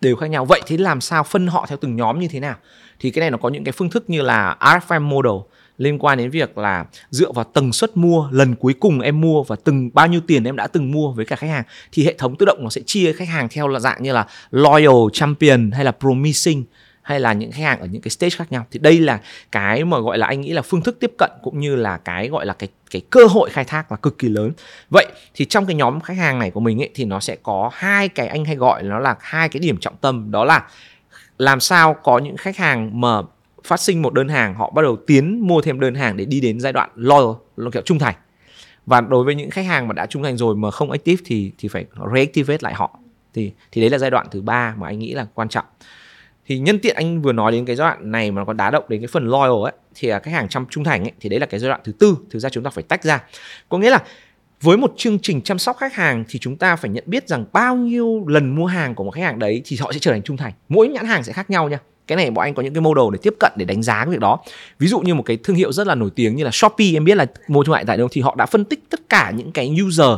đều 0.00 0.16
khác 0.16 0.26
nhau. 0.26 0.44
Vậy 0.44 0.60
thì 0.66 0.76
làm 0.76 1.00
sao 1.00 1.24
phân 1.24 1.46
họ 1.46 1.66
theo 1.68 1.78
từng 1.80 1.96
nhóm 1.96 2.20
như 2.20 2.28
thế 2.28 2.40
nào? 2.40 2.54
Thì 2.98 3.10
cái 3.10 3.20
này 3.20 3.30
nó 3.30 3.38
có 3.38 3.48
những 3.48 3.64
cái 3.64 3.72
phương 3.72 3.90
thức 3.90 4.10
như 4.10 4.22
là 4.22 4.56
RFM 4.60 5.00
model 5.00 5.32
liên 5.78 5.98
quan 5.98 6.18
đến 6.18 6.30
việc 6.30 6.58
là 6.58 6.84
dựa 7.10 7.32
vào 7.32 7.44
tần 7.44 7.72
suất 7.72 7.96
mua, 7.96 8.28
lần 8.30 8.54
cuối 8.54 8.74
cùng 8.80 9.00
em 9.00 9.20
mua 9.20 9.42
và 9.42 9.56
từng 9.64 9.90
bao 9.94 10.06
nhiêu 10.06 10.20
tiền 10.26 10.44
em 10.44 10.56
đã 10.56 10.66
từng 10.66 10.90
mua 10.90 11.12
với 11.12 11.24
cả 11.24 11.36
khách 11.36 11.50
hàng, 11.50 11.64
thì 11.92 12.04
hệ 12.04 12.14
thống 12.18 12.36
tự 12.36 12.46
động 12.46 12.58
nó 12.62 12.70
sẽ 12.70 12.80
chia 12.86 13.12
khách 13.12 13.28
hàng 13.28 13.48
theo 13.48 13.68
là 13.68 13.80
dạng 13.80 14.02
như 14.02 14.12
là 14.12 14.26
loyal, 14.50 15.08
champion 15.12 15.70
hay 15.70 15.84
là 15.84 15.92
promising 15.92 16.64
hay 17.02 17.20
là 17.20 17.32
những 17.32 17.52
khách 17.52 17.62
hàng 17.62 17.80
ở 17.80 17.86
những 17.86 18.02
cái 18.02 18.10
stage 18.10 18.36
khác 18.36 18.52
nhau. 18.52 18.66
Thì 18.70 18.78
đây 18.78 19.00
là 19.00 19.20
cái 19.52 19.84
mà 19.84 19.98
gọi 19.98 20.18
là 20.18 20.26
anh 20.26 20.40
nghĩ 20.40 20.52
là 20.52 20.62
phương 20.62 20.82
thức 20.82 20.96
tiếp 21.00 21.12
cận 21.18 21.30
cũng 21.42 21.60
như 21.60 21.76
là 21.76 21.96
cái 21.96 22.28
gọi 22.28 22.46
là 22.46 22.52
cái 22.52 22.68
cái 22.90 23.02
cơ 23.10 23.26
hội 23.26 23.50
khai 23.50 23.64
thác 23.64 23.92
là 23.92 23.96
cực 23.96 24.18
kỳ 24.18 24.28
lớn. 24.28 24.52
Vậy 24.90 25.06
thì 25.34 25.44
trong 25.44 25.66
cái 25.66 25.74
nhóm 25.74 26.00
khách 26.00 26.16
hàng 26.16 26.38
này 26.38 26.50
của 26.50 26.60
mình 26.60 26.82
ấy, 26.82 26.90
thì 26.94 27.04
nó 27.04 27.20
sẽ 27.20 27.36
có 27.42 27.70
hai 27.72 28.08
cái 28.08 28.28
anh 28.28 28.44
hay 28.44 28.56
gọi, 28.56 28.82
nó 28.82 28.98
là 28.98 29.16
hai 29.20 29.48
cái 29.48 29.60
điểm 29.60 29.76
trọng 29.76 29.96
tâm, 30.00 30.30
đó 30.30 30.44
là 30.44 30.66
làm 31.38 31.60
sao 31.60 31.94
có 31.94 32.18
những 32.18 32.36
khách 32.36 32.56
hàng 32.56 33.00
mà 33.00 33.22
phát 33.64 33.80
sinh 33.80 34.02
một 34.02 34.14
đơn 34.14 34.28
hàng, 34.28 34.54
họ 34.54 34.70
bắt 34.70 34.82
đầu 34.82 34.96
tiến 35.06 35.46
mua 35.46 35.60
thêm 35.60 35.80
đơn 35.80 35.94
hàng 35.94 36.16
để 36.16 36.24
đi 36.24 36.40
đến 36.40 36.60
giai 36.60 36.72
đoạn 36.72 36.90
loyal 36.94 37.30
là 37.56 37.70
kiểu 37.70 37.82
trung 37.82 37.98
thành. 37.98 38.14
Và 38.86 39.00
đối 39.00 39.24
với 39.24 39.34
những 39.34 39.50
khách 39.50 39.66
hàng 39.66 39.88
mà 39.88 39.92
đã 39.92 40.06
trung 40.06 40.22
thành 40.22 40.36
rồi 40.36 40.56
mà 40.56 40.70
không 40.70 40.90
active 40.90 41.22
thì 41.26 41.52
thì 41.58 41.68
phải 41.68 41.84
reactivate 42.14 42.58
lại 42.60 42.74
họ. 42.74 42.98
Thì 43.34 43.52
thì 43.72 43.80
đấy 43.80 43.90
là 43.90 43.98
giai 43.98 44.10
đoạn 44.10 44.26
thứ 44.30 44.42
ba 44.42 44.74
mà 44.78 44.86
anh 44.86 44.98
nghĩ 44.98 45.14
là 45.14 45.26
quan 45.34 45.48
trọng. 45.48 45.64
Thì 46.46 46.58
nhân 46.58 46.78
tiện 46.78 46.96
anh 46.96 47.22
vừa 47.22 47.32
nói 47.32 47.52
đến 47.52 47.64
cái 47.64 47.76
giai 47.76 47.90
đoạn 47.90 48.10
này 48.10 48.30
mà 48.30 48.40
nó 48.40 48.44
có 48.44 48.52
đá 48.52 48.70
động 48.70 48.84
đến 48.88 49.00
cái 49.00 49.08
phần 49.08 49.28
loyal 49.28 49.64
ấy, 49.64 49.72
thì 49.94 50.08
là 50.08 50.20
khách 50.20 50.30
hàng 50.30 50.48
chăm, 50.48 50.66
trung 50.70 50.84
thành 50.84 51.02
ấy, 51.02 51.12
thì 51.20 51.28
đấy 51.28 51.40
là 51.40 51.46
cái 51.46 51.60
giai 51.60 51.68
đoạn 51.68 51.80
thứ 51.84 51.92
tư 51.92 52.16
thực 52.30 52.38
ra 52.38 52.48
chúng 52.48 52.64
ta 52.64 52.70
phải 52.70 52.84
tách 52.88 53.04
ra. 53.04 53.24
Có 53.68 53.78
nghĩa 53.78 53.90
là 53.90 53.98
với 54.60 54.76
một 54.76 54.92
chương 54.96 55.18
trình 55.18 55.42
chăm 55.42 55.58
sóc 55.58 55.76
khách 55.76 55.94
hàng 55.94 56.24
thì 56.28 56.38
chúng 56.38 56.56
ta 56.56 56.76
phải 56.76 56.90
nhận 56.90 57.04
biết 57.06 57.28
rằng 57.28 57.44
bao 57.52 57.76
nhiêu 57.76 58.24
lần 58.26 58.54
mua 58.54 58.66
hàng 58.66 58.94
của 58.94 59.04
một 59.04 59.10
khách 59.10 59.22
hàng 59.22 59.38
đấy 59.38 59.62
thì 59.64 59.76
họ 59.80 59.92
sẽ 59.92 59.98
trở 59.98 60.12
thành 60.12 60.22
trung 60.22 60.36
thành. 60.36 60.52
Mỗi 60.68 60.88
nhãn 60.88 61.06
hàng 61.06 61.22
sẽ 61.24 61.32
khác 61.32 61.50
nhau 61.50 61.68
nha 61.68 61.78
cái 62.06 62.16
này 62.16 62.30
bọn 62.30 62.42
anh 62.42 62.54
có 62.54 62.62
những 62.62 62.74
cái 62.74 62.80
model 62.80 63.04
để 63.12 63.18
tiếp 63.22 63.34
cận 63.40 63.52
để 63.56 63.64
đánh 63.64 63.82
giá 63.82 64.04
cái 64.04 64.10
việc 64.10 64.20
đó. 64.20 64.38
Ví 64.78 64.88
dụ 64.88 65.00
như 65.00 65.14
một 65.14 65.22
cái 65.22 65.38
thương 65.44 65.56
hiệu 65.56 65.72
rất 65.72 65.86
là 65.86 65.94
nổi 65.94 66.10
tiếng 66.16 66.36
như 66.36 66.44
là 66.44 66.50
shopee, 66.52 66.92
em 66.92 67.04
biết 67.04 67.14
là 67.14 67.26
mua 67.48 67.64
thương 67.64 67.72
mại 67.72 67.84
tại 67.84 67.96
đâu, 67.96 68.08
thì 68.10 68.20
họ 68.20 68.34
đã 68.38 68.46
phân 68.46 68.64
tích 68.64 68.80
tất 68.90 69.00
cả 69.08 69.32
những 69.36 69.52
cái 69.52 69.76
user 69.86 70.10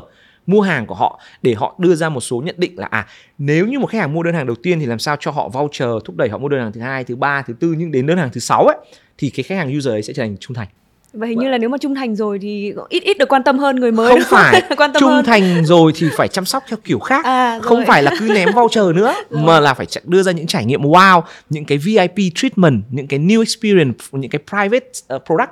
mua 0.47 0.61
hàng 0.61 0.87
của 0.87 0.94
họ 0.94 1.20
để 1.42 1.55
họ 1.55 1.75
đưa 1.79 1.94
ra 1.94 2.09
một 2.09 2.20
số 2.20 2.42
nhận 2.44 2.55
định 2.59 2.79
là 2.79 2.87
à 2.87 3.07
nếu 3.38 3.66
như 3.66 3.79
một 3.79 3.87
khách 3.87 3.99
hàng 3.99 4.12
mua 4.12 4.23
đơn 4.23 4.35
hàng 4.35 4.47
đầu 4.47 4.57
tiên 4.62 4.81
thì 4.81 4.87
làm 4.87 4.99
sao 4.99 5.16
cho 5.20 5.31
họ 5.31 5.49
voucher 5.49 5.88
thúc 6.05 6.16
đẩy 6.16 6.29
họ 6.29 6.38
mua 6.38 6.49
đơn 6.49 6.61
hàng 6.61 6.73
thứ 6.73 6.81
hai, 6.81 7.05
thứ 7.05 7.16
ba, 7.16 7.42
thứ 7.42 7.55
tư, 7.61 7.75
nhưng 7.79 7.90
đến 7.90 8.07
đơn 8.07 8.18
hàng 8.18 8.31
thứ 8.33 8.40
sáu 8.40 8.64
ấy, 8.64 8.77
thì 9.18 9.31
cái 9.31 9.42
khách 9.42 9.55
hàng 9.55 9.77
user 9.77 9.92
ấy 9.92 10.03
sẽ 10.03 10.12
trở 10.12 10.23
thành 10.23 10.37
trung 10.40 10.55
thành. 10.55 10.68
Và 11.14 11.27
hình 11.27 11.38
như 11.38 11.48
là 11.48 11.59
nếu 11.59 11.68
mà 11.68 11.79
trung 11.79 11.94
thành 11.94 12.16
rồi 12.16 12.38
thì 12.42 12.72
ít 12.88 13.03
ít 13.03 13.18
được 13.18 13.29
quan 13.29 13.42
tâm 13.42 13.59
hơn 13.59 13.77
người 13.77 13.92
mới 13.92 14.09
không 14.09 14.18
đúng 14.18 14.29
phải. 14.29 14.62
Quan 14.77 14.92
tâm 14.92 15.00
trung 15.00 15.11
hơn. 15.11 15.24
thành 15.24 15.64
rồi 15.64 15.92
thì 15.94 16.07
phải 16.16 16.29
chăm 16.29 16.44
sóc 16.44 16.64
theo 16.68 16.79
kiểu 16.85 16.98
khác. 16.98 17.24
À, 17.24 17.59
không 17.62 17.85
phải 17.87 18.03
là 18.03 18.11
cứ 18.20 18.29
ném 18.35 18.48
voucher 18.55 18.85
nữa 18.94 19.14
mà 19.31 19.61
là 19.61 19.74
phải 19.74 19.87
đưa 20.05 20.22
ra 20.22 20.33
những 20.33 20.46
trải 20.46 20.64
nghiệm 20.64 20.83
wow 20.83 21.22
những 21.50 21.64
cái 21.64 21.79
VIP 21.79 22.14
treatment 22.35 22.83
những 22.90 23.07
cái 23.07 23.20
new 23.20 23.40
experience 23.40 23.98
những 24.12 24.31
cái 24.31 24.40
private 24.50 24.87
uh, 25.16 25.22
product. 25.27 25.50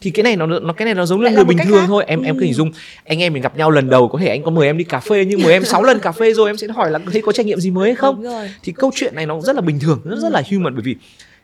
Thì 0.00 0.10
cái 0.10 0.22
này 0.22 0.36
nó 0.36 0.46
nó 0.46 0.72
cái 0.72 0.84
này 0.84 0.94
nó 0.94 1.06
giống 1.06 1.24
như 1.24 1.30
người 1.30 1.44
bình 1.44 1.58
thường 1.64 1.80
khác. 1.80 1.86
thôi. 1.86 2.04
Em 2.06 2.22
em 2.22 2.34
Ừ. 2.34 2.38
cứ 2.40 2.44
hình 2.44 2.54
dung 2.54 2.72
anh 3.04 3.22
em 3.22 3.32
mình 3.32 3.42
gặp 3.42 3.56
nhau 3.56 3.70
lần 3.70 3.90
đầu 3.90 4.08
có 4.08 4.18
thể 4.18 4.28
anh 4.28 4.42
có 4.42 4.50
mời 4.50 4.66
em 4.66 4.78
đi 4.78 4.84
cà 4.84 5.00
phê 5.00 5.24
nhưng 5.24 5.42
mời 5.42 5.52
em 5.52 5.64
6 5.64 5.82
lần 5.82 5.98
cà 5.98 6.12
phê 6.12 6.32
rồi 6.34 6.48
em 6.50 6.56
sẽ 6.56 6.66
hỏi 6.68 6.90
là 6.90 6.98
thấy 7.12 7.22
có 7.22 7.32
trải 7.32 7.44
nghiệm 7.46 7.60
gì 7.60 7.70
mới 7.70 7.88
hay 7.88 7.96
không? 7.96 8.24
Thì 8.62 8.72
câu 8.72 8.90
chuyện 8.94 9.14
này 9.14 9.26
nó 9.26 9.40
rất 9.40 9.56
là 9.56 9.62
bình 9.62 9.80
thường 9.80 10.00
rất 10.04 10.18
rất 10.18 10.32
là 10.32 10.42
human 10.50 10.74
bởi 10.74 10.82
vì 10.82 10.96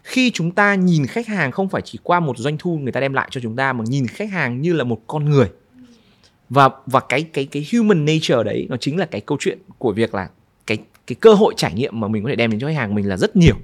khi 0.09 0.31
chúng 0.31 0.51
ta 0.51 0.75
nhìn 0.75 1.07
khách 1.07 1.27
hàng 1.27 1.51
không 1.51 1.69
phải 1.69 1.83
chỉ 1.85 1.99
qua 2.03 2.21
một 2.21 2.39
doanh 2.39 2.59
thu 2.59 2.79
người 2.79 2.93
ta 2.93 3.01
đem 3.01 3.13
lại 3.13 3.29
cho 3.31 3.41
chúng 3.41 3.57
ta, 3.57 3.73
mà 3.73 3.85
nhìn 3.89 4.07
khách 4.07 4.31
hàng 4.31 4.61
như 4.61 4.73
là 4.73 4.85
một 4.85 5.01
con 5.07 5.25
người. 5.25 5.49
Và 6.49 6.69
và 6.87 7.01
cái 7.01 7.23
cái 7.23 7.45
cái 7.45 7.67
human 7.73 8.05
nature 8.05 8.43
đấy 8.45 8.67
nó 8.71 8.77
chính 8.77 8.97
là 8.97 9.07
cái 9.07 9.21
câu 9.21 9.39
chuyện 9.41 9.59
của 9.79 9.93
việc 9.93 10.15
là 10.15 10.29
cái 10.67 10.79
cái 11.07 11.17
cơ 11.21 11.35
hội 11.35 11.55
trải 11.57 11.73
nghiệm 11.75 12.01
mà 12.01 12.09
mình 12.09 12.23
có 12.23 12.29
thể 12.29 12.37
đem 12.37 12.51
đến 12.51 12.61
cho 12.61 12.67
khách 12.67 12.77
hàng 12.77 12.95
mình 12.95 13.09
là 13.09 13.17
rất 13.17 13.37
nhiều. 13.37 13.55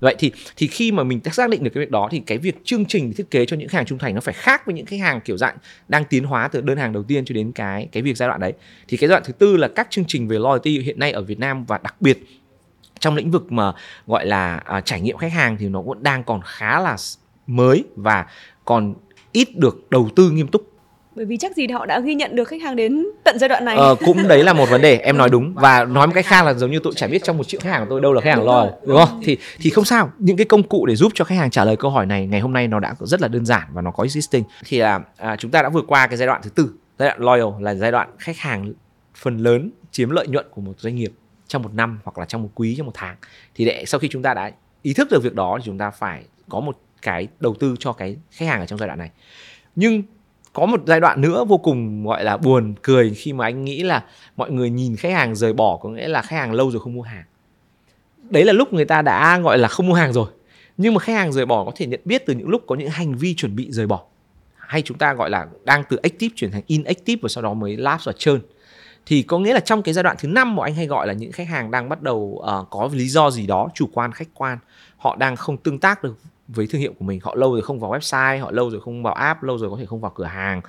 Vậy 0.00 0.16
thì 0.18 0.32
thì 0.56 0.66
khi 0.66 0.92
mà 0.92 1.02
mình 1.02 1.20
xác 1.32 1.50
định 1.50 1.64
được 1.64 1.70
cái 1.74 1.84
việc 1.84 1.90
đó 1.90 2.08
thì 2.10 2.22
cái 2.26 2.38
việc 2.38 2.64
chương 2.64 2.84
trình 2.84 3.12
thiết 3.12 3.30
kế 3.30 3.46
cho 3.46 3.56
những 3.56 3.68
khách 3.68 3.76
hàng 3.76 3.86
trung 3.86 3.98
thành 3.98 4.14
nó 4.14 4.20
phải 4.20 4.34
khác 4.34 4.66
với 4.66 4.74
những 4.74 4.86
khách 4.86 5.00
hàng 5.00 5.20
kiểu 5.20 5.36
dạng 5.36 5.56
đang 5.88 6.04
tiến 6.04 6.24
hóa 6.24 6.48
từ 6.48 6.60
đơn 6.60 6.78
hàng 6.78 6.92
đầu 6.92 7.02
tiên 7.02 7.24
cho 7.24 7.34
đến 7.34 7.52
cái 7.52 7.88
cái 7.92 8.02
việc 8.02 8.16
giai 8.16 8.28
đoạn 8.28 8.40
đấy. 8.40 8.52
Thì 8.88 8.96
cái 8.96 9.08
giai 9.08 9.14
đoạn 9.14 9.22
thứ 9.26 9.32
tư 9.32 9.56
là 9.56 9.68
các 9.68 9.86
chương 9.90 10.04
trình 10.08 10.28
về 10.28 10.38
loyalty 10.38 10.78
hiện 10.78 10.98
nay 10.98 11.12
ở 11.12 11.22
Việt 11.22 11.38
Nam 11.38 11.64
và 11.64 11.78
đặc 11.78 11.94
biệt 12.00 12.18
trong 13.00 13.14
lĩnh 13.14 13.30
vực 13.30 13.52
mà 13.52 13.72
gọi 14.06 14.26
là 14.26 14.56
à, 14.56 14.80
trải 14.80 15.00
nghiệm 15.00 15.16
khách 15.16 15.32
hàng 15.32 15.56
thì 15.60 15.68
nó 15.68 15.82
cũng 15.82 16.02
đang 16.02 16.24
còn 16.24 16.40
khá 16.44 16.80
là 16.80 16.96
mới 17.46 17.84
và 17.96 18.26
còn 18.64 18.94
ít 19.32 19.48
được 19.56 19.90
đầu 19.90 20.08
tư 20.16 20.30
nghiêm 20.30 20.48
túc. 20.48 20.62
Bởi 21.14 21.24
vì 21.24 21.36
chắc 21.36 21.56
gì 21.56 21.66
họ 21.66 21.86
đã 21.86 22.00
ghi 22.00 22.14
nhận 22.14 22.36
được 22.36 22.48
khách 22.48 22.62
hàng 22.62 22.76
đến 22.76 23.06
tận 23.24 23.38
giai 23.38 23.48
đoạn 23.48 23.64
này. 23.64 23.76
Ờ, 23.76 23.94
cũng 23.94 24.28
đấy 24.28 24.44
là 24.44 24.52
một 24.52 24.70
vấn 24.70 24.82
đề 24.82 24.96
em 24.96 25.16
nói 25.16 25.28
đúng. 25.28 25.54
Và 25.54 25.84
nói 25.84 26.06
một 26.06 26.12
cách 26.14 26.26
khác 26.26 26.44
là 26.44 26.54
giống 26.54 26.70
như 26.70 26.78
tôi 26.82 26.92
chả 26.96 27.06
biết 27.06 27.24
trong 27.24 27.38
một 27.38 27.48
triệu 27.48 27.60
khách 27.60 27.70
hàng 27.70 27.80
của 27.84 27.90
tôi 27.90 28.00
đâu 28.00 28.12
là 28.12 28.20
khách 28.20 28.30
hàng 28.30 28.44
rồi. 28.44 28.70
đúng 28.86 28.96
không? 28.96 29.20
Thì 29.24 29.36
thì 29.60 29.70
không 29.70 29.84
sao. 29.84 30.10
Những 30.18 30.36
cái 30.36 30.44
công 30.44 30.62
cụ 30.62 30.86
để 30.86 30.96
giúp 30.96 31.12
cho 31.14 31.24
khách 31.24 31.34
hàng 31.34 31.50
trả 31.50 31.64
lời 31.64 31.76
câu 31.76 31.90
hỏi 31.90 32.06
này 32.06 32.26
ngày 32.26 32.40
hôm 32.40 32.52
nay 32.52 32.68
nó 32.68 32.80
đã 32.80 32.94
rất 33.00 33.20
là 33.20 33.28
đơn 33.28 33.46
giản 33.46 33.62
và 33.72 33.82
nó 33.82 33.90
có 33.90 34.02
existing. 34.02 34.44
Thì 34.64 34.78
là 34.78 35.00
à, 35.16 35.36
chúng 35.36 35.50
ta 35.50 35.62
đã 35.62 35.68
vượt 35.68 35.84
qua 35.88 36.06
cái 36.06 36.16
giai 36.16 36.26
đoạn 36.26 36.40
thứ 36.44 36.50
tư. 36.50 36.70
Giai 36.98 37.08
đoạn 37.08 37.20
loyal 37.20 37.62
là 37.62 37.74
giai 37.74 37.92
đoạn 37.92 38.08
khách 38.18 38.38
hàng 38.38 38.72
phần 39.16 39.38
lớn 39.38 39.70
chiếm 39.90 40.10
lợi 40.10 40.26
nhuận 40.26 40.46
của 40.50 40.60
một 40.60 40.72
doanh 40.78 40.96
nghiệp 40.96 41.12
trong 41.48 41.62
một 41.62 41.74
năm 41.74 42.00
hoặc 42.04 42.18
là 42.18 42.24
trong 42.24 42.42
một 42.42 42.50
quý, 42.54 42.74
trong 42.76 42.86
một 42.86 42.92
tháng. 42.94 43.16
Thì 43.54 43.64
để 43.64 43.84
sau 43.86 44.00
khi 44.00 44.08
chúng 44.08 44.22
ta 44.22 44.34
đã 44.34 44.50
ý 44.82 44.94
thức 44.94 45.08
được 45.10 45.22
việc 45.22 45.34
đó 45.34 45.58
thì 45.58 45.64
chúng 45.66 45.78
ta 45.78 45.90
phải 45.90 46.24
có 46.48 46.60
một 46.60 46.78
cái 47.02 47.28
đầu 47.40 47.54
tư 47.54 47.74
cho 47.78 47.92
cái 47.92 48.16
khách 48.30 48.46
hàng 48.46 48.60
ở 48.60 48.66
trong 48.66 48.78
giai 48.78 48.86
đoạn 48.86 48.98
này. 48.98 49.10
Nhưng 49.76 50.02
có 50.52 50.66
một 50.66 50.80
giai 50.86 51.00
đoạn 51.00 51.20
nữa 51.20 51.44
vô 51.44 51.58
cùng, 51.58 52.04
gọi 52.04 52.24
là, 52.24 52.36
buồn 52.36 52.74
cười 52.82 53.10
khi 53.10 53.32
mà 53.32 53.44
anh 53.44 53.64
nghĩ 53.64 53.82
là 53.82 54.04
mọi 54.36 54.50
người 54.50 54.70
nhìn 54.70 54.96
khách 54.96 55.12
hàng 55.12 55.34
rời 55.34 55.52
bỏ 55.52 55.76
có 55.76 55.88
nghĩa 55.88 56.08
là 56.08 56.22
khách 56.22 56.36
hàng 56.36 56.52
lâu 56.52 56.70
rồi 56.70 56.80
không 56.80 56.94
mua 56.94 57.02
hàng. 57.02 57.24
Đấy 58.30 58.44
là 58.44 58.52
lúc 58.52 58.72
người 58.72 58.84
ta 58.84 59.02
đã, 59.02 59.38
gọi 59.38 59.58
là, 59.58 59.68
không 59.68 59.86
mua 59.86 59.94
hàng 59.94 60.12
rồi. 60.12 60.30
Nhưng 60.76 60.94
mà 60.94 61.00
khách 61.00 61.12
hàng 61.12 61.32
rời 61.32 61.46
bỏ 61.46 61.64
có 61.64 61.72
thể 61.76 61.86
nhận 61.86 62.00
biết 62.04 62.26
từ 62.26 62.34
những 62.34 62.48
lúc 62.48 62.62
có 62.66 62.74
những 62.74 62.88
hành 62.88 63.16
vi 63.16 63.34
chuẩn 63.34 63.56
bị 63.56 63.70
rời 63.70 63.86
bỏ. 63.86 64.04
Hay 64.56 64.82
chúng 64.82 64.98
ta, 64.98 65.14
gọi 65.14 65.30
là, 65.30 65.46
đang 65.64 65.82
từ 65.88 65.96
active 65.96 66.32
chuyển 66.36 66.50
thành 66.50 66.62
inactive 66.66 67.20
và 67.22 67.28
sau 67.28 67.42
đó 67.42 67.54
mới 67.54 67.76
lapse 67.76 68.02
và 68.06 68.12
trơn 68.18 68.40
thì 69.08 69.22
có 69.22 69.38
nghĩa 69.38 69.54
là 69.54 69.60
trong 69.60 69.82
cái 69.82 69.94
giai 69.94 70.02
đoạn 70.02 70.16
thứ 70.18 70.28
năm 70.28 70.56
mà 70.56 70.64
anh 70.64 70.74
hay 70.74 70.86
gọi 70.86 71.06
là 71.06 71.12
những 71.12 71.32
khách 71.32 71.48
hàng 71.48 71.70
đang 71.70 71.88
bắt 71.88 72.02
đầu 72.02 72.16
uh, 72.16 72.70
có 72.70 72.90
lý 72.92 73.08
do 73.08 73.30
gì 73.30 73.46
đó 73.46 73.68
chủ 73.74 73.88
quan 73.92 74.12
khách 74.12 74.28
quan 74.34 74.58
họ 74.96 75.16
đang 75.16 75.36
không 75.36 75.56
tương 75.56 75.78
tác 75.78 76.02
được 76.02 76.18
với 76.48 76.66
thương 76.66 76.80
hiệu 76.80 76.92
của 76.98 77.04
mình 77.04 77.20
họ 77.22 77.34
lâu 77.34 77.52
rồi 77.52 77.62
không 77.62 77.80
vào 77.80 77.92
website 77.92 78.40
họ 78.40 78.50
lâu 78.50 78.70
rồi 78.70 78.80
không 78.80 79.02
vào 79.02 79.14
app 79.14 79.42
lâu 79.42 79.58
rồi 79.58 79.70
có 79.70 79.76
thể 79.80 79.86
không 79.86 80.00
vào 80.00 80.12
cửa 80.14 80.24
hàng. 80.24 80.60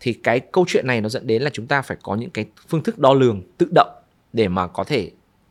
Thì 0.00 0.12
cái 0.12 0.40
câu 0.40 0.64
chuyện 0.68 0.86
này 0.86 1.00
nó 1.00 1.08
dẫn 1.08 1.26
đến 1.26 1.42
là 1.42 1.50
chúng 1.52 1.66
ta 1.66 1.82
phải 1.82 1.96
có 2.02 2.14
những 2.14 2.30
cái 2.30 2.46
phương 2.68 2.82
thức 2.82 2.98
đo 2.98 3.14
lường 3.14 3.42
tự 3.58 3.68
động 3.74 3.90
để 4.32 4.48
mà 4.48 4.66
có 4.66 4.84
thể 4.84 5.10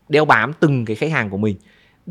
đeo 0.09 0.25
bám 0.25 0.53
từng 0.59 0.85
cái 0.85 0.95
khách 0.95 1.11
hàng 1.11 1.29
của 1.29 1.37
mình. 1.37 1.55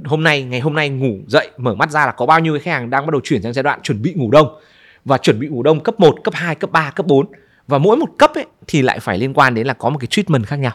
Hôm 0.05 0.23
nay 0.23 0.43
ngày 0.43 0.61
hôm 0.61 0.75
nay 0.75 0.89
ngủ 0.89 1.19
dậy 1.27 1.51
mở 1.57 1.75
mắt 1.75 1.91
ra 1.91 2.07
là 2.07 2.13
có 2.13 2.27
bao 2.27 2.41
nhiêu 2.41 2.53
cái 2.55 2.61
khách 2.61 2.73
hàng 2.73 2.91
đang 2.91 3.07
bắt 3.07 3.11
đầu 3.11 3.21
chuyển 3.25 3.43
sang 3.43 3.53
giai 3.53 3.63
đoạn 3.63 3.81
chuẩn 3.83 4.03
bị 4.03 4.13
ngủ 4.17 4.31
đông. 4.31 4.61
Và 5.05 5.19
chuẩn 5.19 5.39
bị 5.39 5.49
ngủ 5.49 5.63
đông 5.63 5.81
cấp 5.81 6.01
1, 6.01 6.17
cấp 6.25 6.35
2, 6.35 6.55
cấp 6.55 6.73
3, 6.73 6.91
cấp 6.91 7.07
4 7.07 7.27
và 7.67 7.79
mỗi 7.79 7.97
một 7.97 8.09
cấp 8.19 8.31
ấy, 8.35 8.47
thì 8.67 8.83
lại 8.83 9.01
phải 9.01 9.19
liên 9.19 9.35
quan 9.35 9.55
đến 9.55 9.67
là 9.67 9.75
có 9.75 9.91
một 9.91 9.99
cái 9.99 10.07
treatment 10.07 10.47
khác 10.47 10.57
nhau. 10.57 10.73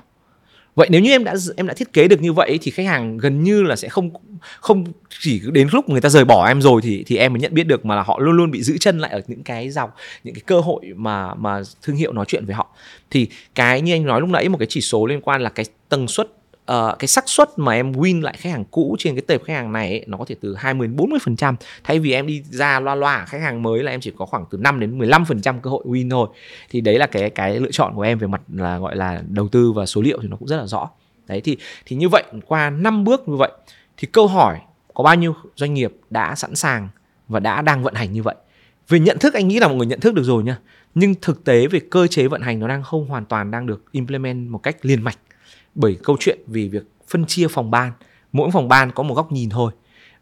Vậy 0.76 0.88
nếu 0.92 1.02
như 1.02 1.12
em 1.12 1.24
đã 1.24 1.36
em 1.58 1.68
đã 1.68 1.74
thiết 1.74 1.94
kế 1.94 2.08
được 2.08 2.22
như 2.22 2.34
vậy 2.34 2.60
thì 2.62 2.72
khách 2.72 2.86
hàng 2.86 3.18
gần 3.18 3.44
như 3.44 3.64
là 3.64 3.76
sẽ 3.76 3.90
không 3.90 4.10
không 4.60 4.86
chỉ 5.20 5.42
đến 5.52 5.68
lúc 5.72 5.90
người 5.90 6.02
ta 6.02 6.10
rời 6.10 6.26
bỏ 6.26 6.48
em 6.48 6.62
rồi 6.62 6.82
thì 6.82 7.04
thì 7.08 7.18
em 7.18 7.34
mới 7.34 7.40
nhận 7.40 7.54
biết 7.54 7.68
được 7.68 7.86
mà 7.86 7.96
là 7.96 8.04
họ 8.04 8.20
luôn 8.20 8.36
luôn 8.36 8.52
bị 8.52 8.64
giữ 8.64 8.78
chân 8.78 9.00
lại 9.00 9.12
ở 9.12 9.22
những 9.28 9.44
cái 9.44 9.70
dòng, 9.70 9.90
những 10.24 10.34
cái 10.34 10.42
cơ 10.46 10.60
hội 10.60 10.86
mà 10.96 11.34
mà 11.34 11.62
thương 11.82 11.96
hiệu 11.96 12.14
nói 12.14 12.26
chuyện 12.28 12.46
với 12.46 12.56
họ. 12.56 12.76
Thì 13.10 13.28
cái 13.56 13.82
như 13.82 13.94
anh 13.94 14.06
nói 14.06 14.22
lúc 14.22 14.30
nãy, 14.30 14.50
một 14.50 14.58
cái 14.58 14.68
chỉ 14.70 14.82
số 14.82 15.06
liên 15.06 15.22
quan 15.22 15.42
là 15.42 15.50
cái 15.50 15.66
tần 15.90 16.08
suất 16.08 16.28
uh, 16.70 16.99
cái 16.99 17.07
xác 17.07 17.30
suất 17.30 17.49
mà 17.59 17.74
em 17.74 17.91
win 17.91 18.22
lại 18.22 18.36
khách 18.38 18.49
hàng 18.49 18.65
cũ 18.72 18.95
trên 18.99 19.15
cái 19.15 19.22
tệp 19.22 19.43
khách 19.43 19.53
hàng 19.53 19.72
này 19.72 19.89
ấy, 19.89 20.03
nó 20.07 20.17
có 20.17 20.26
thể 20.28 20.36
từ 20.41 20.55
20 20.55 20.88
đến 20.88 20.95
40 20.95 21.20
phần 21.24 21.36
trăm. 21.36 21.55
Thay 21.84 21.99
vì 21.99 22.11
em 22.11 22.28
đi 22.28 22.43
ra 22.49 22.80
loa 22.80 22.95
loa 22.95 23.26
khách 23.26 23.41
hàng 23.41 23.63
mới 23.63 23.84
là 23.84 23.91
em 23.91 24.01
chỉ 24.01 24.11
có 24.17 24.26
khoảng 24.26 24.45
từ 24.51 24.57
5 24.57 24.80
đến 24.80 24.97
15 24.97 25.26
phần 25.26 25.41
trăm 25.41 25.61
cơ 25.61 25.70
hội 25.70 25.84
win 25.86 26.09
thôi. 26.09 26.28
Thì 26.70 26.82
đấy 26.82 26.99
là 26.99 27.07
cái 27.07 27.30
cái 27.30 27.59
lựa 27.59 27.72
chọn 27.72 27.95
của 27.95 28.01
em 28.01 28.17
về 28.17 28.28
mặt 28.28 28.41
là 28.53 28.78
gọi 28.78 28.95
là 28.95 29.24
đầu 29.28 29.47
tư 29.47 29.72
và 29.72 29.86
số 29.86 30.01
liệu 30.01 30.20
thì 30.22 30.28
nó 30.28 30.38
cũng 30.38 30.47
rất 30.47 30.57
là 30.57 30.67
rõ. 30.67 30.89
Đấy 31.28 31.41
thì 31.41 31.57
thì 31.86 31.95
như 31.95 32.09
vậy 32.09 32.24
qua 32.47 32.70
5 32.70 33.03
bước 33.03 33.28
như 33.28 33.36
vậy 33.36 33.51
thì 33.97 34.07
câu 34.11 34.28
hỏi 34.28 34.59
có 34.93 35.03
bao 35.03 35.15
nhiêu 35.15 35.36
doanh 35.55 35.74
nghiệp 35.74 35.93
đã 36.09 36.36
sẵn 36.36 36.55
sàng 36.55 36.89
và 37.28 37.39
đã 37.39 37.61
đang 37.61 37.84
vận 37.84 37.93
hành 37.93 38.13
như 38.13 38.24
vậy? 38.24 38.36
Về 38.89 38.99
nhận 38.99 39.17
thức 39.20 39.34
anh 39.34 39.47
nghĩ 39.47 39.59
là 39.59 39.67
mọi 39.67 39.78
người 39.78 39.88
nhận 39.88 39.99
thức 39.99 40.13
được 40.13 40.24
rồi 40.24 40.43
nha 40.43 40.57
nhưng 40.95 41.15
thực 41.22 41.43
tế 41.43 41.67
về 41.67 41.80
cơ 41.89 42.07
chế 42.07 42.28
vận 42.28 42.41
hành 42.41 42.59
nó 42.59 42.67
đang 42.67 42.84
không 42.84 43.07
hoàn 43.07 43.26
toàn 43.26 43.51
đang 43.51 43.65
được 43.65 43.84
implement 43.91 44.49
một 44.49 44.57
cách 44.57 44.78
liền 44.82 45.01
mạch 45.01 45.17
bởi 45.80 45.98
câu 46.04 46.18
chuyện 46.20 46.40
vì 46.48 46.68
việc 46.68 46.84
phân 47.08 47.26
chia 47.26 47.48
phòng 47.48 47.72
ban. 47.72 47.92
Mỗi 48.32 48.52
phòng 48.52 48.68
ban 48.68 48.92
có 48.92 49.04
một 49.04 49.16
góc 49.16 49.32
nhìn 49.32 49.50
thôi. 49.50 49.72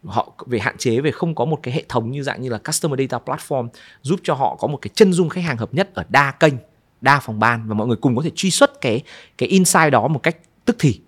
Họ 0.04 0.32
về 0.46 0.58
hạn 0.58 0.76
chế 0.78 1.00
về 1.00 1.10
không 1.10 1.34
có 1.34 1.44
một 1.44 1.60
cái 1.62 1.74
hệ 1.74 1.84
thống 1.88 2.10
như 2.10 2.22
dạng 2.22 2.42
như 2.42 2.48
là 2.50 2.58
customer 2.58 3.00
data 3.00 3.24
platform 3.24 3.68
giúp 4.02 4.20
cho 4.22 4.34
họ 4.34 4.56
có 4.56 4.68
một 4.68 4.78
cái 4.82 4.90
chân 4.94 5.12
dung 5.12 5.28
khách 5.28 5.44
hàng 5.44 5.56
hợp 5.56 5.74
nhất 5.74 5.94
ở 5.94 6.04
đa 6.08 6.30
kênh, 6.30 6.54
đa 7.00 7.20
phòng 7.20 7.38
ban 7.38 7.68
và 7.68 7.74
mọi 7.74 7.86
người 7.86 7.96
cùng 7.96 8.16
có 8.16 8.22
thể 8.22 8.30
truy 8.34 8.50
xuất 8.50 8.80
cái 8.80 9.02
cái 9.38 9.48
insight 9.48 9.92
đó 9.92 10.08
một 10.08 10.22
cách 10.22 10.36
tức 10.64 10.76
thì. 10.78 11.00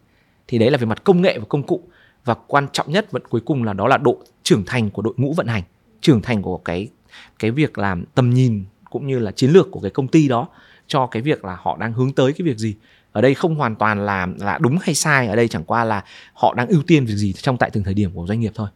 Thì 0.48 0.58
đấy 0.58 0.70
là 0.70 0.78
về 0.78 0.86
mặt 0.86 1.04
công 1.04 1.22
nghệ 1.22 1.38
và 1.38 1.44
công 1.48 1.62
cụ. 1.62 1.88
Và 2.24 2.34
quan 2.34 2.66
trọng 2.72 2.92
nhất 2.92 3.12
vẫn 3.12 3.22
cuối 3.30 3.40
cùng 3.40 3.64
là 3.64 3.72
đó 3.72 3.88
là 3.88 3.96
độ 3.96 4.18
trưởng 4.42 4.64
thành 4.66 4.90
của 4.90 5.02
đội 5.02 5.14
ngũ 5.16 5.32
vận 5.32 5.46
hành, 5.46 5.62
trưởng 6.00 6.22
thành 6.22 6.42
của 6.42 6.58
cái 6.58 6.88
cái 7.38 7.50
việc 7.50 7.78
làm 7.78 8.04
tầm 8.14 8.30
nhìn 8.30 8.64
cũng 8.90 9.06
như 9.06 9.18
là 9.18 9.32
chiến 9.32 9.50
lược 9.50 9.70
của 9.70 9.80
cái 9.80 9.90
công 9.90 10.08
ty 10.08 10.28
đó 10.28 10.48
cho 10.86 11.06
cái 11.06 11.22
việc 11.22 11.44
là 11.44 11.56
họ 11.60 11.76
đang 11.76 11.92
hướng 11.92 12.12
tới 12.12 12.32
cái 12.32 12.46
việc 12.46 12.58
gì 12.58 12.74
ở 13.12 13.20
đây 13.20 13.34
không 13.34 13.54
hoàn 13.54 13.76
toàn 13.76 14.06
là 14.06 14.26
là 14.38 14.58
đúng 14.58 14.78
hay 14.82 14.94
sai 14.94 15.26
ở 15.26 15.36
đây 15.36 15.48
chẳng 15.48 15.64
qua 15.64 15.84
là 15.84 16.04
họ 16.32 16.54
đang 16.54 16.68
ưu 16.68 16.82
tiên 16.86 17.06
việc 17.06 17.14
gì 17.14 17.32
trong 17.32 17.56
tại 17.56 17.70
từng 17.72 17.84
thời 17.84 17.94
điểm 17.94 18.10
của 18.14 18.26
doanh 18.28 18.40
nghiệp 18.40 18.52
thôi 18.54 18.68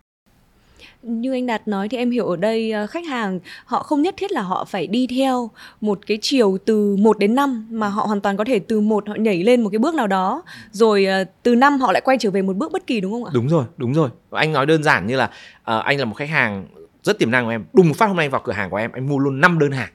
như 1.05 1.33
anh 1.33 1.47
Đạt 1.47 1.69
nói 1.69 1.89
thì 1.89 1.99
em 1.99 2.11
hiểu 2.11 2.27
ở 2.27 2.37
đây 2.37 2.73
ờ, 2.73 2.87
khách 2.87 3.07
hàng 3.07 3.41
họ 3.65 3.83
không 3.83 4.03
nhất 4.03 4.15
thiết 4.19 4.33
là 4.33 4.43
họ 4.43 4.65
phải 4.65 4.87
đi 4.87 5.07
theo 5.07 5.51
một 5.81 5.99
cái 6.07 6.19
chiều 6.21 6.59
từ 6.65 6.97
1 6.97 7.19
đến 7.19 7.35
5 7.35 7.67
mà 7.71 7.89
họ 7.89 8.07
hoàn 8.07 8.21
toàn 8.21 8.37
có 8.37 8.45
thể 8.45 8.59
từ 8.59 8.81
một 8.81 9.09
họ 9.09 9.15
nhảy 9.15 9.43
lên 9.43 9.63
một 9.63 9.71
cái 9.71 9.79
bước 9.79 9.95
nào 9.95 10.07
đó 10.07 10.43
rồi 10.71 11.05
ờ, 11.05 11.25
từ 11.43 11.55
năm 11.55 11.81
họ 11.81 11.93
lại 11.93 12.03
quay 12.05 12.17
trở 12.21 12.31
về 12.31 12.43
một 12.43 12.57
bước 12.57 12.73
bất 12.73 12.87
kỳ 12.87 13.01
đúng 13.01 13.13
không 13.13 13.25
ạ? 13.25 13.31
Đúng 13.35 13.49
rồi, 13.49 13.65
đúng 13.77 13.95
rồi. 13.95 14.11
Anh 14.31 14.53
nói 14.53 14.67
đơn 14.67 14.83
giản 14.83 15.07
như 15.07 15.17
là 15.17 15.25
uh, 15.25 15.85
anh 15.85 15.99
là 15.99 16.05
một 16.05 16.15
khách 16.15 16.29
hàng 16.29 16.67
rất 17.03 17.19
tiềm 17.19 17.31
năng 17.31 17.45
của 17.45 17.51
em, 17.51 17.65
đùng 17.73 17.89
một 17.89 17.95
phát 17.97 18.07
hôm 18.07 18.17
nay 18.17 18.29
vào 18.29 18.41
cửa 18.45 18.53
hàng 18.53 18.71
của 18.71 18.77
em, 18.77 18.93
anh 18.93 19.09
mua 19.09 19.19
luôn 19.19 19.41
5 19.41 19.59
đơn 19.59 19.71
hàng 19.71 19.91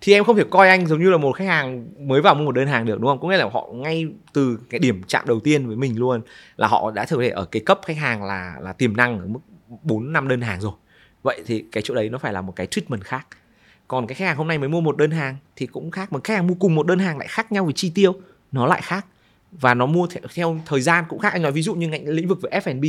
thì 0.00 0.12
em 0.12 0.24
không 0.24 0.36
thể 0.36 0.44
coi 0.50 0.68
anh 0.68 0.86
giống 0.86 1.00
như 1.00 1.10
là 1.10 1.16
một 1.16 1.32
khách 1.32 1.46
hàng 1.46 1.86
mới 2.08 2.20
vào 2.20 2.34
mua 2.34 2.44
một 2.44 2.52
đơn 2.52 2.68
hàng 2.68 2.86
được 2.86 3.00
đúng 3.00 3.08
không? 3.08 3.20
Có 3.20 3.28
nghĩa 3.28 3.36
là 3.36 3.48
họ 3.52 3.68
ngay 3.72 4.06
từ 4.32 4.58
cái 4.70 4.78
điểm 4.78 5.02
chạm 5.06 5.26
đầu 5.26 5.40
tiên 5.40 5.66
với 5.66 5.76
mình 5.76 5.98
luôn 5.98 6.20
là 6.56 6.66
họ 6.68 6.90
đã 6.90 7.04
thực 7.04 7.20
thể 7.20 7.28
ở 7.28 7.44
cái 7.44 7.62
cấp 7.66 7.80
khách 7.86 7.96
hàng 7.96 8.24
là 8.24 8.56
là 8.60 8.72
tiềm 8.72 8.96
năng 8.96 9.20
ở 9.20 9.26
mức 9.26 9.40
4 9.82 10.12
năm 10.12 10.28
đơn 10.28 10.40
hàng 10.40 10.60
rồi. 10.60 10.72
Vậy 11.22 11.42
thì 11.46 11.64
cái 11.72 11.82
chỗ 11.86 11.94
đấy 11.94 12.08
nó 12.08 12.18
phải 12.18 12.32
là 12.32 12.40
một 12.40 12.56
cái 12.56 12.66
treatment 12.66 13.04
khác. 13.04 13.26
Còn 13.88 14.06
cái 14.06 14.14
khách 14.14 14.24
hàng 14.24 14.36
hôm 14.36 14.48
nay 14.48 14.58
mới 14.58 14.68
mua 14.68 14.80
một 14.80 14.96
đơn 14.96 15.10
hàng 15.10 15.36
thì 15.56 15.66
cũng 15.66 15.90
khác, 15.90 16.12
mà 16.12 16.20
khách 16.24 16.34
hàng 16.34 16.46
mua 16.46 16.54
cùng 16.54 16.74
một 16.74 16.86
đơn 16.86 16.98
hàng 16.98 17.18
lại 17.18 17.28
khác 17.28 17.52
nhau 17.52 17.64
về 17.64 17.72
chi 17.72 17.92
tiêu, 17.94 18.14
nó 18.52 18.66
lại 18.66 18.80
khác 18.82 19.06
và 19.52 19.74
nó 19.74 19.86
mua 19.86 20.06
theo, 20.06 20.22
theo 20.34 20.60
thời 20.66 20.80
gian 20.80 21.04
cũng 21.08 21.18
khác. 21.18 21.32
Anh 21.32 21.42
nói 21.42 21.52
ví 21.52 21.62
dụ 21.62 21.74
như 21.74 21.88
ngành 21.88 22.08
lĩnh 22.08 22.28
vực 22.28 22.38
về 22.42 22.60
F&B, 22.60 22.84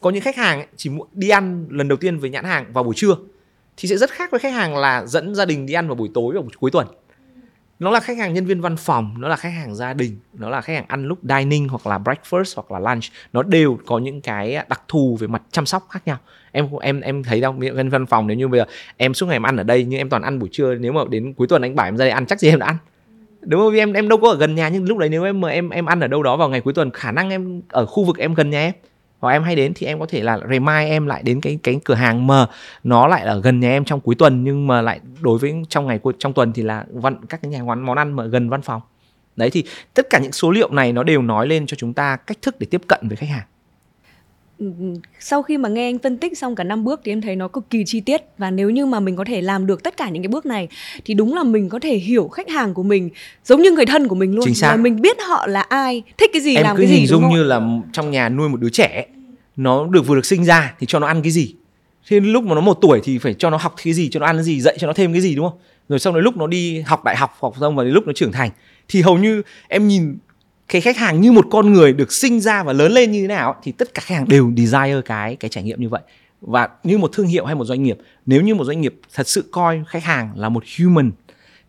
có 0.00 0.10
những 0.10 0.22
khách 0.22 0.36
hàng 0.36 0.66
chỉ 0.76 0.90
đi 1.12 1.28
ăn 1.28 1.66
lần 1.70 1.88
đầu 1.88 1.98
tiên 1.98 2.18
với 2.18 2.30
nhãn 2.30 2.44
hàng 2.44 2.72
vào 2.72 2.84
buổi 2.84 2.94
trưa 2.94 3.16
thì 3.78 3.88
sẽ 3.88 3.96
rất 3.96 4.10
khác 4.10 4.30
với 4.30 4.40
khách 4.40 4.52
hàng 4.52 4.76
là 4.76 5.06
dẫn 5.06 5.34
gia 5.34 5.44
đình 5.44 5.66
đi 5.66 5.74
ăn 5.74 5.86
vào 5.88 5.94
buổi 5.94 6.10
tối 6.14 6.34
vào 6.34 6.42
buổi 6.42 6.52
cuối 6.58 6.70
tuần. 6.70 6.86
Nó 7.78 7.90
là 7.90 8.00
khách 8.00 8.18
hàng 8.18 8.34
nhân 8.34 8.46
viên 8.46 8.60
văn 8.60 8.76
phòng, 8.76 9.14
nó 9.18 9.28
là 9.28 9.36
khách 9.36 9.52
hàng 9.52 9.74
gia 9.74 9.94
đình, 9.94 10.18
nó 10.32 10.50
là 10.50 10.60
khách 10.60 10.74
hàng 10.74 10.84
ăn 10.88 11.04
lúc 11.04 11.18
dining 11.22 11.68
hoặc 11.68 11.86
là 11.86 11.98
breakfast 11.98 12.52
hoặc 12.56 12.70
là 12.72 12.90
lunch. 12.90 13.04
Nó 13.32 13.42
đều 13.42 13.78
có 13.86 13.98
những 13.98 14.20
cái 14.20 14.64
đặc 14.68 14.82
thù 14.88 15.16
về 15.20 15.26
mặt 15.26 15.42
chăm 15.50 15.66
sóc 15.66 15.86
khác 15.90 16.02
nhau. 16.06 16.16
Em 16.52 16.68
em 16.80 17.00
em 17.00 17.22
thấy 17.22 17.40
đâu 17.40 17.52
nhân 17.52 17.88
văn 17.88 18.06
phòng 18.06 18.26
nếu 18.26 18.36
như 18.36 18.48
bây 18.48 18.60
giờ 18.60 18.66
em 18.96 19.14
suốt 19.14 19.26
ngày 19.26 19.36
em 19.36 19.46
ăn 19.46 19.56
ở 19.56 19.62
đây, 19.62 19.84
nhưng 19.84 19.98
em 19.98 20.08
toàn 20.08 20.22
ăn 20.22 20.38
buổi 20.38 20.48
trưa, 20.52 20.74
nếu 20.74 20.92
mà 20.92 21.00
đến 21.10 21.34
cuối 21.34 21.46
tuần 21.46 21.62
anh 21.62 21.76
bảo 21.76 21.88
em 21.88 21.96
ra 21.96 22.04
đây 22.04 22.10
ăn, 22.10 22.26
chắc 22.26 22.40
gì 22.40 22.48
em 22.48 22.58
đã 22.58 22.66
ăn. 22.66 22.76
Đúng 23.40 23.60
không? 23.60 23.72
Vì 23.72 23.78
em 23.78 23.92
em 23.92 24.08
đâu 24.08 24.18
có 24.18 24.28
ở 24.28 24.36
gần 24.36 24.54
nhà, 24.54 24.68
nhưng 24.68 24.88
lúc 24.88 24.98
đấy 24.98 25.08
nếu 25.08 25.24
em 25.24 25.40
mà 25.40 25.48
em 25.48 25.70
em 25.70 25.86
ăn 25.86 26.00
ở 26.00 26.06
đâu 26.06 26.22
đó 26.22 26.36
vào 26.36 26.48
ngày 26.48 26.60
cuối 26.60 26.74
tuần, 26.74 26.90
khả 26.90 27.12
năng 27.12 27.30
em 27.30 27.62
ở 27.68 27.86
khu 27.86 28.04
vực 28.04 28.18
em 28.18 28.34
gần 28.34 28.50
nhà 28.50 28.60
em 28.60 28.72
và 29.20 29.32
em 29.32 29.42
hay 29.42 29.56
đến 29.56 29.72
thì 29.76 29.86
em 29.86 30.00
có 30.00 30.06
thể 30.06 30.22
là 30.22 30.38
remind 30.50 30.88
em 30.88 31.06
lại 31.06 31.22
đến 31.22 31.40
cái 31.40 31.58
cái 31.62 31.80
cửa 31.84 31.94
hàng 31.94 32.26
mà 32.26 32.46
nó 32.84 33.06
lại 33.06 33.22
ở 33.22 33.40
gần 33.40 33.60
nhà 33.60 33.70
em 33.70 33.84
trong 33.84 34.00
cuối 34.00 34.14
tuần, 34.14 34.44
nhưng 34.44 34.66
mà 34.66 34.82
lại 34.82 35.00
đối 35.20 35.38
với 35.38 35.54
trong 35.68 35.86
ngày 35.86 36.00
trong 36.18 36.32
tuần 36.32 36.52
thì 36.52 36.62
là 36.62 36.84
văn, 36.92 37.16
các 37.28 37.42
cái 37.42 37.50
nhà 37.50 37.60
quán, 37.60 37.80
món 37.80 37.98
ăn 37.98 38.12
mà 38.12 38.24
gần 38.24 38.48
văn 38.48 38.62
phòng. 38.62 38.82
Đấy 39.36 39.50
thì 39.50 39.64
tất 39.94 40.06
cả 40.10 40.18
những 40.18 40.32
số 40.32 40.50
liệu 40.50 40.70
này 40.70 40.92
nó 40.92 41.02
đều 41.02 41.22
nói 41.22 41.46
lên 41.46 41.66
cho 41.66 41.74
chúng 41.74 41.94
ta 41.94 42.16
cách 42.16 42.38
thức 42.42 42.58
để 42.58 42.66
tiếp 42.70 42.80
cận 42.86 43.08
với 43.08 43.16
khách 43.16 43.28
hàng 43.28 43.46
sau 45.20 45.42
khi 45.42 45.58
mà 45.58 45.68
nghe 45.68 45.88
anh 45.88 45.98
phân 45.98 46.16
tích 46.16 46.38
xong 46.38 46.54
cả 46.54 46.64
năm 46.64 46.84
bước 46.84 47.00
thì 47.04 47.12
em 47.12 47.20
thấy 47.20 47.36
nó 47.36 47.48
cực 47.48 47.70
kỳ 47.70 47.84
chi 47.86 48.00
tiết. 48.00 48.22
Và 48.38 48.50
nếu 48.50 48.70
như 48.70 48.86
mà 48.86 49.00
mình 49.00 49.16
có 49.16 49.24
thể 49.24 49.42
làm 49.42 49.66
được 49.66 49.82
tất 49.82 49.96
cả 49.96 50.08
những 50.08 50.22
cái 50.22 50.28
bước 50.28 50.46
này 50.46 50.68
thì 51.04 51.14
đúng 51.14 51.34
là 51.34 51.42
mình 51.42 51.68
có 51.68 51.78
thể 51.78 51.96
hiểu 51.96 52.28
khách 52.28 52.50
hàng 52.50 52.74
của 52.74 52.82
mình 52.82 53.10
giống 53.44 53.62
như 53.62 53.70
người 53.70 53.86
thân 53.86 54.08
của 54.08 54.14
mình 54.14 54.34
luôn. 54.34 54.44
Chính 54.44 54.54
xác. 54.54 54.70
và 54.70 54.76
mình 54.76 55.00
biết 55.00 55.16
họ 55.28 55.46
là 55.46 55.60
ai 55.60 56.02
thích 56.18 56.30
cái 56.32 56.42
gì 56.42 56.56
em 56.56 56.64
làm 56.64 56.76
cứ 56.76 56.82
cái 56.82 56.90
gì 56.90 56.96
hình 56.96 57.06
dung 57.06 57.28
như 57.28 57.42
là 57.42 57.60
trong 57.92 58.10
nhà 58.10 58.28
nuôi 58.28 58.48
một 58.48 58.60
đứa 58.60 58.70
trẻ 58.70 59.06
nó 59.56 59.86
được 59.86 60.06
vừa 60.06 60.14
được 60.14 60.26
sinh 60.26 60.44
ra 60.44 60.74
thì 60.80 60.86
cho 60.86 60.98
nó 60.98 61.06
ăn 61.06 61.22
cái 61.22 61.32
gì. 61.32 61.54
Thì 62.08 62.20
lúc 62.20 62.44
mà 62.44 62.54
nó 62.54 62.60
một 62.60 62.78
tuổi 62.80 63.00
thì 63.04 63.18
phải 63.18 63.34
cho 63.34 63.50
nó 63.50 63.56
học 63.56 63.74
cái 63.84 63.92
gì 63.92 64.08
cho 64.08 64.20
nó 64.20 64.26
ăn 64.26 64.36
cái 64.36 64.44
gì 64.44 64.60
dạy 64.60 64.76
cho 64.80 64.86
nó 64.86 64.92
thêm 64.92 65.12
cái 65.12 65.20
gì 65.20 65.34
đúng 65.34 65.50
không? 65.50 65.58
Rồi 65.88 65.98
xong 65.98 66.14
đến 66.14 66.24
lúc 66.24 66.36
nó 66.36 66.46
đi 66.46 66.80
học 66.80 67.04
đại 67.04 67.16
học 67.16 67.36
học 67.40 67.54
xong 67.60 67.76
và 67.76 67.84
đến 67.84 67.92
lúc 67.92 68.06
nó 68.06 68.12
trưởng 68.12 68.32
thành 68.32 68.50
thì 68.88 69.02
hầu 69.02 69.18
như 69.18 69.42
em 69.68 69.88
nhìn 69.88 70.18
cái 70.68 70.80
khách 70.80 70.96
hàng 70.96 71.20
như 71.20 71.32
một 71.32 71.46
con 71.50 71.72
người 71.72 71.92
được 71.92 72.12
sinh 72.12 72.40
ra 72.40 72.62
và 72.62 72.72
lớn 72.72 72.92
lên 72.92 73.12
như 73.12 73.20
thế 73.20 73.26
nào, 73.26 73.56
thì 73.62 73.72
tất 73.72 73.94
cả 73.94 74.02
khách 74.04 74.14
hàng 74.14 74.28
đều 74.28 74.52
desire 74.56 75.00
cái 75.04 75.36
cái 75.36 75.48
trải 75.48 75.64
nghiệm 75.64 75.80
như 75.80 75.88
vậy. 75.88 76.00
Và 76.40 76.68
như 76.84 76.98
một 76.98 77.10
thương 77.12 77.26
hiệu 77.26 77.46
hay 77.46 77.54
một 77.54 77.64
doanh 77.64 77.82
nghiệp, 77.82 77.98
nếu 78.26 78.42
như 78.42 78.54
một 78.54 78.64
doanh 78.64 78.80
nghiệp 78.80 79.00
thật 79.14 79.28
sự 79.28 79.44
coi 79.50 79.82
khách 79.88 80.04
hàng 80.04 80.32
là 80.36 80.48
một 80.48 80.64
human, 80.78 81.10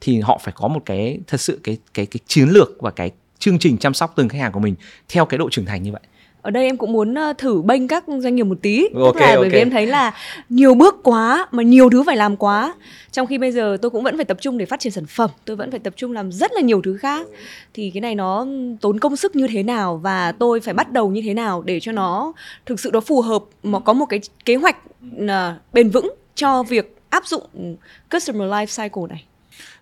thì 0.02 0.20
họ 0.20 0.42
phải 0.44 0.54
có 0.58 0.68
một 0.68 0.82
cái 0.86 1.20
thật 1.28 1.42
sự 1.42 1.60
cái 1.64 1.78
cái 1.94 2.06
cái 2.06 2.20
chiến 2.28 2.50
lược 2.50 2.70
và 2.80 2.92
cái 2.92 3.12
chương 3.40 3.60
trình 3.60 3.78
chăm 3.78 3.94
sóc 3.94 4.14
từng 4.16 4.30
khách 4.30 4.40
hàng 4.40 4.52
của 4.52 4.60
mình 4.60 4.76
theo 5.10 5.26
cái 5.26 5.38
độ 5.38 5.50
trưởng 5.50 5.66
thành 5.66 5.84
như 5.84 5.92
vậy 5.92 6.02
ở 6.42 6.52
đây 6.52 6.66
em 6.66 6.78
cũng 6.78 6.92
muốn 6.94 7.16
uh, 7.30 7.38
thử 7.38 7.62
bênh 7.62 7.88
các 7.88 8.04
doanh 8.08 8.36
nghiệp 8.36 8.44
một 8.44 8.58
tí. 8.62 8.84
Ok, 8.96 9.14
tức 9.14 9.22
là 9.22 9.28
bởi 9.28 9.36
ok. 9.36 9.52
vì 9.52 9.58
em 9.58 9.70
thấy 9.70 9.88
là 9.88 10.14
nhiều 10.50 10.74
bước 10.74 10.96
quá 11.04 11.48
mà 11.52 11.64
nhiều 11.64 11.90
thứ 11.90 12.04
phải 12.04 12.16
làm 12.16 12.38
quá. 12.38 12.74
Trong 13.12 13.28
khi 13.28 13.38
bây 13.38 13.52
giờ 13.52 13.78
tôi 13.82 13.90
cũng 13.90 14.04
vẫn 14.04 14.16
phải 14.16 14.26
tập 14.26 14.38
trung 14.42 14.58
để 14.58 14.66
phát 14.66 14.80
triển 14.80 14.92
sản 14.92 15.06
phẩm 15.06 15.30
tôi 15.46 15.56
vẫn 15.56 15.72
phải 15.72 15.80
tập 15.80 15.94
trung 15.98 16.12
làm 16.12 16.32
rất 16.32 16.52
là 16.54 16.62
nhiều 16.62 16.82
thứ 16.82 16.98
khác. 16.98 17.28
Thì 17.74 17.92
cái 17.94 18.02
này 18.02 18.16
nó 18.16 18.46
tốn 18.82 19.00
công 19.00 19.16
sức 19.16 19.36
như 19.36 19.48
thế 19.48 19.64
nào 19.64 19.98
và 19.98 20.32
tôi 20.32 20.60
phải 20.60 20.74
bắt 20.74 20.92
đầu 20.92 21.10
như 21.10 21.22
thế 21.26 21.34
nào 21.34 21.62
để 21.62 21.80
cho 21.80 21.92
nó 21.92 22.34
thực 22.66 22.80
sự 22.80 22.90
nó 22.94 23.00
phù 23.00 23.22
hợp 23.22 23.44
mà 23.64 23.80
có 23.80 23.94
một 23.94 24.06
cái 24.06 24.20
kế 24.46 24.56
hoạch 24.56 24.78
uh, 25.24 25.30
bền 25.74 25.90
vững 25.90 26.14
cho 26.36 26.64
việc 26.64 26.96
áp 27.10 27.28
dụng 27.28 27.76
customer 28.12 28.52
life 28.52 28.84
cycle 28.84 29.04
này 29.10 29.26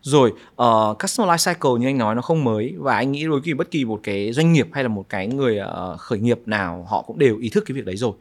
rồi 0.02 0.32
uh, 0.62 1.00
customer 1.00 1.32
life 1.32 1.54
cycle 1.54 1.72
như 1.80 1.88
anh 1.88 1.98
nói 1.98 2.16
nó 2.16 2.22
không 2.22 2.44
mới 2.44 2.76
và 2.78 2.96
anh 2.96 3.12
nghĩ 3.12 3.26
đối 3.26 3.40
với 3.40 3.54
bất 3.54 3.72
kỳ 3.72 3.86
một 3.86 4.00
cái 4.04 4.34
doanh 4.34 4.54
nghiệp 4.54 4.68
hay 4.74 4.84
là 4.84 4.88
một 4.88 5.06
cái 5.10 5.28
người 5.28 5.60
uh, 5.60 6.00
khởi 6.00 6.20
nghiệp 6.20 6.40
nào 6.46 6.86
họ 6.90 7.02
cũng 7.02 7.20
đều 7.20 7.38
ý 7.38 7.50
thức 7.50 7.64
cái 7.68 7.76
việc 7.76 7.86
đấy 7.86 7.96
rồi. 7.96 8.14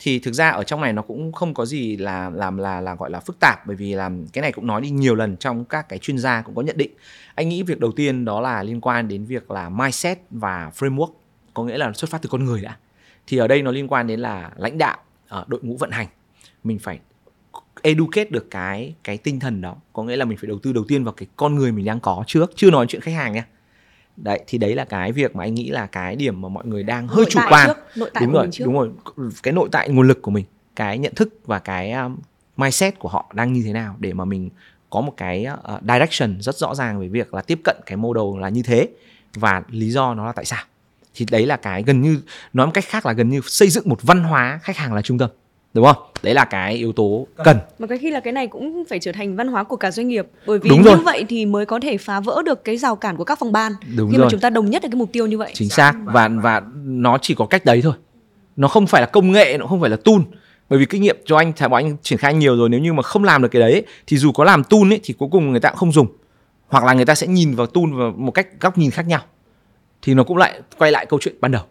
Thì 0.00 0.18
thực 0.18 0.34
ra 0.34 0.50
ở 0.50 0.64
trong 0.64 0.80
này 0.80 0.92
nó 0.92 1.02
cũng 1.02 1.32
không 1.32 1.54
có 1.54 1.66
gì 1.66 1.96
là 1.96 2.30
làm 2.30 2.56
là 2.56 2.80
là 2.80 2.94
gọi 2.94 3.10
là 3.10 3.20
phức 3.20 3.36
tạp 3.40 3.66
bởi 3.66 3.76
vì 3.76 3.94
làm 3.94 4.26
cái 4.28 4.42
này 4.42 4.52
cũng 4.52 4.66
nói 4.66 4.80
đi 4.80 4.90
nhiều 4.90 5.14
lần 5.14 5.36
trong 5.36 5.64
các 5.64 5.88
cái 5.88 5.98
chuyên 5.98 6.18
gia 6.18 6.42
cũng 6.42 6.54
có 6.54 6.62
nhận 6.62 6.76
định. 6.76 6.90
Anh 7.34 7.48
nghĩ 7.48 7.62
việc 7.62 7.80
đầu 7.80 7.92
tiên 7.92 8.24
đó 8.24 8.40
là 8.40 8.62
liên 8.62 8.80
quan 8.80 9.08
đến 9.08 9.24
việc 9.24 9.50
là 9.50 9.68
mindset 9.68 10.18
và 10.30 10.70
framework 10.78 11.10
có 11.54 11.64
nghĩa 11.64 11.78
là 11.78 11.92
xuất 11.92 12.10
phát 12.10 12.22
từ 12.22 12.28
con 12.32 12.44
người 12.44 12.62
đã. 12.62 12.76
Thì 13.26 13.36
ở 13.36 13.48
đây 13.48 13.62
nó 13.62 13.70
liên 13.70 13.88
quan 13.88 14.06
đến 14.06 14.20
là 14.20 14.50
lãnh 14.56 14.78
đạo 14.78 14.98
uh, 15.40 15.48
đội 15.48 15.60
ngũ 15.62 15.76
vận 15.76 15.90
hành. 15.90 16.06
Mình 16.64 16.78
phải 16.78 16.98
educate 17.82 18.30
được 18.30 18.50
cái 18.50 18.94
cái 19.04 19.18
tinh 19.18 19.40
thần 19.40 19.60
đó. 19.60 19.76
Có 19.92 20.02
nghĩa 20.02 20.16
là 20.16 20.24
mình 20.24 20.38
phải 20.38 20.48
đầu 20.48 20.58
tư 20.58 20.72
đầu 20.72 20.84
tiên 20.88 21.04
vào 21.04 21.12
cái 21.12 21.26
con 21.36 21.54
người 21.54 21.72
mình 21.72 21.84
đang 21.84 22.00
có 22.00 22.24
trước 22.26 22.52
chưa 22.56 22.70
nói 22.70 22.86
chuyện 22.88 23.00
khách 23.00 23.14
hàng 23.14 23.32
nha. 23.32 23.46
Đấy 24.16 24.40
thì 24.46 24.58
đấy 24.58 24.74
là 24.74 24.84
cái 24.84 25.12
việc 25.12 25.36
mà 25.36 25.44
anh 25.44 25.54
nghĩ 25.54 25.70
là 25.70 25.86
cái 25.86 26.16
điểm 26.16 26.40
mà 26.40 26.48
mọi 26.48 26.66
người 26.66 26.82
đang 26.82 27.08
hơi 27.08 27.16
Nội 27.16 27.30
chủ 27.30 27.40
quan. 27.48 27.68
trước, 27.68 27.76
nội 27.96 28.10
tại 28.14 28.24
đúng 28.24 28.32
rồi 28.32 28.48
trước. 28.52 28.64
đúng 28.64 28.74
rồi. 28.74 28.90
Cái 29.42 29.52
nội 29.52 29.68
tại 29.72 29.88
nguồn 29.88 30.08
lực 30.08 30.22
của 30.22 30.30
mình 30.30 30.44
cái 30.76 30.98
nhận 30.98 31.14
thức 31.14 31.34
và 31.46 31.58
cái 31.58 31.92
um, 31.92 32.16
mindset 32.56 32.98
của 32.98 33.08
họ 33.08 33.32
đang 33.34 33.52
như 33.52 33.62
thế 33.66 33.72
nào 33.72 33.96
để 33.98 34.12
mà 34.12 34.24
mình 34.24 34.50
có 34.90 35.00
một 35.00 35.14
cái 35.16 35.46
uh, 35.74 35.82
direction 35.82 36.40
rất 36.40 36.56
rõ 36.56 36.74
ràng 36.74 37.00
về 37.00 37.08
việc 37.08 37.34
là 37.34 37.42
tiếp 37.42 37.60
cận 37.64 37.76
cái 37.86 37.96
model 37.96 38.40
là 38.40 38.48
như 38.48 38.62
thế 38.62 38.88
và 39.34 39.62
lý 39.70 39.90
do 39.90 40.14
nó 40.14 40.26
là 40.26 40.32
tại 40.32 40.44
sao. 40.44 40.64
Thì 41.14 41.26
đấy 41.30 41.46
là 41.46 41.56
cái 41.56 41.82
gần 41.82 42.00
như 42.00 42.20
nói 42.52 42.66
một 42.66 42.72
cách 42.74 42.84
khác 42.88 43.06
là 43.06 43.12
gần 43.12 43.28
như 43.28 43.40
xây 43.44 43.68
dựng 43.68 43.88
một 43.88 44.02
văn 44.02 44.24
hóa 44.24 44.60
khách 44.62 44.76
hàng 44.76 44.94
là 44.94 45.02
trung 45.02 45.18
tâm 45.18 45.30
đúng 45.74 45.84
không? 45.86 45.96
Đấy 46.22 46.34
là 46.34 46.44
cái 46.44 46.74
yếu 46.74 46.92
tố 46.92 47.26
cần. 47.44 47.58
Mà 47.78 47.86
cái 47.86 47.98
khi 47.98 48.10
là 48.10 48.20
cái 48.20 48.32
này 48.32 48.46
cũng 48.46 48.84
phải 48.88 48.98
trở 48.98 49.12
thành 49.12 49.36
văn 49.36 49.48
hóa 49.48 49.64
của 49.64 49.76
cả 49.76 49.90
doanh 49.90 50.08
nghiệp 50.08 50.26
bởi 50.46 50.58
vì 50.58 50.70
Đúng 50.70 50.78
như 50.82 50.84
rồi. 50.84 50.96
vậy 51.04 51.24
thì 51.28 51.46
mới 51.46 51.66
có 51.66 51.80
thể 51.80 51.98
phá 51.98 52.20
vỡ 52.20 52.42
được 52.44 52.64
cái 52.64 52.76
rào 52.76 52.96
cản 52.96 53.16
của 53.16 53.24
các 53.24 53.38
phòng 53.38 53.52
ban. 53.52 53.72
Đúng 53.96 54.10
khi 54.10 54.16
rồi. 54.16 54.26
mà 54.26 54.30
chúng 54.30 54.40
ta 54.40 54.50
đồng 54.50 54.70
nhất 54.70 54.82
được 54.82 54.88
cái 54.92 54.98
mục 54.98 55.12
tiêu 55.12 55.26
như 55.26 55.38
vậy. 55.38 55.50
chính 55.54 55.68
xác. 55.68 55.94
Và 56.04 56.28
và 56.28 56.62
nó 56.84 57.18
chỉ 57.22 57.34
có 57.34 57.46
cách 57.46 57.64
đấy 57.64 57.80
thôi. 57.82 57.94
Nó 58.56 58.68
không 58.68 58.86
phải 58.86 59.00
là 59.02 59.06
công 59.06 59.32
nghệ 59.32 59.56
nó 59.58 59.66
không 59.66 59.80
phải 59.80 59.90
là 59.90 59.96
tool. 60.04 60.16
Bởi 60.68 60.78
vì 60.78 60.84
kinh 60.86 61.02
nghiệm 61.02 61.16
cho 61.24 61.36
anh 61.36 61.52
thà 61.52 61.68
bọn 61.68 61.84
anh 61.84 61.96
triển 62.02 62.18
khai 62.18 62.34
nhiều 62.34 62.56
rồi 62.56 62.68
nếu 62.68 62.80
như 62.80 62.92
mà 62.92 63.02
không 63.02 63.24
làm 63.24 63.42
được 63.42 63.48
cái 63.48 63.60
đấy 63.60 63.84
thì 64.06 64.16
dù 64.16 64.32
có 64.32 64.44
làm 64.44 64.64
tool 64.64 64.92
ấy 64.92 65.00
thì 65.02 65.14
cuối 65.18 65.28
cùng 65.32 65.50
người 65.50 65.60
ta 65.60 65.68
cũng 65.70 65.78
không 65.78 65.92
dùng. 65.92 66.06
Hoặc 66.68 66.84
là 66.84 66.92
người 66.92 67.04
ta 67.04 67.14
sẽ 67.14 67.26
nhìn 67.26 67.54
vào 67.54 67.66
tool 67.66 67.84
vào 67.94 68.12
một 68.16 68.30
cách 68.30 68.48
góc 68.60 68.78
nhìn 68.78 68.90
khác 68.90 69.06
nhau. 69.06 69.20
Thì 70.02 70.14
nó 70.14 70.24
cũng 70.24 70.36
lại 70.36 70.60
quay 70.78 70.92
lại 70.92 71.06
câu 71.06 71.18
chuyện 71.22 71.34
ban 71.40 71.50
đầu. 71.50 71.62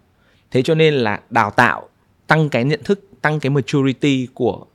Thế 0.52 0.62
cho 0.62 0.76
nên 0.76 0.94
là 0.94 1.20
đào 1.30 1.52
tạo 1.52 1.90
tăng 2.28 2.50
cái 2.50 2.64
nhận 2.64 2.84
thức 2.84 3.09
tăng 3.22 3.40
cái 3.40 3.50
maturity 3.50 4.28
của 4.34 4.66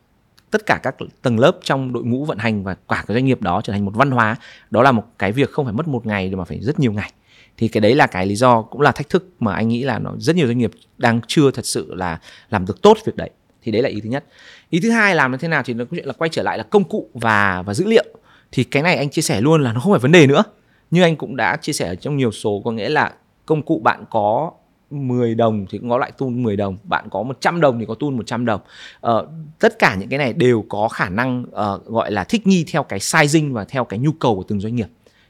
tất 0.51 0.67
cả 0.67 0.81
các 0.83 0.97
tầng 1.23 1.39
lớp 1.39 1.59
trong 1.63 1.93
đội 1.93 2.05
ngũ 2.05 2.25
vận 2.25 2.39
hành 2.39 2.65
và 2.65 2.75
cả 2.75 3.05
cái 3.07 3.15
doanh 3.15 3.25
nghiệp 3.25 3.43
đó 3.43 3.61
trở 3.65 3.73
thành 3.73 3.85
một 3.85 3.93
văn 3.95 4.11
hóa, 4.11 4.37
đó 4.71 4.83
là 4.83 4.93
một 4.93 5.05
cái 5.19 5.33
việc 5.33 5.51
không 5.51 5.65
phải 5.65 5.75
mất 5.75 5.89
một 5.89 6.07
ngày 6.07 6.31
mà 6.31 6.45
phải 6.45 6.61
rất 6.61 6.81
nhiều 6.81 6.93
ngày. 6.93 7.13
Thì 7.57 7.69
cái 7.69 7.81
đấy 7.81 7.95
là 7.95 8.07
cái 8.07 8.27
lý 8.27 8.37
do, 8.37 8.63
cũng 8.63 8.81
là 8.81 8.93
thách 8.93 9.09
thức 9.09 9.29
mà 9.41 9.55
anh 9.55 9.69
nghĩ 9.69 9.83
là 9.83 9.99
nó, 9.99 10.15
rất 10.19 10.37
nhiều 10.37 10.47
doanh 10.47 10.59
nghiệp 10.59 10.71
đang 10.99 11.21
chưa 11.27 11.51
thật 11.51 11.67
sự 11.67 11.95
là 11.95 12.19
làm 12.51 12.67
được 12.67 12.83
tốt 12.83 12.99
việc 13.07 13.17
đấy. 13.17 13.31
Thì 13.63 13.73
đấy 13.73 13.83
là 13.83 13.89
ý 13.89 14.01
thứ 14.01 14.09
nhất. 14.09 14.25
Ý 14.71 14.81
thứ 14.81 14.91
hai 14.91 15.15
làm 15.15 15.33
như 15.33 15.39
thế 15.39 15.49
nào 15.49 15.63
thì 15.63 15.75
nó 15.75 15.85
chuyện 15.91 16.07
là 16.07 16.13
quay 16.13 16.29
trở 16.29 16.43
lại 16.43 16.59
là 16.59 16.65
công 16.65 16.85
cụ 16.85 17.11
và 17.15 17.63
và 17.63 17.75
dữ 17.75 17.87
liệu. 17.87 18.05
Thì 18.53 18.65
cái 18.65 18.83
này 18.83 18.97
anh 18.97 19.11
chia 19.11 19.23
sẻ 19.23 19.41
luôn 19.41 19.63
là 19.63 19.73
nó 19.73 19.81
không 19.81 19.93
phải 19.93 20.01
vấn 20.01 20.13
đề 20.13 20.27
nữa. 20.27 20.43
Như 20.91 21.03
anh 21.03 21.17
cũng 21.17 21.37
đã 21.37 21.57
chia 21.57 21.73
sẻ 21.73 21.89
ở 21.89 21.95
trong 21.95 22.17
nhiều 22.17 22.33
số, 22.33 22.63
có 22.65 22.71
nghĩa 22.71 22.89
là 22.89 23.13
công 23.47 23.63
cụ 23.63 23.81
bạn 23.85 24.05
có 24.11 24.53
10 24.95 25.35
đồng 25.35 25.67
thì 25.71 25.79
cũng 25.79 25.91
có 25.91 25.99
loại 25.99 26.13
tool 26.19 26.31
10 26.31 26.57
đồng. 26.57 26.77
Bạn 26.85 27.09
có 27.11 27.23
100 27.23 27.61
đồng 27.61 27.79
thì 27.79 27.87
có 27.87 27.95
tool 27.95 28.11
100 28.11 28.45
đồng. 28.45 28.61
Ờ, 29.01 29.27
tất 29.59 29.79
cả 29.79 29.97
những 30.01 30.09
cái 30.09 30.19
này 30.19 30.33
đều 30.33 30.65
có 30.69 30.89
khả 30.89 31.09
năng 31.09 31.43
uh, 31.43 31.87
gọi 31.87 32.13
là 32.13 32.25
thích 32.25 32.47
nghi 32.47 32.65
theo 32.73 32.83
cái 32.83 32.99
sizing 32.99 33.53
và 33.53 33.65
theo 33.65 33.85
cái 33.85 33.99
nhu 33.99 34.13
cầu 34.13 34.37
của 34.37 34.43
từng 34.43 34.61
doanh 34.61 34.77
nghiệp. 34.77 34.89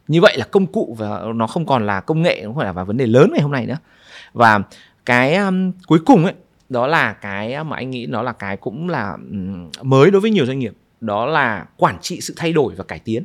Như 0.08 0.20
vậy 0.20 0.36
là 0.38 0.44
công 0.44 0.66
cụ 0.66 0.96
và 0.98 1.22
nó 1.34 1.46
không 1.46 1.66
còn 1.66 1.86
là 1.86 2.00
công 2.00 2.22
nghệ 2.22 2.40
nó 2.42 2.48
không 2.48 2.56
phải 2.56 2.66
là 2.66 2.72
và 2.72 2.84
vấn 2.84 2.96
đề 2.96 3.06
lớn 3.06 3.30
ngày 3.32 3.42
hôm 3.42 3.52
nay 3.52 3.66
nữa. 3.66 3.78
Và 4.32 4.60
cái 5.06 5.36
um, 5.36 5.72
cuối 5.86 5.98
cùng 6.06 6.24
ấy 6.24 6.34
đó 6.68 6.86
là 6.86 7.12
cái 7.12 7.64
mà 7.64 7.76
anh 7.76 7.90
nghĩ 7.90 8.06
nó 8.06 8.22
là 8.22 8.32
cái 8.32 8.56
cũng 8.56 8.88
là 8.88 9.16
um, 9.30 9.70
mới 9.82 10.10
đối 10.10 10.20
với 10.20 10.30
nhiều 10.30 10.46
doanh 10.46 10.58
nghiệp. 10.58 10.72
Đó 11.00 11.26
là 11.26 11.66
quản 11.76 11.98
trị 12.00 12.20
sự 12.20 12.34
thay 12.36 12.52
đổi 12.52 12.74
và 12.74 12.84
cải 12.84 12.98
tiến. 12.98 13.24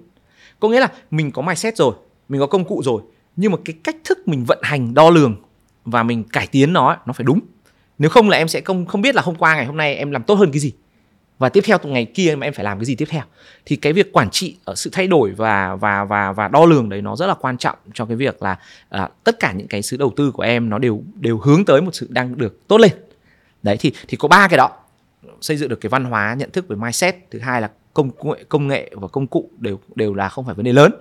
Có 0.59 0.69
nghĩa 0.69 0.79
là 0.79 0.87
mình 1.11 1.31
có 1.31 1.41
mindset 1.41 1.77
rồi 1.77 1.93
mình 2.29 2.41
có 2.41 2.47
công 2.47 2.65
cụ 2.65 2.81
rồi 2.83 3.01
nhưng 3.35 3.51
mà 3.51 3.57
cái 3.65 3.75
cách 3.83 3.95
thức 4.03 4.27
mình 4.27 4.45
vận 4.45 4.59
hành 4.61 4.93
đo 4.93 5.09
lường 5.09 5.35
và 5.89 6.03
mình 6.03 6.23
cải 6.23 6.47
tiến 6.47 6.73
nó 6.73 6.97
nó 7.05 7.13
phải 7.13 7.23
đúng. 7.23 7.39
Nếu 7.97 8.09
không 8.09 8.29
là 8.29 8.37
em 8.37 8.47
sẽ 8.47 8.61
không 8.61 8.85
không 8.85 9.01
biết 9.01 9.15
là 9.15 9.21
hôm 9.21 9.35
qua 9.35 9.55
ngày 9.55 9.65
hôm 9.65 9.77
nay 9.77 9.95
em 9.95 10.11
làm 10.11 10.23
tốt 10.23 10.35
hơn 10.35 10.51
cái 10.51 10.59
gì. 10.59 10.73
Và 11.37 11.49
tiếp 11.49 11.63
theo 11.65 11.77
từ 11.77 11.89
ngày 11.89 12.05
kia 12.05 12.35
mà 12.35 12.47
em 12.47 12.53
phải 12.53 12.65
làm 12.65 12.77
cái 12.79 12.85
gì 12.85 12.95
tiếp 12.95 13.07
theo. 13.09 13.23
Thì 13.65 13.75
cái 13.75 13.93
việc 13.93 14.13
quản 14.13 14.29
trị 14.29 14.57
ở 14.65 14.75
sự 14.75 14.89
thay 14.93 15.07
đổi 15.07 15.31
và 15.31 15.75
và 15.75 16.03
và 16.03 16.31
và 16.31 16.47
đo 16.47 16.65
lường 16.65 16.89
đấy 16.89 17.01
nó 17.01 17.15
rất 17.15 17.27
là 17.27 17.33
quan 17.33 17.57
trọng 17.57 17.77
cho 17.93 18.05
cái 18.05 18.15
việc 18.15 18.43
là 18.43 18.57
à, 18.89 19.09
tất 19.23 19.39
cả 19.39 19.51
những 19.51 19.67
cái 19.67 19.81
sự 19.81 19.97
đầu 19.97 20.13
tư 20.15 20.31
của 20.31 20.43
em 20.43 20.69
nó 20.69 20.77
đều 20.77 21.03
đều 21.15 21.37
hướng 21.37 21.65
tới 21.65 21.81
một 21.81 21.95
sự 21.95 22.07
đang 22.09 22.37
được 22.37 22.67
tốt 22.67 22.77
lên. 22.77 22.91
Đấy 23.63 23.77
thì 23.79 23.93
thì 24.07 24.17
có 24.17 24.27
ba 24.27 24.47
cái 24.47 24.57
đó. 24.57 24.71
Xây 25.41 25.57
dựng 25.57 25.69
được 25.69 25.81
cái 25.81 25.89
văn 25.89 26.03
hóa 26.03 26.33
nhận 26.33 26.51
thức 26.51 26.67
về 26.67 26.75
mindset 26.75 27.15
thứ 27.31 27.39
hai 27.39 27.61
là 27.61 27.69
công 27.93 28.11
nghệ 28.23 28.43
công 28.49 28.67
nghệ 28.67 28.91
và 28.95 29.07
công 29.07 29.27
cụ 29.27 29.49
đều 29.57 29.79
đều 29.95 30.13
là 30.13 30.29
không 30.29 30.45
phải 30.45 30.55
vấn 30.55 30.65
đề 30.65 30.73
lớn. 30.73 30.91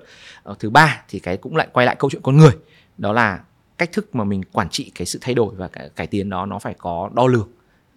Ờ, 0.42 0.54
thứ 0.58 0.70
ba 0.70 1.02
thì 1.08 1.18
cái 1.18 1.36
cũng 1.36 1.56
lại 1.56 1.68
quay 1.72 1.86
lại 1.86 1.96
câu 1.98 2.10
chuyện 2.10 2.22
con 2.22 2.36
người. 2.36 2.52
Đó 2.98 3.12
là 3.12 3.38
cách 3.78 3.92
thức 3.92 4.14
mà 4.14 4.24
mình 4.24 4.42
quản 4.52 4.68
trị 4.68 4.92
cái 4.94 5.06
sự 5.06 5.18
thay 5.22 5.34
đổi 5.34 5.54
và 5.54 5.68
cái 5.68 5.90
cải 5.96 6.06
tiến 6.06 6.30
đó 6.30 6.46
nó 6.46 6.58
phải 6.58 6.74
có 6.78 7.10
đo 7.14 7.26
lường 7.26 7.48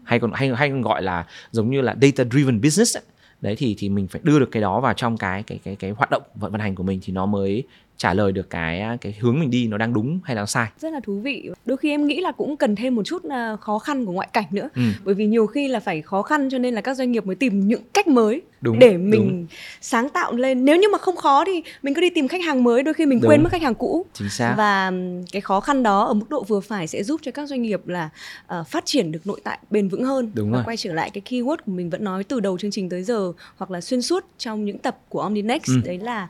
hay 0.03 0.19
còn 0.19 0.32
hay 0.34 0.49
hay 0.55 0.69
còn 0.69 0.82
gọi 0.82 1.01
là 1.01 1.25
giống 1.51 1.71
như 1.71 1.82
là 1.82 1.95
data 2.01 2.23
driven 2.32 2.61
business 2.61 2.97
ấy. 2.97 3.03
đấy 3.41 3.55
thì 3.55 3.75
thì 3.77 3.89
mình 3.89 4.07
phải 4.07 4.21
đưa 4.23 4.39
được 4.39 4.51
cái 4.51 4.61
đó 4.61 4.79
vào 4.79 4.93
trong 4.93 5.17
cái 5.17 5.43
cái 5.43 5.59
cái 5.63 5.75
cái 5.75 5.91
hoạt 5.91 6.09
động 6.09 6.23
vận 6.36 6.51
vận 6.51 6.61
hành 6.61 6.75
của 6.75 6.84
mình 6.84 6.99
thì 7.03 7.13
nó 7.13 7.25
mới 7.25 7.63
trả 7.97 8.13
lời 8.13 8.32
được 8.32 8.49
cái 8.49 8.97
cái 9.01 9.15
hướng 9.19 9.39
mình 9.39 9.51
đi 9.51 9.67
nó 9.67 9.77
đang 9.77 9.93
đúng 9.93 10.19
hay 10.23 10.36
là 10.36 10.45
sai 10.45 10.67
Rất 10.79 10.93
là 10.93 10.99
thú 10.99 11.19
vị. 11.19 11.49
Đôi 11.65 11.77
khi 11.77 11.89
em 11.89 12.07
nghĩ 12.07 12.21
là 12.21 12.32
cũng 12.32 12.57
cần 12.57 12.75
thêm 12.75 12.95
một 12.95 13.03
chút 13.03 13.23
à, 13.29 13.55
khó 13.55 13.79
khăn 13.79 14.05
của 14.05 14.11
ngoại 14.11 14.29
cảnh 14.34 14.45
nữa. 14.51 14.69
Ừ. 14.75 14.82
Bởi 15.03 15.15
vì 15.15 15.25
nhiều 15.25 15.47
khi 15.47 15.67
là 15.67 15.79
phải 15.79 16.01
khó 16.01 16.21
khăn 16.21 16.49
cho 16.51 16.57
nên 16.57 16.73
là 16.73 16.82
các 16.82 16.97
doanh 16.97 17.11
nghiệp 17.11 17.25
mới 17.25 17.36
tìm 17.36 17.67
những 17.67 17.82
cách 17.93 18.07
mới 18.07 18.41
Đúng, 18.62 18.80
để 18.80 18.97
mình 18.97 19.12
đúng. 19.30 19.47
sáng 19.82 20.09
tạo 20.09 20.34
lên. 20.36 20.66
Nếu 20.66 20.78
như 20.78 20.88
mà 20.91 20.97
không 20.97 21.16
khó 21.16 21.45
thì 21.45 21.64
mình 21.82 21.93
cứ 21.93 22.01
đi 22.01 22.09
tìm 22.09 22.28
khách 22.28 22.41
hàng 22.43 22.64
mới, 22.64 22.84
đôi 22.84 22.93
khi 22.93 23.05
mình 23.05 23.20
Đúng. 23.22 23.30
quên 23.30 23.43
mất 23.43 23.49
khách 23.51 23.62
hàng 23.62 23.76
cũ. 23.76 24.05
chính 24.14 24.30
xác 24.30 24.53
Và 24.57 24.91
cái 25.32 25.41
khó 25.41 25.59
khăn 25.59 25.84
đó 25.84 26.03
ở 26.03 26.14
mức 26.14 26.30
độ 26.30 26.43
vừa 26.43 26.59
phải 26.59 26.88
sẽ 26.88 27.03
giúp 27.03 27.22
cho 27.24 27.32
các 27.32 27.49
doanh 27.49 27.62
nghiệp 27.62 27.88
là 27.88 28.09
ờ, 28.47 28.64
phát 28.64 28.86
triển 28.86 29.12
được 29.12 29.28
nội 29.28 29.41
tại 29.43 29.59
bền 29.72 29.88
vững 29.88 30.03
hơn. 30.03 30.32
Đúng 30.34 30.51
và 30.51 30.57
rồi. 30.57 30.64
quay 30.66 30.78
trở 30.78 30.93
lại 30.93 31.09
cái 31.09 31.22
keyword 31.30 31.57
của 31.66 31.72
mình 31.72 31.89
vẫn 31.89 32.03
nói 32.03 32.24
từ 32.24 32.39
đầu 32.39 32.57
chương 32.57 32.72
trình 32.72 32.89
tới 32.89 33.03
giờ 33.03 33.32
hoặc 33.57 33.72
là 33.72 33.82
xuyên 33.82 34.01
suốt 34.01 34.26
trong 34.38 34.66
những 34.66 34.78
tập 34.78 34.97
của 35.09 35.22
Omninext 35.22 35.68
Ừ. 35.68 35.74
đấy 35.86 35.97
là 35.99 36.28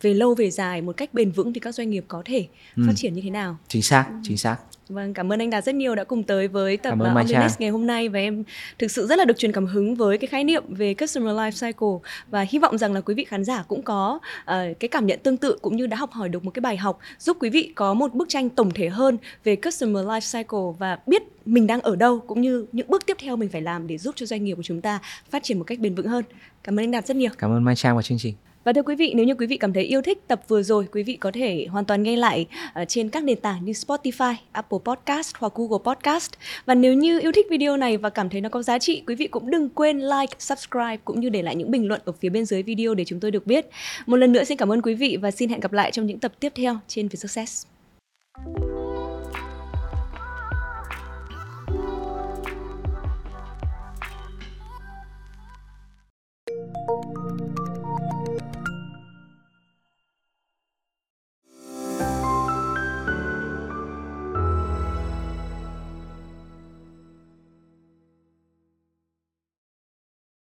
về 0.00 0.14
lâu 0.14 0.34
về 0.34 0.50
dài 0.50 0.82
một 0.82 0.96
cách 0.96 1.14
bền 1.14 1.30
vững 1.30 1.52
thì 1.52 1.60
các 1.60 1.74
doanh 1.74 1.90
nghiệp 1.90 2.04
có 2.08 2.22
thể 2.24 2.46
Ừ. 2.76 2.82
phát 2.86 2.92
triển 2.96 3.14
như 3.14 3.20
thế 3.24 3.30
nào. 3.30 3.56
chính 3.68 3.82
xác 3.82 4.04
chính 4.22 4.36
xác 4.36 4.56
Vâng, 4.88 5.14
cảm 5.14 5.32
ơn 5.32 5.38
anh 5.38 5.50
Đạt 5.50 5.64
rất 5.64 5.74
nhiều 5.74 5.94
đã 5.94 6.04
cùng 6.04 6.22
tới 6.22 6.48
với 6.48 6.76
tập 6.76 6.98
Omninext 7.00 7.32
Trang. 7.32 7.50
ngày 7.58 7.70
hôm 7.70 7.86
nay 7.86 8.08
và 8.08 8.18
em 8.18 8.44
thực 8.78 8.90
sự 8.90 9.06
rất 9.06 9.18
là 9.18 9.24
được 9.24 9.38
truyền 9.38 9.52
cảm 9.52 9.66
hứng 9.66 9.94
với 9.94 10.18
cái 10.18 10.28
khái 10.28 10.44
niệm 10.44 10.64
về 10.68 10.94
Customer 10.94 11.36
Life 11.36 11.66
Cycle 11.66 12.10
và 12.30 12.46
hy 12.50 12.58
vọng 12.58 12.78
rằng 12.78 12.92
là 12.92 13.00
quý 13.00 13.14
vị 13.14 13.24
khán 13.24 13.44
giả 13.44 13.64
cũng 13.68 13.82
có 13.82 14.18
uh, 14.40 14.46
cái 14.50 14.88
cảm 14.90 15.06
nhận 15.06 15.18
tương 15.22 15.36
tự 15.36 15.58
cũng 15.62 15.76
như 15.76 15.86
đã 15.86 15.96
học 15.96 16.10
hỏi 16.12 16.28
được 16.28 16.44
một 16.44 16.50
cái 16.50 16.60
bài 16.60 16.76
học 16.76 16.98
giúp 17.18 17.36
quý 17.40 17.50
vị 17.50 17.72
có 17.74 17.94
một 17.94 18.14
bức 18.14 18.28
tranh 18.28 18.50
tổng 18.50 18.70
thể 18.70 18.88
hơn 18.88 19.18
về 19.44 19.56
Customer 19.56 20.06
Life 20.06 20.38
Cycle 20.38 20.78
và 20.78 20.98
biết 21.06 21.22
mình 21.44 21.66
đang 21.66 21.80
ở 21.80 21.96
đâu 21.96 22.20
cũng 22.20 22.40
như 22.40 22.66
những 22.72 22.88
bước 22.88 23.06
tiếp 23.06 23.16
theo 23.20 23.36
mình 23.36 23.48
phải 23.48 23.62
làm 23.62 23.86
để 23.86 23.98
giúp 23.98 24.14
cho 24.16 24.26
doanh 24.26 24.44
nghiệp 24.44 24.54
của 24.54 24.62
chúng 24.62 24.80
ta 24.80 24.98
phát 25.30 25.42
triển 25.42 25.58
một 25.58 25.64
cách 25.64 25.78
bền 25.78 25.94
vững 25.94 26.08
hơn. 26.08 26.24
Cảm 26.64 26.78
ơn 26.78 26.84
anh 26.84 26.90
Đạt 26.90 27.06
rất 27.06 27.16
nhiều. 27.16 27.30
cảm 27.38 27.50
ơn 27.50 27.64
mai 27.64 27.76
trang 27.76 27.96
và 27.96 28.02
chương 28.02 28.18
trình 28.18 28.34
và 28.64 28.72
thưa 28.72 28.82
quý 28.82 28.94
vị, 28.94 29.12
nếu 29.16 29.26
như 29.26 29.34
quý 29.34 29.46
vị 29.46 29.56
cảm 29.56 29.72
thấy 29.72 29.82
yêu 29.82 30.02
thích 30.02 30.28
tập 30.28 30.40
vừa 30.48 30.62
rồi, 30.62 30.86
quý 30.92 31.02
vị 31.02 31.16
có 31.16 31.30
thể 31.34 31.66
hoàn 31.70 31.84
toàn 31.84 32.02
nghe 32.02 32.16
lại 32.16 32.46
trên 32.88 33.08
các 33.08 33.24
nền 33.24 33.40
tảng 33.40 33.64
như 33.64 33.72
Spotify, 33.72 34.34
Apple 34.52 34.78
Podcast 34.84 35.34
hoặc 35.38 35.52
Google 35.54 35.78
Podcast. 35.84 36.32
Và 36.66 36.74
nếu 36.74 36.94
như 36.94 37.20
yêu 37.20 37.32
thích 37.32 37.46
video 37.50 37.76
này 37.76 37.96
và 37.96 38.10
cảm 38.10 38.28
thấy 38.28 38.40
nó 38.40 38.48
có 38.48 38.62
giá 38.62 38.78
trị, 38.78 39.02
quý 39.06 39.14
vị 39.14 39.26
cũng 39.26 39.50
đừng 39.50 39.68
quên 39.68 40.00
like, 40.00 40.36
subscribe 40.38 40.96
cũng 40.96 41.20
như 41.20 41.28
để 41.28 41.42
lại 41.42 41.56
những 41.56 41.70
bình 41.70 41.88
luận 41.88 42.00
ở 42.04 42.12
phía 42.12 42.28
bên 42.28 42.44
dưới 42.44 42.62
video 42.62 42.94
để 42.94 43.04
chúng 43.04 43.20
tôi 43.20 43.30
được 43.30 43.46
biết. 43.46 43.66
Một 44.06 44.16
lần 44.16 44.32
nữa 44.32 44.44
xin 44.44 44.56
cảm 44.56 44.72
ơn 44.72 44.82
quý 44.82 44.94
vị 44.94 45.16
và 45.22 45.30
xin 45.30 45.48
hẹn 45.48 45.60
gặp 45.60 45.72
lại 45.72 45.90
trong 45.90 46.06
những 46.06 46.18
tập 46.18 46.32
tiếp 46.40 46.52
theo 46.54 46.78
trên 46.88 47.08
Vietsuccess. 47.08 47.66